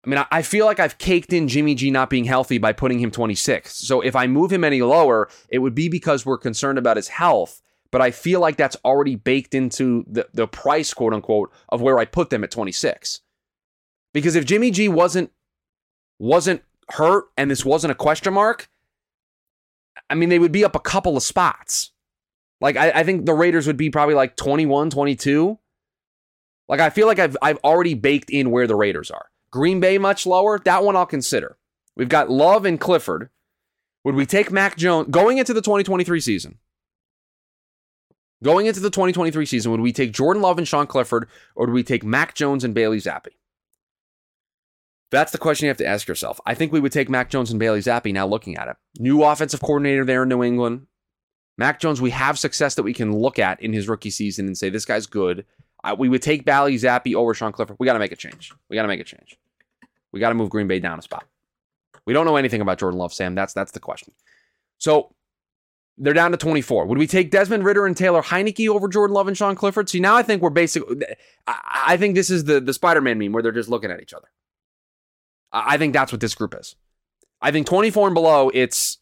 I 0.05 0.09
mean, 0.09 0.19
I, 0.19 0.27
I 0.31 0.43
feel 0.43 0.67
like 0.67 0.81
I've 0.81 0.99
caked 0.99 1.33
in 1.33 1.49
Jimmy 1.49 1.75
G 1.75 1.91
not 1.91 2.11
being 2.11 2.25
healthy 2.25 2.59
by 2.59 2.73
putting 2.73 3.01
him 3.01 3.11
26. 3.11 3.75
So 3.75 4.01
if 4.01 4.15
I 4.15 4.27
move 4.27 4.53
him 4.53 4.65
any 4.65 4.83
lower, 4.83 5.29
it 5.49 5.59
would 5.59 5.75
be 5.75 5.89
because 5.89 6.25
we're 6.25 6.39
concerned 6.39 6.79
about 6.79 6.97
his 6.97 7.09
health 7.09 7.63
but 7.90 8.01
I 8.01 8.11
feel 8.11 8.40
like 8.40 8.57
that's 8.57 8.77
already 8.85 9.16
baked 9.16 9.55
into 9.55 10.05
the, 10.07 10.29
the 10.33 10.46
price, 10.46 10.92
quote 10.92 11.14
unquote, 11.14 11.53
of 11.68 11.81
where 11.81 11.98
I 11.98 12.05
put 12.05 12.31
them 12.31 12.44
at 12.44 12.51
26. 12.51 13.20
Because 14.12 14.37
if 14.37 14.44
Jimmy 14.44 14.70
G 14.70 14.88
wasn't 14.88 15.31
wasn't 16.18 16.62
hurt 16.90 17.27
and 17.37 17.51
this 17.51 17.64
wasn't 17.64 17.92
a 17.92 17.94
question 17.94 18.35
mark, 18.35 18.68
I 20.11 20.14
mean, 20.14 20.29
they 20.29 20.38
would 20.38 20.53
be 20.53 20.64
up 20.64 20.74
a 20.74 20.81
couple 20.81 21.16
of 21.16 21.22
spots. 21.22 21.92
Like, 22.61 22.77
I, 22.77 22.90
I 22.90 23.05
think 23.05 23.24
the 23.24 23.35
Raiders 23.35 23.66
would 23.66 23.77
be 23.77 23.90
probably 23.90 24.14
like 24.14 24.37
21, 24.37 24.90
22. 24.90 25.59
Like, 26.68 26.81
I 26.81 26.90
feel 26.90 27.07
like 27.07 27.18
I've, 27.18 27.37
I've 27.40 27.59
already 27.59 27.94
baked 27.94 28.31
in 28.31 28.51
where 28.51 28.66
the 28.66 28.74
Raiders 28.74 29.11
are. 29.11 29.27
Green 29.51 29.81
Bay 29.81 29.96
much 29.98 30.27
lower. 30.27 30.59
That 30.59 30.83
one 30.83 30.96
I'll 30.96 31.07
consider. 31.07 31.57
We've 31.96 32.09
got 32.09 32.31
Love 32.31 32.64
and 32.64 32.81
Clifford. 32.81 33.31
Would 34.05 34.14
we 34.14 34.27
take 34.27 34.51
Mac 34.51 34.77
Jones 34.77 35.09
going 35.11 35.38
into 35.38 35.55
the 35.55 35.62
2023 35.62 36.20
season? 36.20 36.59
Going 38.42 38.66
into 38.66 38.81
the 38.81 38.90
2023 38.90 39.46
season, 39.46 39.72
would 39.72 39.81
we 39.81 39.92
take 39.92 40.12
Jordan 40.12 40.42
Love 40.42 40.59
and 40.59 40.68
Sean 40.68 40.87
Clifford, 40.87 41.29
or 41.57 41.66
do 41.66 41.72
we 41.72 41.83
take 41.83 42.05
Mac 42.05 42.35
Jones 42.35 42.62
and 42.62 42.74
Bailey 42.74 42.98
Zappe? 42.98 43.29
That's 45.11 45.33
the 45.33 45.38
question 45.38 45.64
you 45.64 45.70
have 45.70 45.79
to 45.79 45.87
ask 45.87 46.07
yourself. 46.07 46.38
I 46.46 46.55
think 46.55 46.70
we 46.70 46.81
would 46.81 46.92
take 46.92 47.09
Mac 47.09 47.31
Jones 47.31 47.51
and 47.51 47.59
Bailey 47.59 47.81
Zappe 47.81 48.12
now 48.12 48.27
looking 48.27 48.57
at 48.57 48.68
it. 48.68 48.77
New 48.98 49.24
offensive 49.24 49.61
coordinator 49.61 50.05
there 50.05 50.22
in 50.22 50.29
New 50.29 50.44
England. 50.44 50.87
Mac 51.57 51.81
Jones, 51.81 52.01
we 52.01 52.11
have 52.11 52.38
success 52.38 52.77
that 52.77 52.85
we 52.85 52.94
can 52.94 53.16
look 53.16 53.38
at 53.38 53.61
in 53.61 53.72
his 53.72 53.88
rookie 53.88 54.11
season 54.11 54.46
and 54.46 54.57
say, 54.57 54.70
this 54.70 54.85
guy's 54.85 55.07
good. 55.07 55.44
Uh, 55.83 55.96
we 55.98 56.09
would 56.09 56.22
take 56.22 56.44
Bailey 56.44 56.77
Zappe 56.77 57.14
over 57.14 57.35
Sean 57.35 57.53
Clifford. 57.53 57.77
We 57.81 57.87
got 57.87 57.94
to 57.94 57.98
make 57.98 58.12
a 58.12 58.16
change. 58.16 58.53
We 58.68 58.77
got 58.77 58.83
to 58.83 58.88
make 58.88 59.01
a 59.01 59.05
change. 59.05 59.37
We 60.12 60.20
got 60.20 60.29
to 60.29 60.35
move 60.35 60.51
Green 60.51 60.68
Bay 60.68 60.79
down 60.79 60.98
a 60.98 61.03
spot. 61.03 61.27
We 62.05 62.12
don't 62.12 62.27
know 62.27 62.37
anything 62.37 62.61
about 62.61 62.79
Jordan 62.79 62.98
Love, 62.98 63.12
Sam. 63.12 63.35
That's 63.35 63.53
that's 63.53 63.72
the 63.72 63.81
question. 63.81 64.14
So 64.79 65.14
they're 65.99 66.15
down 66.15 66.31
to 66.31 66.37
24. 66.37 66.87
Would 66.87 66.99
we 66.99 67.07
take 67.07 67.31
Desmond 67.31 67.65
Ridder 67.65 67.87
and 67.87 67.97
Taylor 67.97 68.23
Heinicke 68.23 68.69
over 68.69 68.89
Jordan 68.89 69.15
Love 69.15 69.29
and 69.29 69.37
Sean 69.37 69.55
Clifford? 69.55 69.89
See, 69.89 70.01
now 70.01 70.17
I 70.17 70.23
think 70.23 70.43
we're 70.43 70.51
basically, 70.51 71.05
I 71.47 71.97
think 71.97 72.15
this 72.15 72.31
is 72.31 72.45
the, 72.45 72.61
the 72.61 72.73
Spider 72.73 73.01
Man 73.01 73.19
meme 73.19 73.33
where 73.33 73.43
they're 73.43 73.53
just 73.53 73.69
looking 73.69 73.91
at 73.91 74.01
each 74.01 74.15
other. 74.15 74.29
I 75.53 75.77
think 75.77 75.93
that's 75.93 76.13
what 76.13 76.21
this 76.21 76.35
group 76.35 76.55
is. 76.59 76.77
I 77.41 77.51
think 77.51 77.67
24 77.67 78.09
and 78.09 78.15
below, 78.15 78.51
it's 78.53 78.99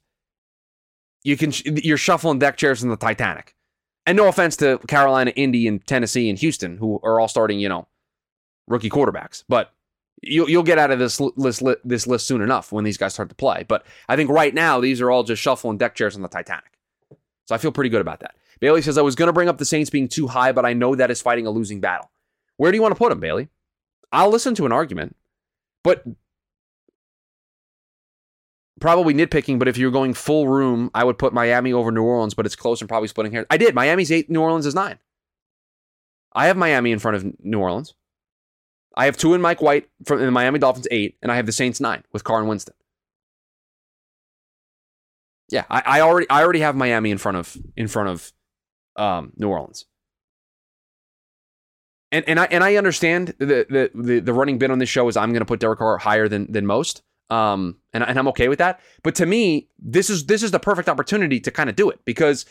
you 1.24 1.36
can 1.36 1.52
you're 1.64 1.96
shuffling 1.96 2.38
deck 2.38 2.56
chairs 2.56 2.82
in 2.82 2.88
the 2.88 2.96
Titanic. 2.96 3.54
And 4.06 4.16
no 4.16 4.28
offense 4.28 4.56
to 4.58 4.78
Carolina, 4.86 5.32
Indy, 5.34 5.66
and 5.66 5.84
Tennessee 5.84 6.30
and 6.30 6.38
Houston, 6.38 6.76
who 6.76 7.00
are 7.02 7.18
all 7.18 7.26
starting, 7.26 7.58
you 7.58 7.68
know, 7.68 7.88
rookie 8.68 8.90
quarterbacks. 8.90 9.42
But 9.48 9.72
you'll 10.22 10.48
you'll 10.48 10.62
get 10.62 10.78
out 10.78 10.92
of 10.92 11.00
this 11.00 11.20
list 11.20 11.64
this 11.84 12.06
list 12.06 12.26
soon 12.28 12.42
enough 12.42 12.70
when 12.70 12.84
these 12.84 12.96
guys 12.96 13.14
start 13.14 13.28
to 13.30 13.34
play. 13.34 13.64
But 13.66 13.84
I 14.08 14.14
think 14.14 14.30
right 14.30 14.54
now 14.54 14.80
these 14.80 15.00
are 15.00 15.10
all 15.10 15.24
just 15.24 15.42
shuffling 15.42 15.78
deck 15.78 15.96
chairs 15.96 16.14
on 16.14 16.22
the 16.22 16.28
Titanic. 16.28 16.75
So 17.46 17.54
I 17.54 17.58
feel 17.58 17.72
pretty 17.72 17.90
good 17.90 18.00
about 18.00 18.20
that. 18.20 18.36
Bailey 18.60 18.82
says 18.82 18.98
I 18.98 19.02
was 19.02 19.14
going 19.14 19.28
to 19.28 19.32
bring 19.32 19.48
up 19.48 19.58
the 19.58 19.64
Saints 19.64 19.90
being 19.90 20.08
too 20.08 20.26
high, 20.26 20.52
but 20.52 20.64
I 20.64 20.72
know 20.72 20.94
that 20.94 21.10
is 21.10 21.22
fighting 21.22 21.46
a 21.46 21.50
losing 21.50 21.80
battle. 21.80 22.10
Where 22.56 22.72
do 22.72 22.76
you 22.76 22.82
want 22.82 22.94
to 22.94 22.98
put 22.98 23.10
them, 23.10 23.20
Bailey? 23.20 23.48
I'll 24.12 24.30
listen 24.30 24.54
to 24.56 24.66
an 24.66 24.72
argument, 24.72 25.16
but 25.82 26.04
probably 28.80 29.14
nitpicking. 29.14 29.58
But 29.58 29.68
if 29.68 29.76
you're 29.76 29.90
going 29.90 30.14
full 30.14 30.48
room, 30.48 30.90
I 30.94 31.04
would 31.04 31.18
put 31.18 31.32
Miami 31.32 31.72
over 31.72 31.90
New 31.92 32.02
Orleans, 32.02 32.34
but 32.34 32.46
it's 32.46 32.56
close 32.56 32.80
and 32.80 32.88
probably 32.88 33.08
splitting 33.08 33.32
hairs. 33.32 33.46
I 33.50 33.56
did. 33.56 33.74
Miami's 33.74 34.10
eight, 34.10 34.30
New 34.30 34.40
Orleans 34.40 34.66
is 34.66 34.74
nine. 34.74 34.98
I 36.32 36.46
have 36.46 36.56
Miami 36.56 36.92
in 36.92 36.98
front 36.98 37.16
of 37.16 37.44
New 37.44 37.58
Orleans. 37.58 37.94
I 38.96 39.04
have 39.04 39.16
Tua 39.16 39.34
in 39.34 39.40
Mike 39.40 39.60
White 39.60 39.88
from 40.04 40.20
the 40.20 40.30
Miami 40.30 40.58
Dolphins 40.58 40.88
eight, 40.90 41.16
and 41.22 41.30
I 41.30 41.36
have 41.36 41.46
the 41.46 41.52
Saints 41.52 41.80
nine 41.80 42.02
with 42.12 42.24
Carr 42.24 42.40
and 42.40 42.48
Winston. 42.48 42.74
Yeah, 45.48 45.64
I, 45.70 45.82
I 45.86 46.00
already 46.00 46.28
I 46.28 46.42
already 46.42 46.60
have 46.60 46.74
Miami 46.74 47.10
in 47.10 47.18
front 47.18 47.36
of 47.36 47.56
in 47.76 47.88
front 47.88 48.08
of 48.08 48.32
um, 48.96 49.32
New 49.36 49.48
Orleans. 49.48 49.84
And 52.12 52.28
and 52.28 52.40
I 52.40 52.44
and 52.46 52.64
I 52.64 52.76
understand 52.76 53.34
the 53.38 53.90
the 53.94 54.20
the, 54.20 54.32
running 54.32 54.58
bit 54.58 54.70
on 54.70 54.78
this 54.78 54.88
show 54.88 55.08
is 55.08 55.16
I'm 55.16 55.30
going 55.30 55.40
to 55.40 55.46
put 55.46 55.60
Derek 55.60 55.78
Carr 55.78 55.98
higher 55.98 56.28
than 56.28 56.50
than 56.50 56.66
most. 56.66 57.02
Um, 57.28 57.78
and, 57.92 58.04
and 58.04 58.16
I'm 58.18 58.28
okay 58.28 58.46
with 58.46 58.60
that. 58.60 58.80
But 59.02 59.16
to 59.16 59.26
me, 59.26 59.68
this 59.80 60.08
is 60.10 60.26
this 60.26 60.42
is 60.44 60.52
the 60.52 60.60
perfect 60.60 60.88
opportunity 60.88 61.40
to 61.40 61.50
kind 61.50 61.68
of 61.68 61.74
do 61.74 61.90
it 61.90 61.98
because 62.04 62.46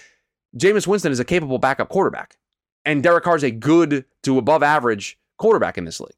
Jameis 0.58 0.86
Winston 0.86 1.14
is 1.14 1.20
a 1.20 1.26
capable 1.26 1.58
backup 1.58 1.88
quarterback, 1.88 2.38
and 2.84 3.02
Derek 3.02 3.24
Carr 3.24 3.38
is 3.38 3.44
a 3.44 3.52
good 3.52 4.04
to 4.24 4.38
above 4.38 4.64
average 4.64 5.18
quarterback 5.38 5.78
in 5.78 5.86
this 5.86 6.02
league. 6.02 6.16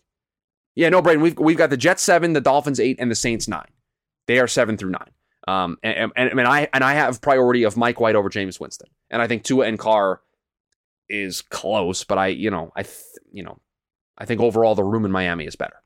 Yeah, 0.75 0.89
no, 0.89 1.01
Braden, 1.01 1.21
we've 1.21 1.37
we've 1.37 1.57
got 1.57 1.69
the 1.69 1.77
Jets 1.77 2.01
seven, 2.01 2.33
the 2.33 2.41
Dolphins 2.41 2.79
eight, 2.79 2.97
and 2.99 3.11
the 3.11 3.15
Saints 3.15 3.47
nine. 3.47 3.69
They 4.27 4.39
are 4.39 4.47
seven 4.47 4.77
through 4.77 4.91
nine. 4.91 5.11
Um, 5.47 5.77
and, 5.81 6.11
and, 6.15 6.39
and 6.39 6.47
I 6.47 6.67
and 6.73 6.83
I 6.83 6.93
have 6.93 7.21
priority 7.21 7.63
of 7.63 7.77
Mike 7.77 7.99
White 7.99 8.15
over 8.15 8.29
Jameis 8.29 8.59
Winston, 8.59 8.89
and 9.09 9.21
I 9.21 9.27
think 9.27 9.43
Tua 9.43 9.65
and 9.65 9.79
Carr 9.79 10.21
is 11.09 11.41
close, 11.41 12.03
but 12.03 12.17
I 12.17 12.27
you 12.27 12.51
know 12.51 12.71
I 12.75 12.83
th- 12.83 13.01
you 13.31 13.43
know 13.43 13.57
I 14.17 14.25
think 14.25 14.41
overall 14.41 14.75
the 14.75 14.83
room 14.83 15.05
in 15.05 15.11
Miami 15.11 15.45
is 15.45 15.55
better. 15.55 15.81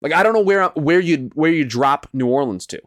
Like 0.00 0.12
I 0.12 0.22
don't 0.22 0.32
know 0.32 0.40
where 0.40 0.68
where 0.68 1.00
you 1.00 1.30
where 1.34 1.52
you 1.52 1.64
drop 1.64 2.08
New 2.14 2.28
Orleans 2.28 2.66
to. 2.68 2.80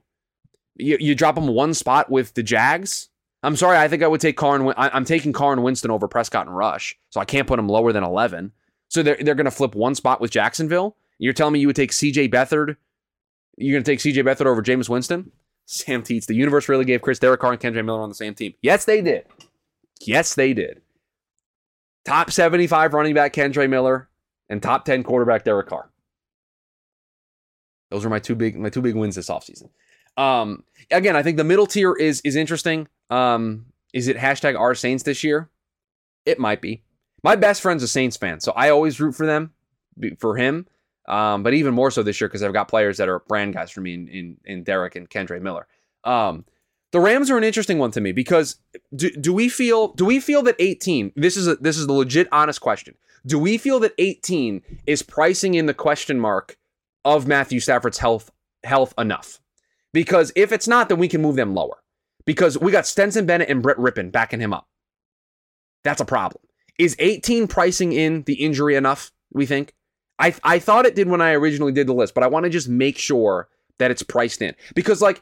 You 0.76 0.98
you 1.00 1.14
drop 1.14 1.36
them 1.36 1.48
one 1.48 1.74
spot 1.76 2.10
with 2.10 2.34
the 2.34 2.44
Jags. 2.44 3.10
I'm 3.44 3.56
sorry, 3.56 3.78
I 3.78 3.88
think 3.88 4.04
I 4.04 4.08
would 4.08 4.22
take 4.22 4.38
Carr 4.38 4.56
and 4.56 4.74
I'm 4.78 5.06
taking 5.06 5.34
Carr 5.34 5.54
and 5.54 5.64
Winston 5.64 5.92
over 5.92 6.08
Prescott 6.08 6.48
and 6.48 6.56
Rush, 6.56 6.98
so 7.10 7.20
I 7.20 7.26
can't 7.26 7.48
put 7.48 7.58
them 7.58 7.68
lower 7.68 7.92
than 7.92 8.04
11. 8.04 8.52
So 8.88 9.02
they're 9.02 9.18
they're 9.20 9.36
going 9.36 9.46
to 9.46 9.52
flip 9.52 9.74
one 9.74 9.96
spot 9.96 10.22
with 10.22 10.32
Jacksonville. 10.32 10.96
You're 11.18 11.34
telling 11.34 11.54
me 11.54 11.60
you 11.60 11.68
would 11.68 11.76
take 11.76 11.94
C.J. 11.94 12.30
Beathard? 12.30 12.78
You're 13.58 13.76
going 13.76 13.84
to 13.84 13.92
take 13.92 14.00
C.J. 14.00 14.24
Beathard 14.24 14.48
over 14.48 14.62
Jameis 14.62 14.90
Winston? 14.90 15.32
Sam 15.66 16.04
Teets, 16.04 16.26
the 16.26 16.36
universe 16.36 16.68
really 16.68 16.86
gave 16.86 17.02
Chris 17.02 17.20
Derek 17.20 17.40
Carr 17.40 17.54
and 17.54 17.62
Kendre 17.62 17.84
Miller 17.86 18.02
on 18.02 18.10
the 18.10 18.16
same 18.16 18.34
team. 18.34 18.54
Yes, 18.62 18.86
they 18.86 19.02
did. 19.02 19.26
Yes, 20.02 20.36
they 20.36 20.54
did. 20.54 20.82
Top 22.06 22.32
75 22.32 22.94
running 22.94 23.14
back 23.14 23.34
Kendre 23.34 23.70
Miller 23.70 24.10
and 24.50 24.62
top 24.62 24.86
10 24.86 25.04
quarterback 25.04 25.44
Derek 25.44 25.68
Carr. 25.68 25.90
Those 27.90 28.06
are 28.06 28.10
my 28.10 28.20
two 28.20 28.36
big 28.36 28.58
my 28.58 28.70
two 28.70 28.82
big 28.82 28.96
wins 28.96 29.16
this 29.16 29.30
offseason. 29.30 29.70
Um, 30.18 30.64
again, 30.90 31.16
I 31.16 31.24
think 31.24 31.38
the 31.38 31.44
middle 31.44 31.68
tier 31.68 31.94
is 31.94 32.22
is 32.22 32.36
interesting. 32.36 32.88
Um, 33.10 33.66
is 33.94 34.08
it 34.08 34.18
hashtag 34.18 34.58
our 34.58 34.74
Saints 34.74 35.04
this 35.04 35.24
year? 35.24 35.50
It 36.26 36.40
might 36.40 36.62
be. 36.62 36.84
My 37.24 37.36
best 37.36 37.62
friend's 37.62 37.84
a 37.84 37.88
Saints 37.88 38.18
fan, 38.18 38.40
so 38.40 38.54
I 38.56 38.70
always 38.70 39.00
root 39.00 39.14
for 39.14 39.26
them, 39.26 39.52
for 40.20 40.38
him. 40.38 40.68
Um, 41.08 41.44
but 41.44 41.54
even 41.54 41.74
more 41.74 41.92
so 41.92 42.04
this 42.04 42.22
year 42.22 42.28
because 42.28 42.44
I've 42.44 42.54
got 42.54 42.68
players 42.68 42.98
that 42.98 43.10
are 43.10 43.20
brand 43.20 43.54
guys 43.54 43.72
for 43.72 43.82
me 43.82 43.94
in 43.94 44.08
in, 44.08 44.38
in 44.46 44.64
Derek 44.64 44.96
and 44.96 45.10
Kendre 45.10 45.42
Miller. 45.42 45.68
Um, 46.04 46.46
the 46.92 47.00
Rams 47.00 47.32
are 47.32 47.38
an 47.38 47.44
interesting 47.44 47.80
one 47.80 47.92
to 47.92 48.02
me 48.02 48.12
because 48.12 48.58
do, 48.96 49.10
do 49.12 49.34
we 49.34 49.50
feel 49.50 49.90
do 49.94 50.06
we 50.06 50.20
feel 50.20 50.42
that 50.44 50.56
18 50.60 51.14
this 51.16 51.38
is 51.38 51.48
a 51.48 51.56
this 51.56 51.78
is 51.78 51.88
the 51.88 51.94
legit 51.94 52.28
honest 52.32 52.62
question. 52.62 52.96
Do 53.26 53.40
we 53.40 53.58
feel 53.58 53.80
that 53.80 53.94
18 53.98 54.62
is 54.88 55.04
pricing 55.04 55.54
in 55.54 55.68
the 55.68 55.74
question 55.74 56.20
mark 56.20 56.58
of 57.06 57.28
Matthew 57.28 57.60
Stafford's 57.60 58.00
health 58.00 58.32
health 58.64 58.94
enough? 58.98 59.40
Because 59.94 60.32
if 60.36 60.52
it's 60.52 60.68
not, 60.68 60.90
then 60.90 61.00
we 61.00 61.08
can 61.08 61.22
move 61.22 61.36
them 61.36 61.54
lower. 61.54 61.78
Because 62.26 62.58
we 62.58 62.72
got 62.72 62.88
Stetson 62.88 63.26
Bennett 63.26 63.50
and 63.50 63.62
Brett 63.62 63.78
Rypien 63.78 64.12
backing 64.12 64.40
him 64.40 64.54
up. 64.54 64.68
That's 65.84 66.02
a 66.02 66.06
problem. 66.06 66.44
Is 66.78 66.96
18 67.00 67.48
pricing 67.48 67.94
in 67.94 68.24
the 68.24 68.36
injury 68.36 68.76
enough, 68.76 69.12
we 69.34 69.46
think? 69.46 69.74
I 70.22 70.34
I 70.44 70.60
thought 70.60 70.86
it 70.86 70.96
did 70.96 71.10
when 71.10 71.20
I 71.20 71.34
originally 71.34 71.72
did 71.72 71.88
the 71.88 71.94
list, 71.94 72.14
but 72.14 72.24
I 72.24 72.28
want 72.28 72.44
to 72.46 72.50
just 72.50 72.70
make 72.70 72.98
sure 72.98 73.50
that 73.80 73.92
it's 73.92 74.04
priced 74.04 74.42
in 74.42 74.56
because 74.76 75.02
like 75.02 75.22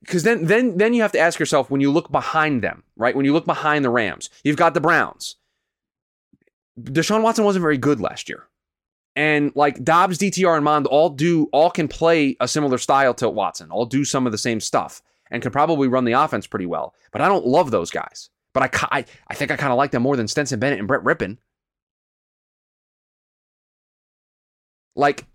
because 0.00 0.24
then 0.24 0.46
then 0.46 0.76
then 0.76 0.92
you 0.92 1.02
have 1.02 1.12
to 1.12 1.18
ask 1.18 1.38
yourself 1.38 1.70
when 1.70 1.80
you 1.80 1.90
look 1.90 2.10
behind 2.10 2.62
them, 2.62 2.82
right? 2.96 3.14
When 3.14 3.24
you 3.24 3.32
look 3.32 3.46
behind 3.46 3.84
the 3.84 3.90
Rams, 3.90 4.30
you've 4.42 4.56
got 4.56 4.74
the 4.74 4.80
Browns. 4.80 5.36
Deshaun 6.78 7.22
Watson 7.22 7.44
wasn't 7.44 7.62
very 7.62 7.78
good 7.78 8.00
last 8.00 8.28
year. 8.28 8.44
And 9.16 9.52
like 9.54 9.82
Dobbs, 9.82 10.18
DTR, 10.18 10.56
and 10.56 10.64
Mond 10.64 10.86
all 10.86 11.10
do 11.10 11.48
all 11.52 11.70
can 11.70 11.88
play 11.88 12.36
a 12.40 12.48
similar 12.48 12.78
style 12.78 13.14
to 13.14 13.28
Watson, 13.28 13.70
all 13.70 13.86
do 13.86 14.04
some 14.04 14.26
of 14.26 14.32
the 14.32 14.38
same 14.38 14.60
stuff, 14.60 15.02
and 15.30 15.42
can 15.42 15.52
probably 15.52 15.88
run 15.88 16.04
the 16.04 16.12
offense 16.12 16.46
pretty 16.46 16.66
well. 16.66 16.94
But 17.12 17.20
I 17.20 17.28
don't 17.28 17.46
love 17.46 17.70
those 17.70 17.90
guys. 17.90 18.30
But 18.52 18.62
I 18.82 18.98
I, 18.98 19.04
I 19.28 19.34
think 19.34 19.50
I 19.50 19.56
kind 19.56 19.72
of 19.72 19.78
like 19.78 19.92
them 19.92 20.02
more 20.02 20.16
than 20.16 20.28
Stetson 20.28 20.58
Bennett 20.58 20.78
and 20.78 20.88
Brett 20.88 21.04
Rypien. 21.04 21.38
Like, 24.98 25.26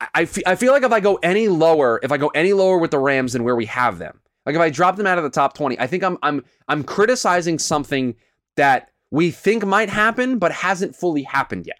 I, 0.00 0.28
I 0.46 0.56
feel 0.56 0.72
like 0.72 0.82
if 0.82 0.92
I 0.92 1.00
go 1.00 1.14
any 1.22 1.48
lower, 1.48 2.00
if 2.02 2.12
I 2.12 2.18
go 2.18 2.28
any 2.28 2.52
lower 2.52 2.76
with 2.76 2.90
the 2.90 2.98
Rams 2.98 3.32
than 3.32 3.44
where 3.44 3.56
we 3.56 3.66
have 3.66 3.98
them, 3.98 4.20
like 4.44 4.56
if 4.56 4.60
I 4.60 4.68
drop 4.68 4.96
them 4.96 5.06
out 5.06 5.16
of 5.16 5.24
the 5.24 5.30
top 5.30 5.54
20, 5.54 5.78
I 5.78 5.86
think 5.86 6.02
I'm 6.02 6.18
I'm 6.22 6.44
I'm 6.68 6.82
criticizing 6.84 7.58
something 7.58 8.16
that 8.56 8.90
we 9.10 9.30
think 9.30 9.64
might 9.64 9.88
happen, 9.88 10.38
but 10.38 10.52
hasn't 10.52 10.96
fully 10.96 11.22
happened 11.22 11.66
yet. 11.66 11.78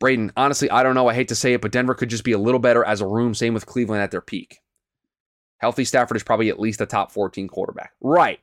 Braden, 0.00 0.32
honestly, 0.36 0.70
I 0.70 0.82
don't 0.82 0.94
know. 0.94 1.08
I 1.08 1.14
hate 1.14 1.28
to 1.28 1.34
say 1.34 1.52
it, 1.52 1.60
but 1.60 1.72
Denver 1.72 1.94
could 1.94 2.10
just 2.10 2.24
be 2.24 2.32
a 2.32 2.38
little 2.38 2.60
better 2.60 2.84
as 2.84 3.00
a 3.00 3.06
room. 3.06 3.34
Same 3.34 3.54
with 3.54 3.66
Cleveland 3.66 4.02
at 4.02 4.10
their 4.10 4.20
peak. 4.20 4.58
Healthy 5.58 5.84
Stafford 5.84 6.16
is 6.16 6.22
probably 6.22 6.48
at 6.48 6.58
least 6.58 6.80
a 6.80 6.86
top 6.86 7.12
14 7.12 7.48
quarterback. 7.48 7.92
Right. 8.00 8.40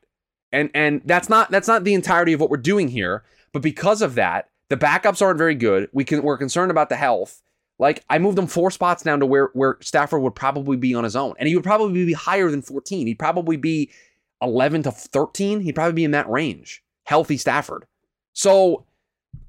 And 0.51 0.71
and 0.73 1.01
that's 1.03 1.27
not 1.27 1.51
that's 1.51 1.67
not 1.67 1.83
the 1.83 1.93
entirety 1.93 2.31
of 2.31 2.39
what 2.39 2.49
we're 2.49 2.57
doing 2.57 2.87
here, 2.87 3.23
but 3.51 3.61
because 3.61 4.01
of 4.01 4.15
that, 4.15 4.49
the 4.69 4.77
backups 4.77 5.21
aren't 5.21 5.37
very 5.37 5.55
good. 5.55 5.89
We 5.93 6.03
can 6.03 6.23
we're 6.23 6.37
concerned 6.37 6.71
about 6.71 6.89
the 6.89 6.95
health. 6.95 7.41
Like 7.79 8.03
I 8.09 8.19
moved 8.19 8.39
him 8.39 8.47
four 8.47 8.71
spots 8.71 9.03
down 9.03 9.19
to 9.19 9.25
where 9.25 9.49
where 9.53 9.77
Stafford 9.81 10.21
would 10.21 10.35
probably 10.35 10.77
be 10.77 10.93
on 10.95 11.03
his 11.03 11.15
own, 11.15 11.35
and 11.39 11.47
he 11.47 11.55
would 11.55 11.63
probably 11.63 12.05
be 12.05 12.13
higher 12.13 12.49
than 12.49 12.61
14. 12.61 13.07
He'd 13.07 13.19
probably 13.19 13.57
be 13.57 13.91
11 14.41 14.83
to 14.83 14.91
13. 14.91 15.61
He'd 15.61 15.75
probably 15.75 15.93
be 15.93 16.03
in 16.03 16.11
that 16.11 16.29
range. 16.29 16.83
Healthy 17.03 17.37
Stafford. 17.37 17.85
So, 18.33 18.85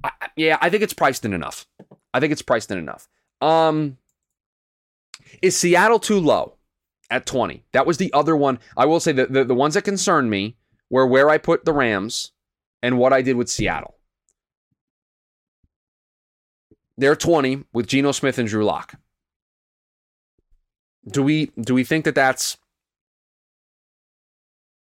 I, 0.03 0.11
yeah, 0.37 0.59
I 0.61 0.71
think 0.71 0.83
it's 0.83 0.95
priced 0.95 1.25
in 1.25 1.33
enough. 1.33 1.67
I 2.15 2.21
think 2.21 2.33
it's 2.33 2.43
priced 2.43 2.71
in 2.71 2.79
enough. 2.79 3.09
Um, 3.41 3.99
is 5.43 5.57
Seattle 5.57 5.99
too 5.99 6.19
low 6.19 6.55
at 7.11 7.27
20? 7.27 7.65
That 7.73 7.87
was 7.87 7.99
the 7.99 8.13
other 8.13 8.37
one. 8.37 8.59
I 8.77 8.87
will 8.87 9.01
say 9.01 9.13
that 9.13 9.33
the, 9.33 9.45
the 9.45 9.55
ones 9.55 9.75
that 9.75 9.83
concerned 9.83 10.31
me 10.31 10.57
were 10.91 11.07
where 11.07 11.29
I 11.29 11.39
put 11.39 11.65
the 11.65 11.73
Rams 11.73 12.33
and 12.83 12.99
what 12.99 13.13
I 13.13 13.23
did 13.23 13.37
with 13.37 13.51
Seattle. 13.51 13.98
They're 16.99 17.17
20 17.17 17.65
with 17.73 17.87
Geno 17.87 18.11
Smith 18.11 18.39
and 18.39 18.49
Drew 18.49 18.65
Lock. 18.65 18.97
Do 21.11 21.23
we 21.23 21.53
do 21.59 21.73
we 21.73 21.85
think 21.85 22.05
that 22.05 22.17
that's 22.17 22.59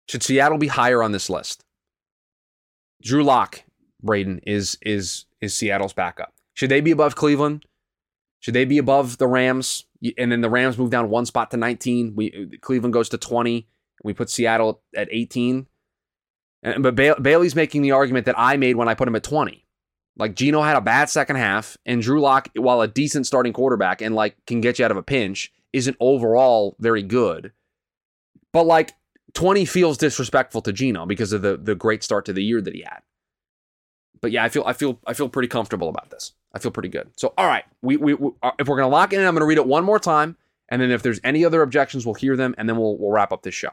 should 0.07 0.23
Seattle 0.23 0.59
be 0.59 0.67
higher 0.67 1.01
on 1.01 1.11
this 1.11 1.29
list? 1.29 1.65
Drew 3.01 3.23
Lock, 3.23 3.63
Braden 4.01 4.41
is 4.45 4.77
is 4.83 5.25
is 5.41 5.55
Seattle's 5.55 5.91
backup. 5.91 6.33
Should 6.53 6.69
they 6.69 6.81
be 6.81 6.91
above 6.91 7.15
Cleveland? 7.15 7.65
Should 8.39 8.53
they 8.53 8.65
be 8.65 8.77
above 8.77 9.17
the 9.17 9.27
Rams? 9.27 9.85
And 10.17 10.31
then 10.31 10.41
the 10.41 10.49
Rams 10.49 10.77
move 10.77 10.91
down 10.91 11.09
one 11.09 11.25
spot 11.25 11.49
to 11.51 11.57
19. 11.57 12.13
We 12.15 12.59
Cleveland 12.61 12.93
goes 12.93 13.09
to 13.09 13.17
20. 13.17 13.67
We 14.03 14.13
put 14.13 14.29
Seattle 14.29 14.83
at 14.95 15.07
18. 15.11 15.65
And, 16.61 16.83
but 16.83 16.95
Bailey's 16.95 17.55
making 17.55 17.81
the 17.81 17.91
argument 17.91 18.27
that 18.27 18.35
I 18.37 18.55
made 18.55 18.75
when 18.75 18.87
I 18.87 18.93
put 18.93 19.07
him 19.07 19.15
at 19.15 19.23
20. 19.23 19.65
Like 20.15 20.35
Geno 20.35 20.61
had 20.61 20.75
a 20.75 20.81
bad 20.81 21.09
second 21.09 21.37
half, 21.37 21.77
and 21.85 22.01
Drew 22.01 22.21
Lock, 22.21 22.49
while 22.55 22.81
a 22.81 22.87
decent 22.87 23.25
starting 23.25 23.53
quarterback 23.53 24.01
and 24.01 24.13
like 24.13 24.35
can 24.45 24.61
get 24.61 24.79
you 24.79 24.85
out 24.85 24.91
of 24.91 24.97
a 24.97 25.03
pinch, 25.03 25.51
isn't 25.71 25.97
overall 25.99 26.75
very 26.79 27.01
good. 27.01 27.51
But 28.51 28.67
like 28.67 28.93
20 29.33 29.65
feels 29.65 29.97
disrespectful 29.97 30.61
to 30.61 30.73
Geno 30.73 31.05
because 31.05 31.33
of 31.33 31.41
the 31.41 31.57
the 31.57 31.75
great 31.75 32.03
start 32.03 32.25
to 32.25 32.33
the 32.33 32.43
year 32.43 32.61
that 32.61 32.75
he 32.75 32.81
had. 32.81 32.99
But 34.21 34.31
yeah, 34.31 34.43
I 34.43 34.49
feel 34.49 34.63
I 34.65 34.73
feel 34.73 34.99
I 35.07 35.13
feel 35.13 35.29
pretty 35.29 35.47
comfortable 35.47 35.89
about 35.89 36.11
this. 36.11 36.33
I 36.53 36.59
feel 36.59 36.71
pretty 36.71 36.89
good. 36.89 37.09
So, 37.17 37.33
all 37.37 37.47
right, 37.47 37.65
we, 37.81 37.97
we, 37.97 38.13
we 38.13 38.29
uh, 38.43 38.51
if 38.59 38.67
we're 38.67 38.77
gonna 38.77 38.89
lock 38.89 39.11
in, 39.13 39.19
I'm 39.19 39.33
gonna 39.33 39.45
read 39.45 39.57
it 39.57 39.65
one 39.65 39.83
more 39.83 39.99
time, 39.99 40.37
and 40.69 40.81
then 40.81 40.91
if 40.91 41.01
there's 41.01 41.19
any 41.23 41.43
other 41.43 41.63
objections, 41.63 42.05
we'll 42.05 42.13
hear 42.13 42.37
them, 42.37 42.53
and 42.57 42.69
then 42.69 42.77
we'll 42.77 42.97
we'll 42.97 43.11
wrap 43.11 43.33
up 43.33 43.41
this 43.41 43.55
show. 43.55 43.71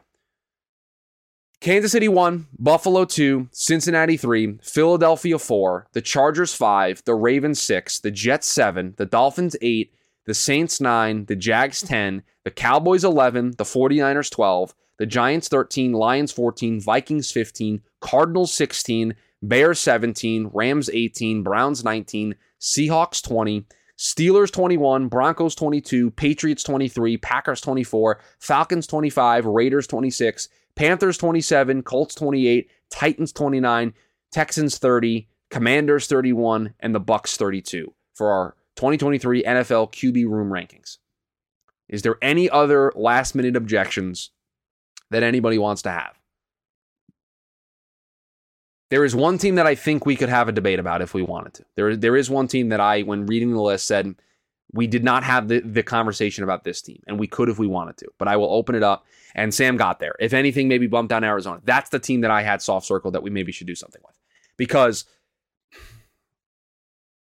Kansas 1.60 1.92
City 1.92 2.08
1, 2.08 2.46
Buffalo 2.58 3.04
2, 3.04 3.50
Cincinnati 3.52 4.16
3, 4.16 4.60
Philadelphia 4.62 5.38
4, 5.38 5.88
the 5.92 6.00
Chargers 6.00 6.54
5, 6.54 7.04
the 7.04 7.14
Ravens 7.14 7.60
6, 7.60 8.00
the 8.00 8.10
Jets 8.10 8.46
7, 8.46 8.94
the 8.96 9.04
Dolphins 9.04 9.56
8, 9.60 9.92
the 10.24 10.32
Saints 10.32 10.80
9, 10.80 11.26
the 11.26 11.36
Jags 11.36 11.82
10, 11.82 12.22
the 12.44 12.50
Cowboys 12.50 13.04
11, 13.04 13.56
the 13.58 13.64
49ers 13.64 14.30
12, 14.30 14.74
the 14.98 15.04
Giants 15.04 15.48
13, 15.48 15.92
Lions 15.92 16.32
14, 16.32 16.80
Vikings 16.80 17.30
15, 17.30 17.82
Cardinals 18.00 18.54
16, 18.54 19.14
Bears 19.42 19.78
17, 19.80 20.50
Rams 20.54 20.88
18, 20.88 21.42
Browns 21.42 21.84
19, 21.84 22.36
Seahawks 22.58 23.22
20, 23.22 23.66
Steelers 23.98 24.50
21, 24.50 25.08
Broncos 25.08 25.54
22, 25.54 26.10
Patriots 26.12 26.62
23, 26.62 27.18
Packers 27.18 27.60
24, 27.60 28.18
Falcons 28.38 28.86
25, 28.86 29.44
Raiders 29.44 29.86
26, 29.86 30.48
Panthers 30.74 31.18
27, 31.18 31.82
Colts 31.82 32.14
28, 32.14 32.70
Titans 32.90 33.32
29, 33.32 33.94
Texans 34.30 34.78
30, 34.78 35.28
Commanders 35.50 36.06
31, 36.06 36.74
and 36.80 36.94
the 36.94 37.00
Bucs 37.00 37.36
32 37.36 37.92
for 38.14 38.30
our 38.30 38.56
2023 38.76 39.42
NFL 39.42 39.92
QB 39.92 40.28
room 40.28 40.50
rankings. 40.50 40.98
Is 41.88 42.02
there 42.02 42.16
any 42.22 42.48
other 42.48 42.92
last 42.94 43.34
minute 43.34 43.56
objections 43.56 44.30
that 45.10 45.22
anybody 45.22 45.58
wants 45.58 45.82
to 45.82 45.90
have? 45.90 46.12
There 48.90 49.04
is 49.04 49.14
one 49.14 49.38
team 49.38 49.56
that 49.56 49.66
I 49.66 49.74
think 49.74 50.04
we 50.04 50.16
could 50.16 50.28
have 50.28 50.48
a 50.48 50.52
debate 50.52 50.78
about 50.78 51.02
if 51.02 51.14
we 51.14 51.22
wanted 51.22 51.54
to. 51.54 51.64
There, 51.76 51.96
there 51.96 52.16
is 52.16 52.28
one 52.28 52.48
team 52.48 52.70
that 52.70 52.80
I, 52.80 53.02
when 53.02 53.26
reading 53.26 53.52
the 53.52 53.62
list, 53.62 53.86
said 53.86 54.14
we 54.72 54.86
did 54.86 55.04
not 55.04 55.22
have 55.24 55.48
the, 55.48 55.60
the 55.60 55.82
conversation 55.82 56.44
about 56.44 56.64
this 56.64 56.82
team, 56.82 57.02
and 57.06 57.18
we 57.18 57.26
could 57.26 57.48
if 57.48 57.58
we 57.58 57.66
wanted 57.66 57.96
to. 57.98 58.08
But 58.18 58.28
I 58.28 58.36
will 58.36 58.52
open 58.52 58.74
it 58.74 58.82
up. 58.82 59.04
And 59.34 59.54
Sam 59.54 59.76
got 59.76 60.00
there. 60.00 60.14
If 60.18 60.32
anything, 60.32 60.68
maybe 60.68 60.86
bump 60.86 61.08
down 61.08 61.24
Arizona. 61.24 61.60
That's 61.64 61.90
the 61.90 61.98
team 61.98 62.22
that 62.22 62.30
I 62.30 62.42
had 62.42 62.62
soft 62.62 62.86
circle 62.86 63.10
that 63.12 63.22
we 63.22 63.30
maybe 63.30 63.52
should 63.52 63.66
do 63.66 63.74
something 63.74 64.02
with. 64.04 64.18
Because 64.56 65.04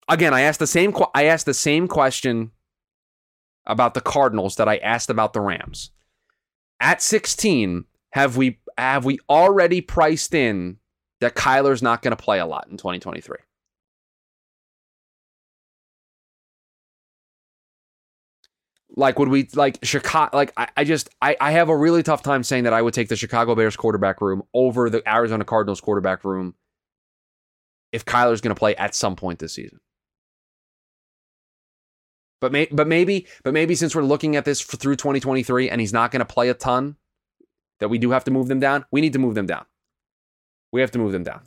again, 0.08 0.34
I 0.34 0.42
asked 0.42 0.58
the 0.58 0.66
same 0.66 0.94
I 1.14 1.24
asked 1.24 1.46
the 1.46 1.54
same 1.54 1.88
question 1.88 2.52
about 3.66 3.94
the 3.94 4.00
Cardinals 4.00 4.56
that 4.56 4.68
I 4.68 4.78
asked 4.78 5.10
about 5.10 5.32
the 5.32 5.40
Rams. 5.40 5.90
At 6.80 7.00
16, 7.00 7.84
have 8.10 8.36
we 8.36 8.58
have 8.76 9.04
we 9.04 9.18
already 9.28 9.80
priced 9.80 10.34
in 10.34 10.78
that 11.20 11.34
Kyler's 11.34 11.82
not 11.82 12.02
going 12.02 12.16
to 12.16 12.22
play 12.22 12.38
a 12.40 12.46
lot 12.46 12.68
in 12.70 12.76
2023? 12.76 13.36
Like, 18.94 19.18
would 19.18 19.28
we 19.28 19.48
like 19.54 19.78
Chicago? 19.82 20.36
Like, 20.36 20.52
I, 20.56 20.68
I 20.76 20.84
just 20.84 21.08
I, 21.22 21.36
I 21.40 21.52
have 21.52 21.68
a 21.68 21.76
really 21.76 22.02
tough 22.02 22.22
time 22.22 22.42
saying 22.42 22.64
that 22.64 22.72
I 22.72 22.82
would 22.82 22.94
take 22.94 23.08
the 23.08 23.16
Chicago 23.16 23.54
Bears 23.54 23.76
quarterback 23.76 24.20
room 24.20 24.42
over 24.52 24.90
the 24.90 25.02
Arizona 25.10 25.44
Cardinals 25.44 25.80
quarterback 25.80 26.24
room 26.24 26.54
if 27.90 28.04
Kyler's 28.04 28.40
going 28.40 28.54
to 28.54 28.58
play 28.58 28.74
at 28.76 28.94
some 28.94 29.16
point 29.16 29.38
this 29.38 29.54
season. 29.54 29.80
But 32.40 32.52
may, 32.52 32.66
but 32.72 32.88
maybe 32.88 33.28
but 33.44 33.54
maybe 33.54 33.74
since 33.74 33.94
we're 33.94 34.02
looking 34.02 34.36
at 34.36 34.44
this 34.44 34.60
for, 34.60 34.76
through 34.76 34.96
2023 34.96 35.70
and 35.70 35.80
he's 35.80 35.92
not 35.92 36.10
going 36.10 36.20
to 36.20 36.26
play 36.26 36.48
a 36.48 36.54
ton, 36.54 36.96
that 37.78 37.88
we 37.88 37.98
do 37.98 38.10
have 38.10 38.24
to 38.24 38.30
move 38.30 38.48
them 38.48 38.60
down. 38.60 38.84
We 38.90 39.00
need 39.00 39.12
to 39.12 39.18
move 39.18 39.34
them 39.34 39.46
down. 39.46 39.64
We 40.72 40.80
have 40.80 40.90
to 40.92 40.98
move 40.98 41.12
them 41.12 41.22
down. 41.22 41.42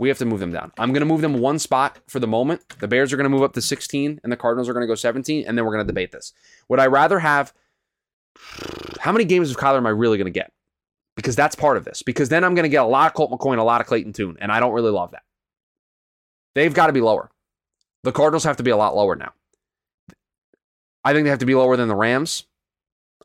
We 0.00 0.08
have 0.08 0.16
to 0.16 0.24
move 0.24 0.40
them 0.40 0.50
down. 0.50 0.72
I'm 0.78 0.94
going 0.94 1.02
to 1.02 1.06
move 1.06 1.20
them 1.20 1.40
one 1.40 1.58
spot 1.58 1.98
for 2.08 2.20
the 2.20 2.26
moment. 2.26 2.66
The 2.78 2.88
Bears 2.88 3.12
are 3.12 3.18
going 3.18 3.26
to 3.26 3.30
move 3.30 3.42
up 3.42 3.52
to 3.52 3.60
16 3.60 4.18
and 4.24 4.32
the 4.32 4.36
Cardinals 4.36 4.66
are 4.66 4.72
going 4.72 4.82
to 4.82 4.86
go 4.86 4.94
17 4.94 5.44
and 5.46 5.58
then 5.58 5.64
we're 5.66 5.72
going 5.72 5.84
to 5.84 5.86
debate 5.86 6.10
this. 6.10 6.32
Would 6.70 6.80
I 6.80 6.86
rather 6.86 7.18
have 7.18 7.52
how 8.98 9.12
many 9.12 9.26
games 9.26 9.50
of 9.50 9.58
Kyler 9.58 9.76
am 9.76 9.86
I 9.86 9.90
really 9.90 10.16
going 10.16 10.24
to 10.24 10.30
get? 10.30 10.52
Because 11.16 11.36
that's 11.36 11.54
part 11.54 11.76
of 11.76 11.84
this. 11.84 12.02
Because 12.02 12.30
then 12.30 12.44
I'm 12.44 12.54
going 12.54 12.62
to 12.62 12.70
get 12.70 12.82
a 12.82 12.86
lot 12.86 13.08
of 13.08 13.12
Colt 13.12 13.30
McCoy 13.30 13.50
and 13.50 13.60
a 13.60 13.64
lot 13.64 13.82
of 13.82 13.86
Clayton 13.86 14.14
Tune 14.14 14.38
and 14.40 14.50
I 14.50 14.58
don't 14.58 14.72
really 14.72 14.90
love 14.90 15.10
that. 15.10 15.22
They've 16.54 16.72
got 16.72 16.86
to 16.86 16.94
be 16.94 17.02
lower. 17.02 17.30
The 18.02 18.12
Cardinals 18.12 18.44
have 18.44 18.56
to 18.56 18.62
be 18.62 18.70
a 18.70 18.78
lot 18.78 18.96
lower 18.96 19.16
now. 19.16 19.34
I 21.04 21.12
think 21.12 21.24
they 21.24 21.30
have 21.30 21.40
to 21.40 21.46
be 21.46 21.54
lower 21.54 21.76
than 21.76 21.88
the 21.88 21.94
Rams. 21.94 22.46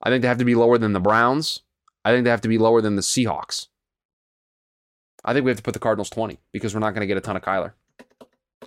I 0.03 0.09
think 0.09 0.23
they 0.23 0.27
have 0.27 0.39
to 0.39 0.45
be 0.45 0.55
lower 0.55 0.77
than 0.77 0.91
the 0.91 0.99
Browns. 0.99 1.61
I 2.03 2.11
think 2.11 2.25
they 2.25 2.31
have 2.31 2.41
to 2.41 2.49
be 2.49 2.57
lower 2.57 2.81
than 2.81 2.97
the 2.97 3.01
Seahawks. 3.01 3.69
I 5.25 5.33
think 5.33 5.43
we 5.43 5.51
have 5.51 5.57
to 5.57 5.63
put 5.63 5.73
the 5.73 5.79
Cardinals 5.79 6.09
20 6.09 6.39
because 6.51 6.73
we're 6.73 6.79
not 6.79 6.91
going 6.91 7.01
to 7.01 7.07
get 7.07 7.17
a 7.17 7.21
ton 7.21 7.35
of 7.35 7.41
Kyler. 7.41 7.73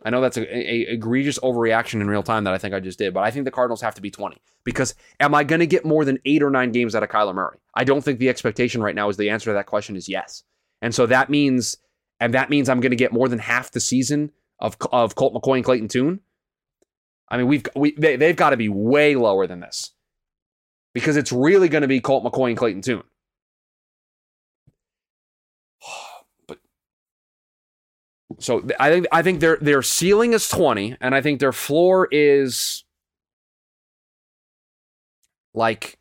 I 0.04 0.10
know 0.10 0.20
that's 0.20 0.36
a, 0.36 0.42
a, 0.42 0.92
egregious 0.92 1.38
overreaction 1.38 1.94
in 1.94 2.08
real 2.08 2.22
time 2.22 2.44
that 2.44 2.54
I 2.54 2.58
think 2.58 2.74
I 2.74 2.80
just 2.80 2.98
did, 2.98 3.14
but 3.14 3.24
I 3.24 3.30
think 3.30 3.44
the 3.44 3.50
Cardinals 3.50 3.80
have 3.80 3.94
to 3.94 4.02
be 4.02 4.10
20 4.10 4.36
because 4.64 4.94
am 5.18 5.34
I 5.34 5.44
going 5.44 5.60
to 5.60 5.66
get 5.66 5.84
more 5.84 6.04
than 6.04 6.18
eight 6.24 6.42
or 6.42 6.50
nine 6.50 6.72
games 6.72 6.94
out 6.94 7.02
of 7.02 7.08
Kyler 7.08 7.34
Murray? 7.34 7.58
I 7.74 7.84
don't 7.84 8.02
think 8.02 8.18
the 8.18 8.28
expectation 8.28 8.82
right 8.82 8.94
now 8.94 9.08
is 9.08 9.16
the 9.16 9.30
answer 9.30 9.50
to 9.50 9.54
that 9.54 9.66
question 9.66 9.96
is 9.96 10.08
yes, 10.08 10.44
and 10.82 10.94
so 10.94 11.06
that 11.06 11.30
means 11.30 11.78
and 12.20 12.34
that 12.34 12.50
means 12.50 12.68
I'm 12.68 12.80
going 12.80 12.90
to 12.90 12.96
get 12.96 13.12
more 13.12 13.28
than 13.28 13.38
half 13.38 13.70
the 13.70 13.80
season 13.80 14.32
of 14.58 14.76
of 14.92 15.14
Colt 15.14 15.34
McCoy 15.34 15.56
and 15.56 15.64
Clayton 15.64 15.88
Tune. 15.88 16.20
I 17.28 17.36
mean, 17.36 17.46
we've 17.46 17.66
we 17.74 17.92
they, 17.92 18.16
they've 18.16 18.36
got 18.36 18.50
to 18.50 18.56
be 18.56 18.68
way 18.68 19.14
lower 19.14 19.46
than 19.46 19.60
this 19.60 19.92
because 20.94 21.16
it's 21.16 21.32
really 21.32 21.68
going 21.68 21.82
to 21.82 21.88
be 21.88 22.00
Colt 22.00 22.24
McCoy 22.24 22.50
and 22.50 22.56
Clayton 22.56 22.82
Tune. 22.82 23.04
So 28.38 28.64
I 28.78 28.90
think 28.90 29.06
I 29.10 29.22
think 29.22 29.40
their 29.40 29.56
their 29.56 29.82
ceiling 29.82 30.32
is 30.32 30.48
20 30.48 30.96
and 31.00 31.14
I 31.14 31.20
think 31.20 31.40
their 31.40 31.52
floor 31.52 32.08
is 32.10 32.84
like 35.54 35.98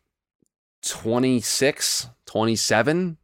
26, 0.83 2.09
27. 2.25 3.17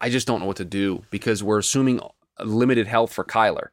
I 0.00 0.10
just 0.10 0.26
don't 0.26 0.40
know 0.40 0.46
what 0.46 0.56
to 0.56 0.64
do 0.64 1.04
because 1.10 1.42
we're 1.42 1.58
assuming 1.58 2.00
limited 2.44 2.86
health 2.86 3.12
for 3.12 3.24
Kyler. 3.24 3.68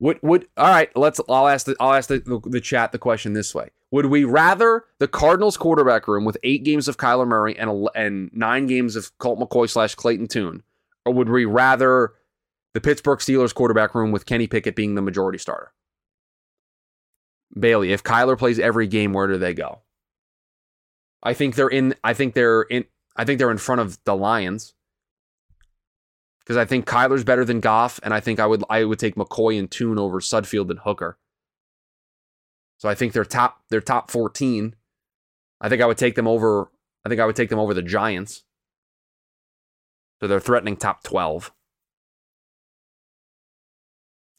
Would 0.00 0.20
would 0.22 0.46
all 0.56 0.68
right? 0.68 0.94
Let's. 0.96 1.20
I'll 1.28 1.48
ask 1.48 1.66
the 1.66 1.74
I'll 1.80 1.94
ask 1.94 2.08
the, 2.08 2.20
the, 2.20 2.40
the, 2.48 2.60
chat 2.60 2.92
the 2.92 2.98
question 2.98 3.32
this 3.32 3.52
way: 3.52 3.70
Would 3.90 4.06
we 4.06 4.22
rather 4.22 4.84
the 5.00 5.08
Cardinals 5.08 5.56
quarterback 5.56 6.06
room 6.06 6.24
with 6.24 6.38
eight 6.44 6.62
games 6.62 6.86
of 6.86 6.98
Kyler 6.98 7.26
Murray 7.26 7.58
and 7.58 7.68
a, 7.68 7.98
and 7.98 8.30
nine 8.32 8.66
games 8.66 8.94
of 8.94 9.16
Colt 9.18 9.40
McCoy 9.40 9.68
slash 9.68 9.96
Clayton 9.96 10.28
Tune, 10.28 10.62
or 11.08 11.14
would 11.14 11.28
we 11.28 11.44
rather 11.44 12.12
the 12.74 12.80
Pittsburgh 12.80 13.18
Steelers 13.18 13.54
quarterback 13.54 13.94
room 13.94 14.12
with 14.12 14.26
Kenny 14.26 14.46
Pickett 14.46 14.76
being 14.76 14.94
the 14.94 15.02
majority 15.02 15.38
starter? 15.38 15.72
Bailey, 17.58 17.92
if 17.92 18.04
Kyler 18.04 18.38
plays 18.38 18.58
every 18.58 18.86
game, 18.86 19.14
where 19.14 19.26
do 19.26 19.38
they 19.38 19.54
go? 19.54 19.80
I 21.22 21.32
think 21.32 21.54
they're 21.54 21.68
in. 21.68 21.94
I 22.04 22.12
think 22.12 22.34
they're 22.34 22.62
in. 22.62 22.84
I 23.16 23.24
think 23.24 23.38
they're 23.38 23.50
in 23.50 23.58
front 23.58 23.80
of 23.80 23.98
the 24.04 24.14
Lions 24.14 24.74
because 26.40 26.56
I 26.56 26.64
think 26.64 26.86
Kyler's 26.86 27.24
better 27.24 27.44
than 27.44 27.60
Goff, 27.60 27.98
and 28.02 28.12
I 28.14 28.20
think 28.20 28.38
I 28.38 28.46
would 28.46 28.62
I 28.68 28.84
would 28.84 28.98
take 28.98 29.16
McCoy 29.16 29.58
and 29.58 29.70
Tune 29.70 29.98
over 29.98 30.20
Sudfeld 30.20 30.70
and 30.70 30.78
Hooker. 30.80 31.18
So 32.76 32.88
I 32.88 32.94
think 32.94 33.12
they're 33.12 33.24
top 33.24 33.62
they're 33.70 33.80
top 33.80 34.10
fourteen. 34.10 34.76
I 35.60 35.68
think 35.68 35.82
I 35.82 35.86
would 35.86 35.98
take 35.98 36.14
them 36.14 36.28
over. 36.28 36.70
I 37.04 37.08
think 37.08 37.20
I 37.20 37.26
would 37.26 37.36
take 37.36 37.48
them 37.48 37.58
over 37.58 37.74
the 37.74 37.82
Giants. 37.82 38.44
So 40.20 40.26
they're 40.26 40.40
threatening 40.40 40.76
top 40.76 41.02
12. 41.02 41.52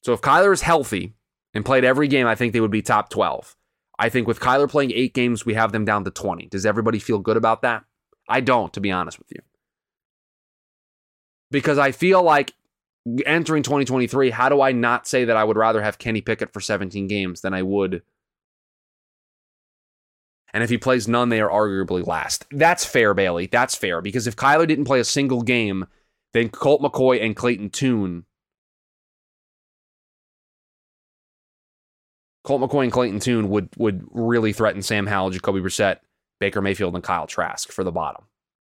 So 0.03 0.13
if 0.13 0.21
Kyler 0.21 0.53
is 0.53 0.61
healthy 0.61 1.13
and 1.53 1.65
played 1.65 1.83
every 1.83 2.07
game, 2.07 2.27
I 2.27 2.35
think 2.35 2.53
they 2.53 2.61
would 2.61 2.71
be 2.71 2.81
top 2.81 3.09
12. 3.09 3.55
I 3.97 4.09
think 4.09 4.27
with 4.27 4.39
Kyler 4.39 4.69
playing 4.69 4.91
eight 4.91 5.13
games, 5.13 5.45
we 5.45 5.55
have 5.55 5.71
them 5.71 5.85
down 5.85 6.05
to 6.05 6.11
20. 6.11 6.47
Does 6.47 6.65
everybody 6.65 6.99
feel 6.99 7.19
good 7.19 7.37
about 7.37 7.61
that? 7.63 7.83
I 8.29 8.39
don't, 8.39 8.71
to 8.73 8.79
be 8.79 8.91
honest 8.91 9.19
with 9.19 9.27
you. 9.31 9.41
Because 11.51 11.77
I 11.77 11.91
feel 11.91 12.23
like 12.23 12.53
entering 13.25 13.63
2023, 13.63 14.29
how 14.29 14.49
do 14.49 14.61
I 14.61 14.71
not 14.71 15.07
say 15.07 15.25
that 15.25 15.35
I 15.35 15.43
would 15.43 15.57
rather 15.57 15.81
have 15.81 15.97
Kenny 15.97 16.21
Pickett 16.21 16.53
for 16.53 16.61
17 16.61 17.07
games 17.07 17.41
than 17.41 17.53
I 17.53 17.63
would 17.63 18.03
and 20.53 20.63
if 20.63 20.69
he 20.69 20.77
plays 20.77 21.07
none, 21.07 21.29
they 21.29 21.41
are 21.41 21.49
arguably 21.49 22.05
last. 22.05 22.45
That's 22.51 22.85
fair, 22.85 23.13
Bailey. 23.13 23.47
That's 23.47 23.75
fair. 23.75 24.01
Because 24.01 24.27
if 24.27 24.35
Kyler 24.35 24.67
didn't 24.67 24.85
play 24.85 24.99
a 24.99 25.05
single 25.05 25.41
game, 25.41 25.85
then 26.33 26.49
Colt 26.49 26.81
McCoy 26.81 27.23
and 27.23 27.35
Clayton 27.35 27.69
Tune. 27.69 28.25
Colt 32.43 32.61
McCoy 32.61 32.83
and 32.83 32.91
Clayton 32.91 33.19
Tune 33.19 33.49
would 33.49 33.69
would 33.77 34.03
really 34.11 34.53
threaten 34.53 34.81
Sam 34.81 35.05
Howell, 35.05 35.31
Jacoby 35.31 35.59
Brissett, 35.59 35.97
Baker 36.39 36.61
Mayfield, 36.61 36.95
and 36.95 37.03
Kyle 37.03 37.27
Trask 37.27 37.71
for 37.71 37.83
the 37.83 37.91
bottom. 37.91 38.25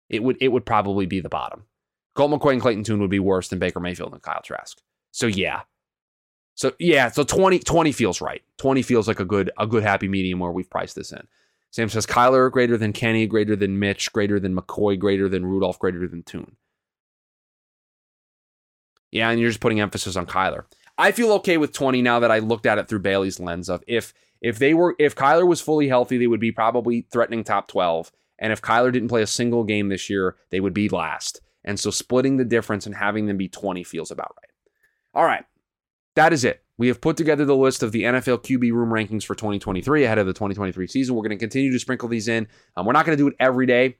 It 0.10 0.24
would 0.24 0.38
it 0.40 0.50
would 0.50 0.66
probably 0.66 1.06
be 1.06 1.20
the 1.20 1.30
bottom. 1.30 1.66
Colt 2.16 2.32
McCoy 2.32 2.54
and 2.54 2.62
Clayton 2.62 2.84
Tune 2.84 3.02
would 3.02 3.10
be 3.10 3.20
worse 3.20 3.50
than 3.50 3.60
Baker 3.60 3.80
Mayfield 3.80 4.14
and 4.14 4.22
Kyle 4.22 4.42
Trask. 4.42 4.80
So 5.12 5.28
yeah. 5.28 5.62
So 6.56 6.72
yeah, 6.80 7.12
so 7.12 7.26
20, 7.26 7.60
20 7.60 7.92
feels 7.92 8.22
right. 8.22 8.42
20 8.60 8.82
feels 8.82 9.10
like 9.10 9.20
a 9.20 9.26
good 9.26 9.52
a 9.58 9.68
good 9.68 9.84
happy 9.84 10.08
medium 10.08 10.40
where 10.40 10.52
we've 10.52 10.70
priced 10.70 10.96
this 10.96 11.12
in. 11.12 11.28
Sam 11.76 11.90
says 11.90 12.06
Kyler 12.06 12.50
greater 12.50 12.78
than 12.78 12.94
Kenny, 12.94 13.28
greater 13.28 13.54
than 13.54 13.80
Mitch, 13.80 14.14
greater 14.14 14.40
than 14.40 14.56
McCoy, 14.56 14.98
greater 14.98 15.28
than 15.28 15.46
Rudolph, 15.46 15.78
greater 15.78 16.08
than 16.08 16.24
Tune. 16.24 16.56
Yeah, 19.12 19.30
and 19.30 19.42
you're 19.42 19.50
just 19.50 19.60
putting 19.60 19.82
emphasis 19.82 20.16
on 20.16 20.26
Kyler. 20.26 20.64
I 20.98 21.12
feel 21.12 21.34
okay 21.34 21.58
with 21.58 21.74
20 21.74 22.02
now 22.02 22.22
that 22.22 22.32
I 22.32 22.40
looked 22.40 22.66
at 22.66 22.78
it 22.78 22.88
through 22.88 23.00
Bailey's 23.00 23.42
lens 23.42 23.68
of 23.68 23.84
if 23.88 24.14
if 24.40 24.58
they 24.58 24.74
were 24.74 24.96
if 25.00 25.18
Kyler 25.18 25.46
was 25.46 25.60
fully 25.60 25.90
healthy, 25.90 26.18
they 26.18 26.28
would 26.28 26.40
be 26.40 26.54
probably 26.54 27.08
threatening 27.12 27.44
top 27.44 27.68
12. 27.68 28.10
And 28.40 28.54
if 28.54 28.62
Kyler 28.62 28.94
didn't 28.94 29.10
play 29.10 29.22
a 29.22 29.28
single 29.28 29.66
game 29.66 29.90
this 29.90 30.10
year, 30.10 30.38
they 30.52 30.62
would 30.62 30.74
be 30.74 30.88
last. 30.88 31.42
And 31.66 31.78
so 31.78 31.92
splitting 31.92 32.38
the 32.38 32.46
difference 32.46 32.86
and 32.86 32.96
having 32.96 33.26
them 33.26 33.36
be 33.36 33.50
20 33.50 33.84
feels 33.84 34.12
about 34.12 34.34
right. 34.42 34.52
All 35.14 35.26
right. 35.26 35.44
That 36.16 36.32
is 36.32 36.46
it. 36.46 36.64
We 36.78 36.88
have 36.88 37.00
put 37.00 37.18
together 37.18 37.46
the 37.46 37.56
list 37.56 37.84
of 37.84 37.92
the 37.92 38.04
NFL 38.04 38.44
QB 38.44 38.72
room 38.72 38.90
rankings 38.90 39.24
for 39.24 39.36
2023 39.36 40.04
ahead 40.04 40.18
of 40.18 40.28
the 40.28 40.34
2023 40.34 40.88
season. 40.88 41.16
We're 41.16 41.22
going 41.22 41.30
to 41.32 41.38
continue 41.38 41.72
to 41.72 41.80
sprinkle 41.80 42.10
these 42.10 42.28
in. 42.28 42.48
Um, 42.76 42.86
we're 42.86 42.94
not 42.94 43.06
going 43.06 43.18
to 43.18 43.24
do 43.24 43.28
it 43.28 43.36
every 43.40 43.66
day 43.66 43.98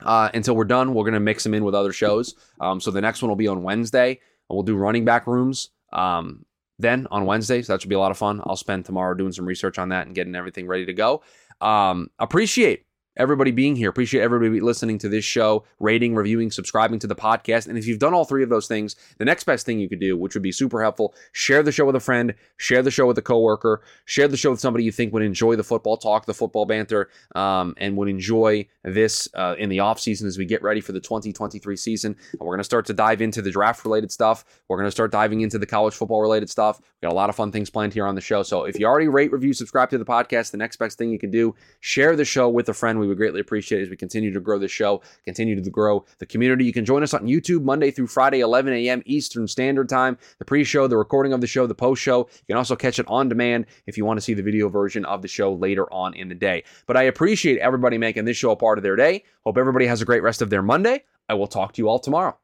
uh, 0.00 0.30
until 0.34 0.56
we're 0.56 0.64
done. 0.64 0.94
We're 0.94 1.04
going 1.04 1.14
to 1.14 1.20
mix 1.20 1.42
them 1.42 1.54
in 1.54 1.64
with 1.64 1.74
other 1.74 1.92
shows. 1.92 2.34
Um, 2.60 2.80
so 2.80 2.90
the 2.90 3.00
next 3.00 3.22
one 3.22 3.30
will 3.30 3.36
be 3.36 3.48
on 3.48 3.62
Wednesday. 3.62 4.20
We'll 4.48 4.62
do 4.62 4.76
running 4.76 5.04
back 5.04 5.26
rooms 5.26 5.70
um, 5.92 6.44
then 6.78 7.06
on 7.10 7.24
Wednesday. 7.24 7.62
So 7.62 7.72
that 7.72 7.80
should 7.80 7.88
be 7.88 7.96
a 7.96 8.00
lot 8.00 8.10
of 8.10 8.18
fun. 8.18 8.40
I'll 8.44 8.56
spend 8.56 8.84
tomorrow 8.84 9.14
doing 9.14 9.32
some 9.32 9.46
research 9.46 9.78
on 9.78 9.88
that 9.88 10.06
and 10.06 10.14
getting 10.14 10.34
everything 10.34 10.66
ready 10.66 10.86
to 10.86 10.92
go. 10.92 11.22
Um, 11.60 12.10
appreciate 12.18 12.85
everybody 13.16 13.50
being 13.50 13.76
here. 13.76 13.88
Appreciate 13.88 14.22
everybody 14.22 14.60
listening 14.60 14.98
to 14.98 15.08
this 15.08 15.24
show, 15.24 15.64
rating, 15.80 16.14
reviewing, 16.14 16.50
subscribing 16.50 16.98
to 17.00 17.06
the 17.06 17.14
podcast. 17.14 17.68
And 17.68 17.78
if 17.78 17.86
you've 17.86 17.98
done 17.98 18.14
all 18.14 18.24
three 18.24 18.42
of 18.42 18.48
those 18.48 18.66
things, 18.66 18.96
the 19.18 19.24
next 19.24 19.44
best 19.44 19.66
thing 19.66 19.78
you 19.78 19.88
could 19.88 20.00
do, 20.00 20.16
which 20.16 20.34
would 20.34 20.42
be 20.42 20.52
super 20.52 20.82
helpful, 20.82 21.14
share 21.32 21.62
the 21.62 21.72
show 21.72 21.84
with 21.84 21.96
a 21.96 22.00
friend, 22.00 22.34
share 22.56 22.82
the 22.82 22.90
show 22.90 23.06
with 23.06 23.18
a 23.18 23.22
coworker, 23.22 23.82
share 24.04 24.28
the 24.28 24.36
show 24.36 24.50
with 24.50 24.60
somebody 24.60 24.84
you 24.84 24.92
think 24.92 25.12
would 25.12 25.22
enjoy 25.22 25.56
the 25.56 25.64
football 25.64 25.96
talk, 25.96 26.26
the 26.26 26.34
football 26.34 26.66
banter, 26.66 27.08
um, 27.34 27.74
and 27.78 27.96
would 27.96 28.08
enjoy 28.08 28.66
this 28.84 29.28
uh, 29.34 29.54
in 29.58 29.68
the 29.68 29.80
off 29.80 29.98
season 30.00 30.26
as 30.26 30.38
we 30.38 30.44
get 30.44 30.62
ready 30.62 30.80
for 30.80 30.92
the 30.92 31.00
2023 31.00 31.76
season. 31.76 32.16
And 32.32 32.40
we're 32.40 32.54
going 32.54 32.58
to 32.58 32.64
start 32.64 32.86
to 32.86 32.92
dive 32.92 33.22
into 33.22 33.42
the 33.42 33.50
draft 33.50 33.84
related 33.84 34.12
stuff. 34.12 34.44
We're 34.68 34.76
going 34.76 34.88
to 34.88 34.92
start 34.92 35.10
diving 35.10 35.40
into 35.40 35.58
the 35.58 35.66
college 35.66 35.94
football 35.94 36.20
related 36.20 36.50
stuff. 36.50 36.80
We 36.80 37.06
got 37.06 37.12
a 37.12 37.14
lot 37.14 37.30
of 37.30 37.36
fun 37.36 37.52
things 37.52 37.70
planned 37.70 37.94
here 37.94 38.06
on 38.06 38.14
the 38.14 38.20
show. 38.20 38.42
So 38.42 38.64
if 38.64 38.78
you 38.78 38.86
already 38.86 39.08
rate, 39.08 39.32
review, 39.32 39.52
subscribe 39.52 39.90
to 39.90 39.98
the 39.98 40.04
podcast, 40.04 40.50
the 40.50 40.56
next 40.56 40.76
best 40.76 40.98
thing 40.98 41.10
you 41.10 41.18
can 41.18 41.30
do, 41.30 41.54
share 41.80 42.16
the 42.16 42.24
show 42.24 42.48
with 42.48 42.68
a 42.68 42.74
friend. 42.74 42.98
We 42.98 43.05
would 43.06 43.16
greatly 43.16 43.40
appreciate 43.40 43.80
it 43.80 43.84
as 43.84 43.90
we 43.90 43.96
continue 43.96 44.32
to 44.32 44.40
grow 44.40 44.58
the 44.58 44.68
show, 44.68 45.02
continue 45.24 45.62
to 45.62 45.70
grow 45.70 46.04
the 46.18 46.26
community. 46.26 46.64
You 46.64 46.72
can 46.72 46.84
join 46.84 47.02
us 47.02 47.14
on 47.14 47.26
YouTube 47.26 47.62
Monday 47.62 47.90
through 47.90 48.08
Friday, 48.08 48.40
11 48.40 48.72
a.m. 48.72 49.02
Eastern 49.06 49.48
Standard 49.48 49.88
Time. 49.88 50.18
The 50.38 50.44
pre-show, 50.44 50.86
the 50.86 50.96
recording 50.96 51.32
of 51.32 51.40
the 51.40 51.46
show, 51.46 51.66
the 51.66 51.74
post-show. 51.74 52.18
You 52.18 52.46
can 52.46 52.56
also 52.56 52.76
catch 52.76 52.98
it 52.98 53.06
on 53.08 53.28
demand 53.28 53.66
if 53.86 53.96
you 53.96 54.04
want 54.04 54.16
to 54.18 54.22
see 54.22 54.34
the 54.34 54.42
video 54.42 54.68
version 54.68 55.04
of 55.04 55.22
the 55.22 55.28
show 55.28 55.52
later 55.52 55.92
on 55.92 56.14
in 56.14 56.28
the 56.28 56.34
day. 56.34 56.64
But 56.86 56.96
I 56.96 57.04
appreciate 57.04 57.58
everybody 57.58 57.98
making 57.98 58.24
this 58.24 58.36
show 58.36 58.50
a 58.50 58.56
part 58.56 58.78
of 58.78 58.82
their 58.82 58.96
day. 58.96 59.24
Hope 59.44 59.58
everybody 59.58 59.86
has 59.86 60.02
a 60.02 60.04
great 60.04 60.22
rest 60.22 60.42
of 60.42 60.50
their 60.50 60.62
Monday. 60.62 61.04
I 61.28 61.34
will 61.34 61.48
talk 61.48 61.72
to 61.72 61.82
you 61.82 61.88
all 61.88 61.98
tomorrow. 61.98 62.36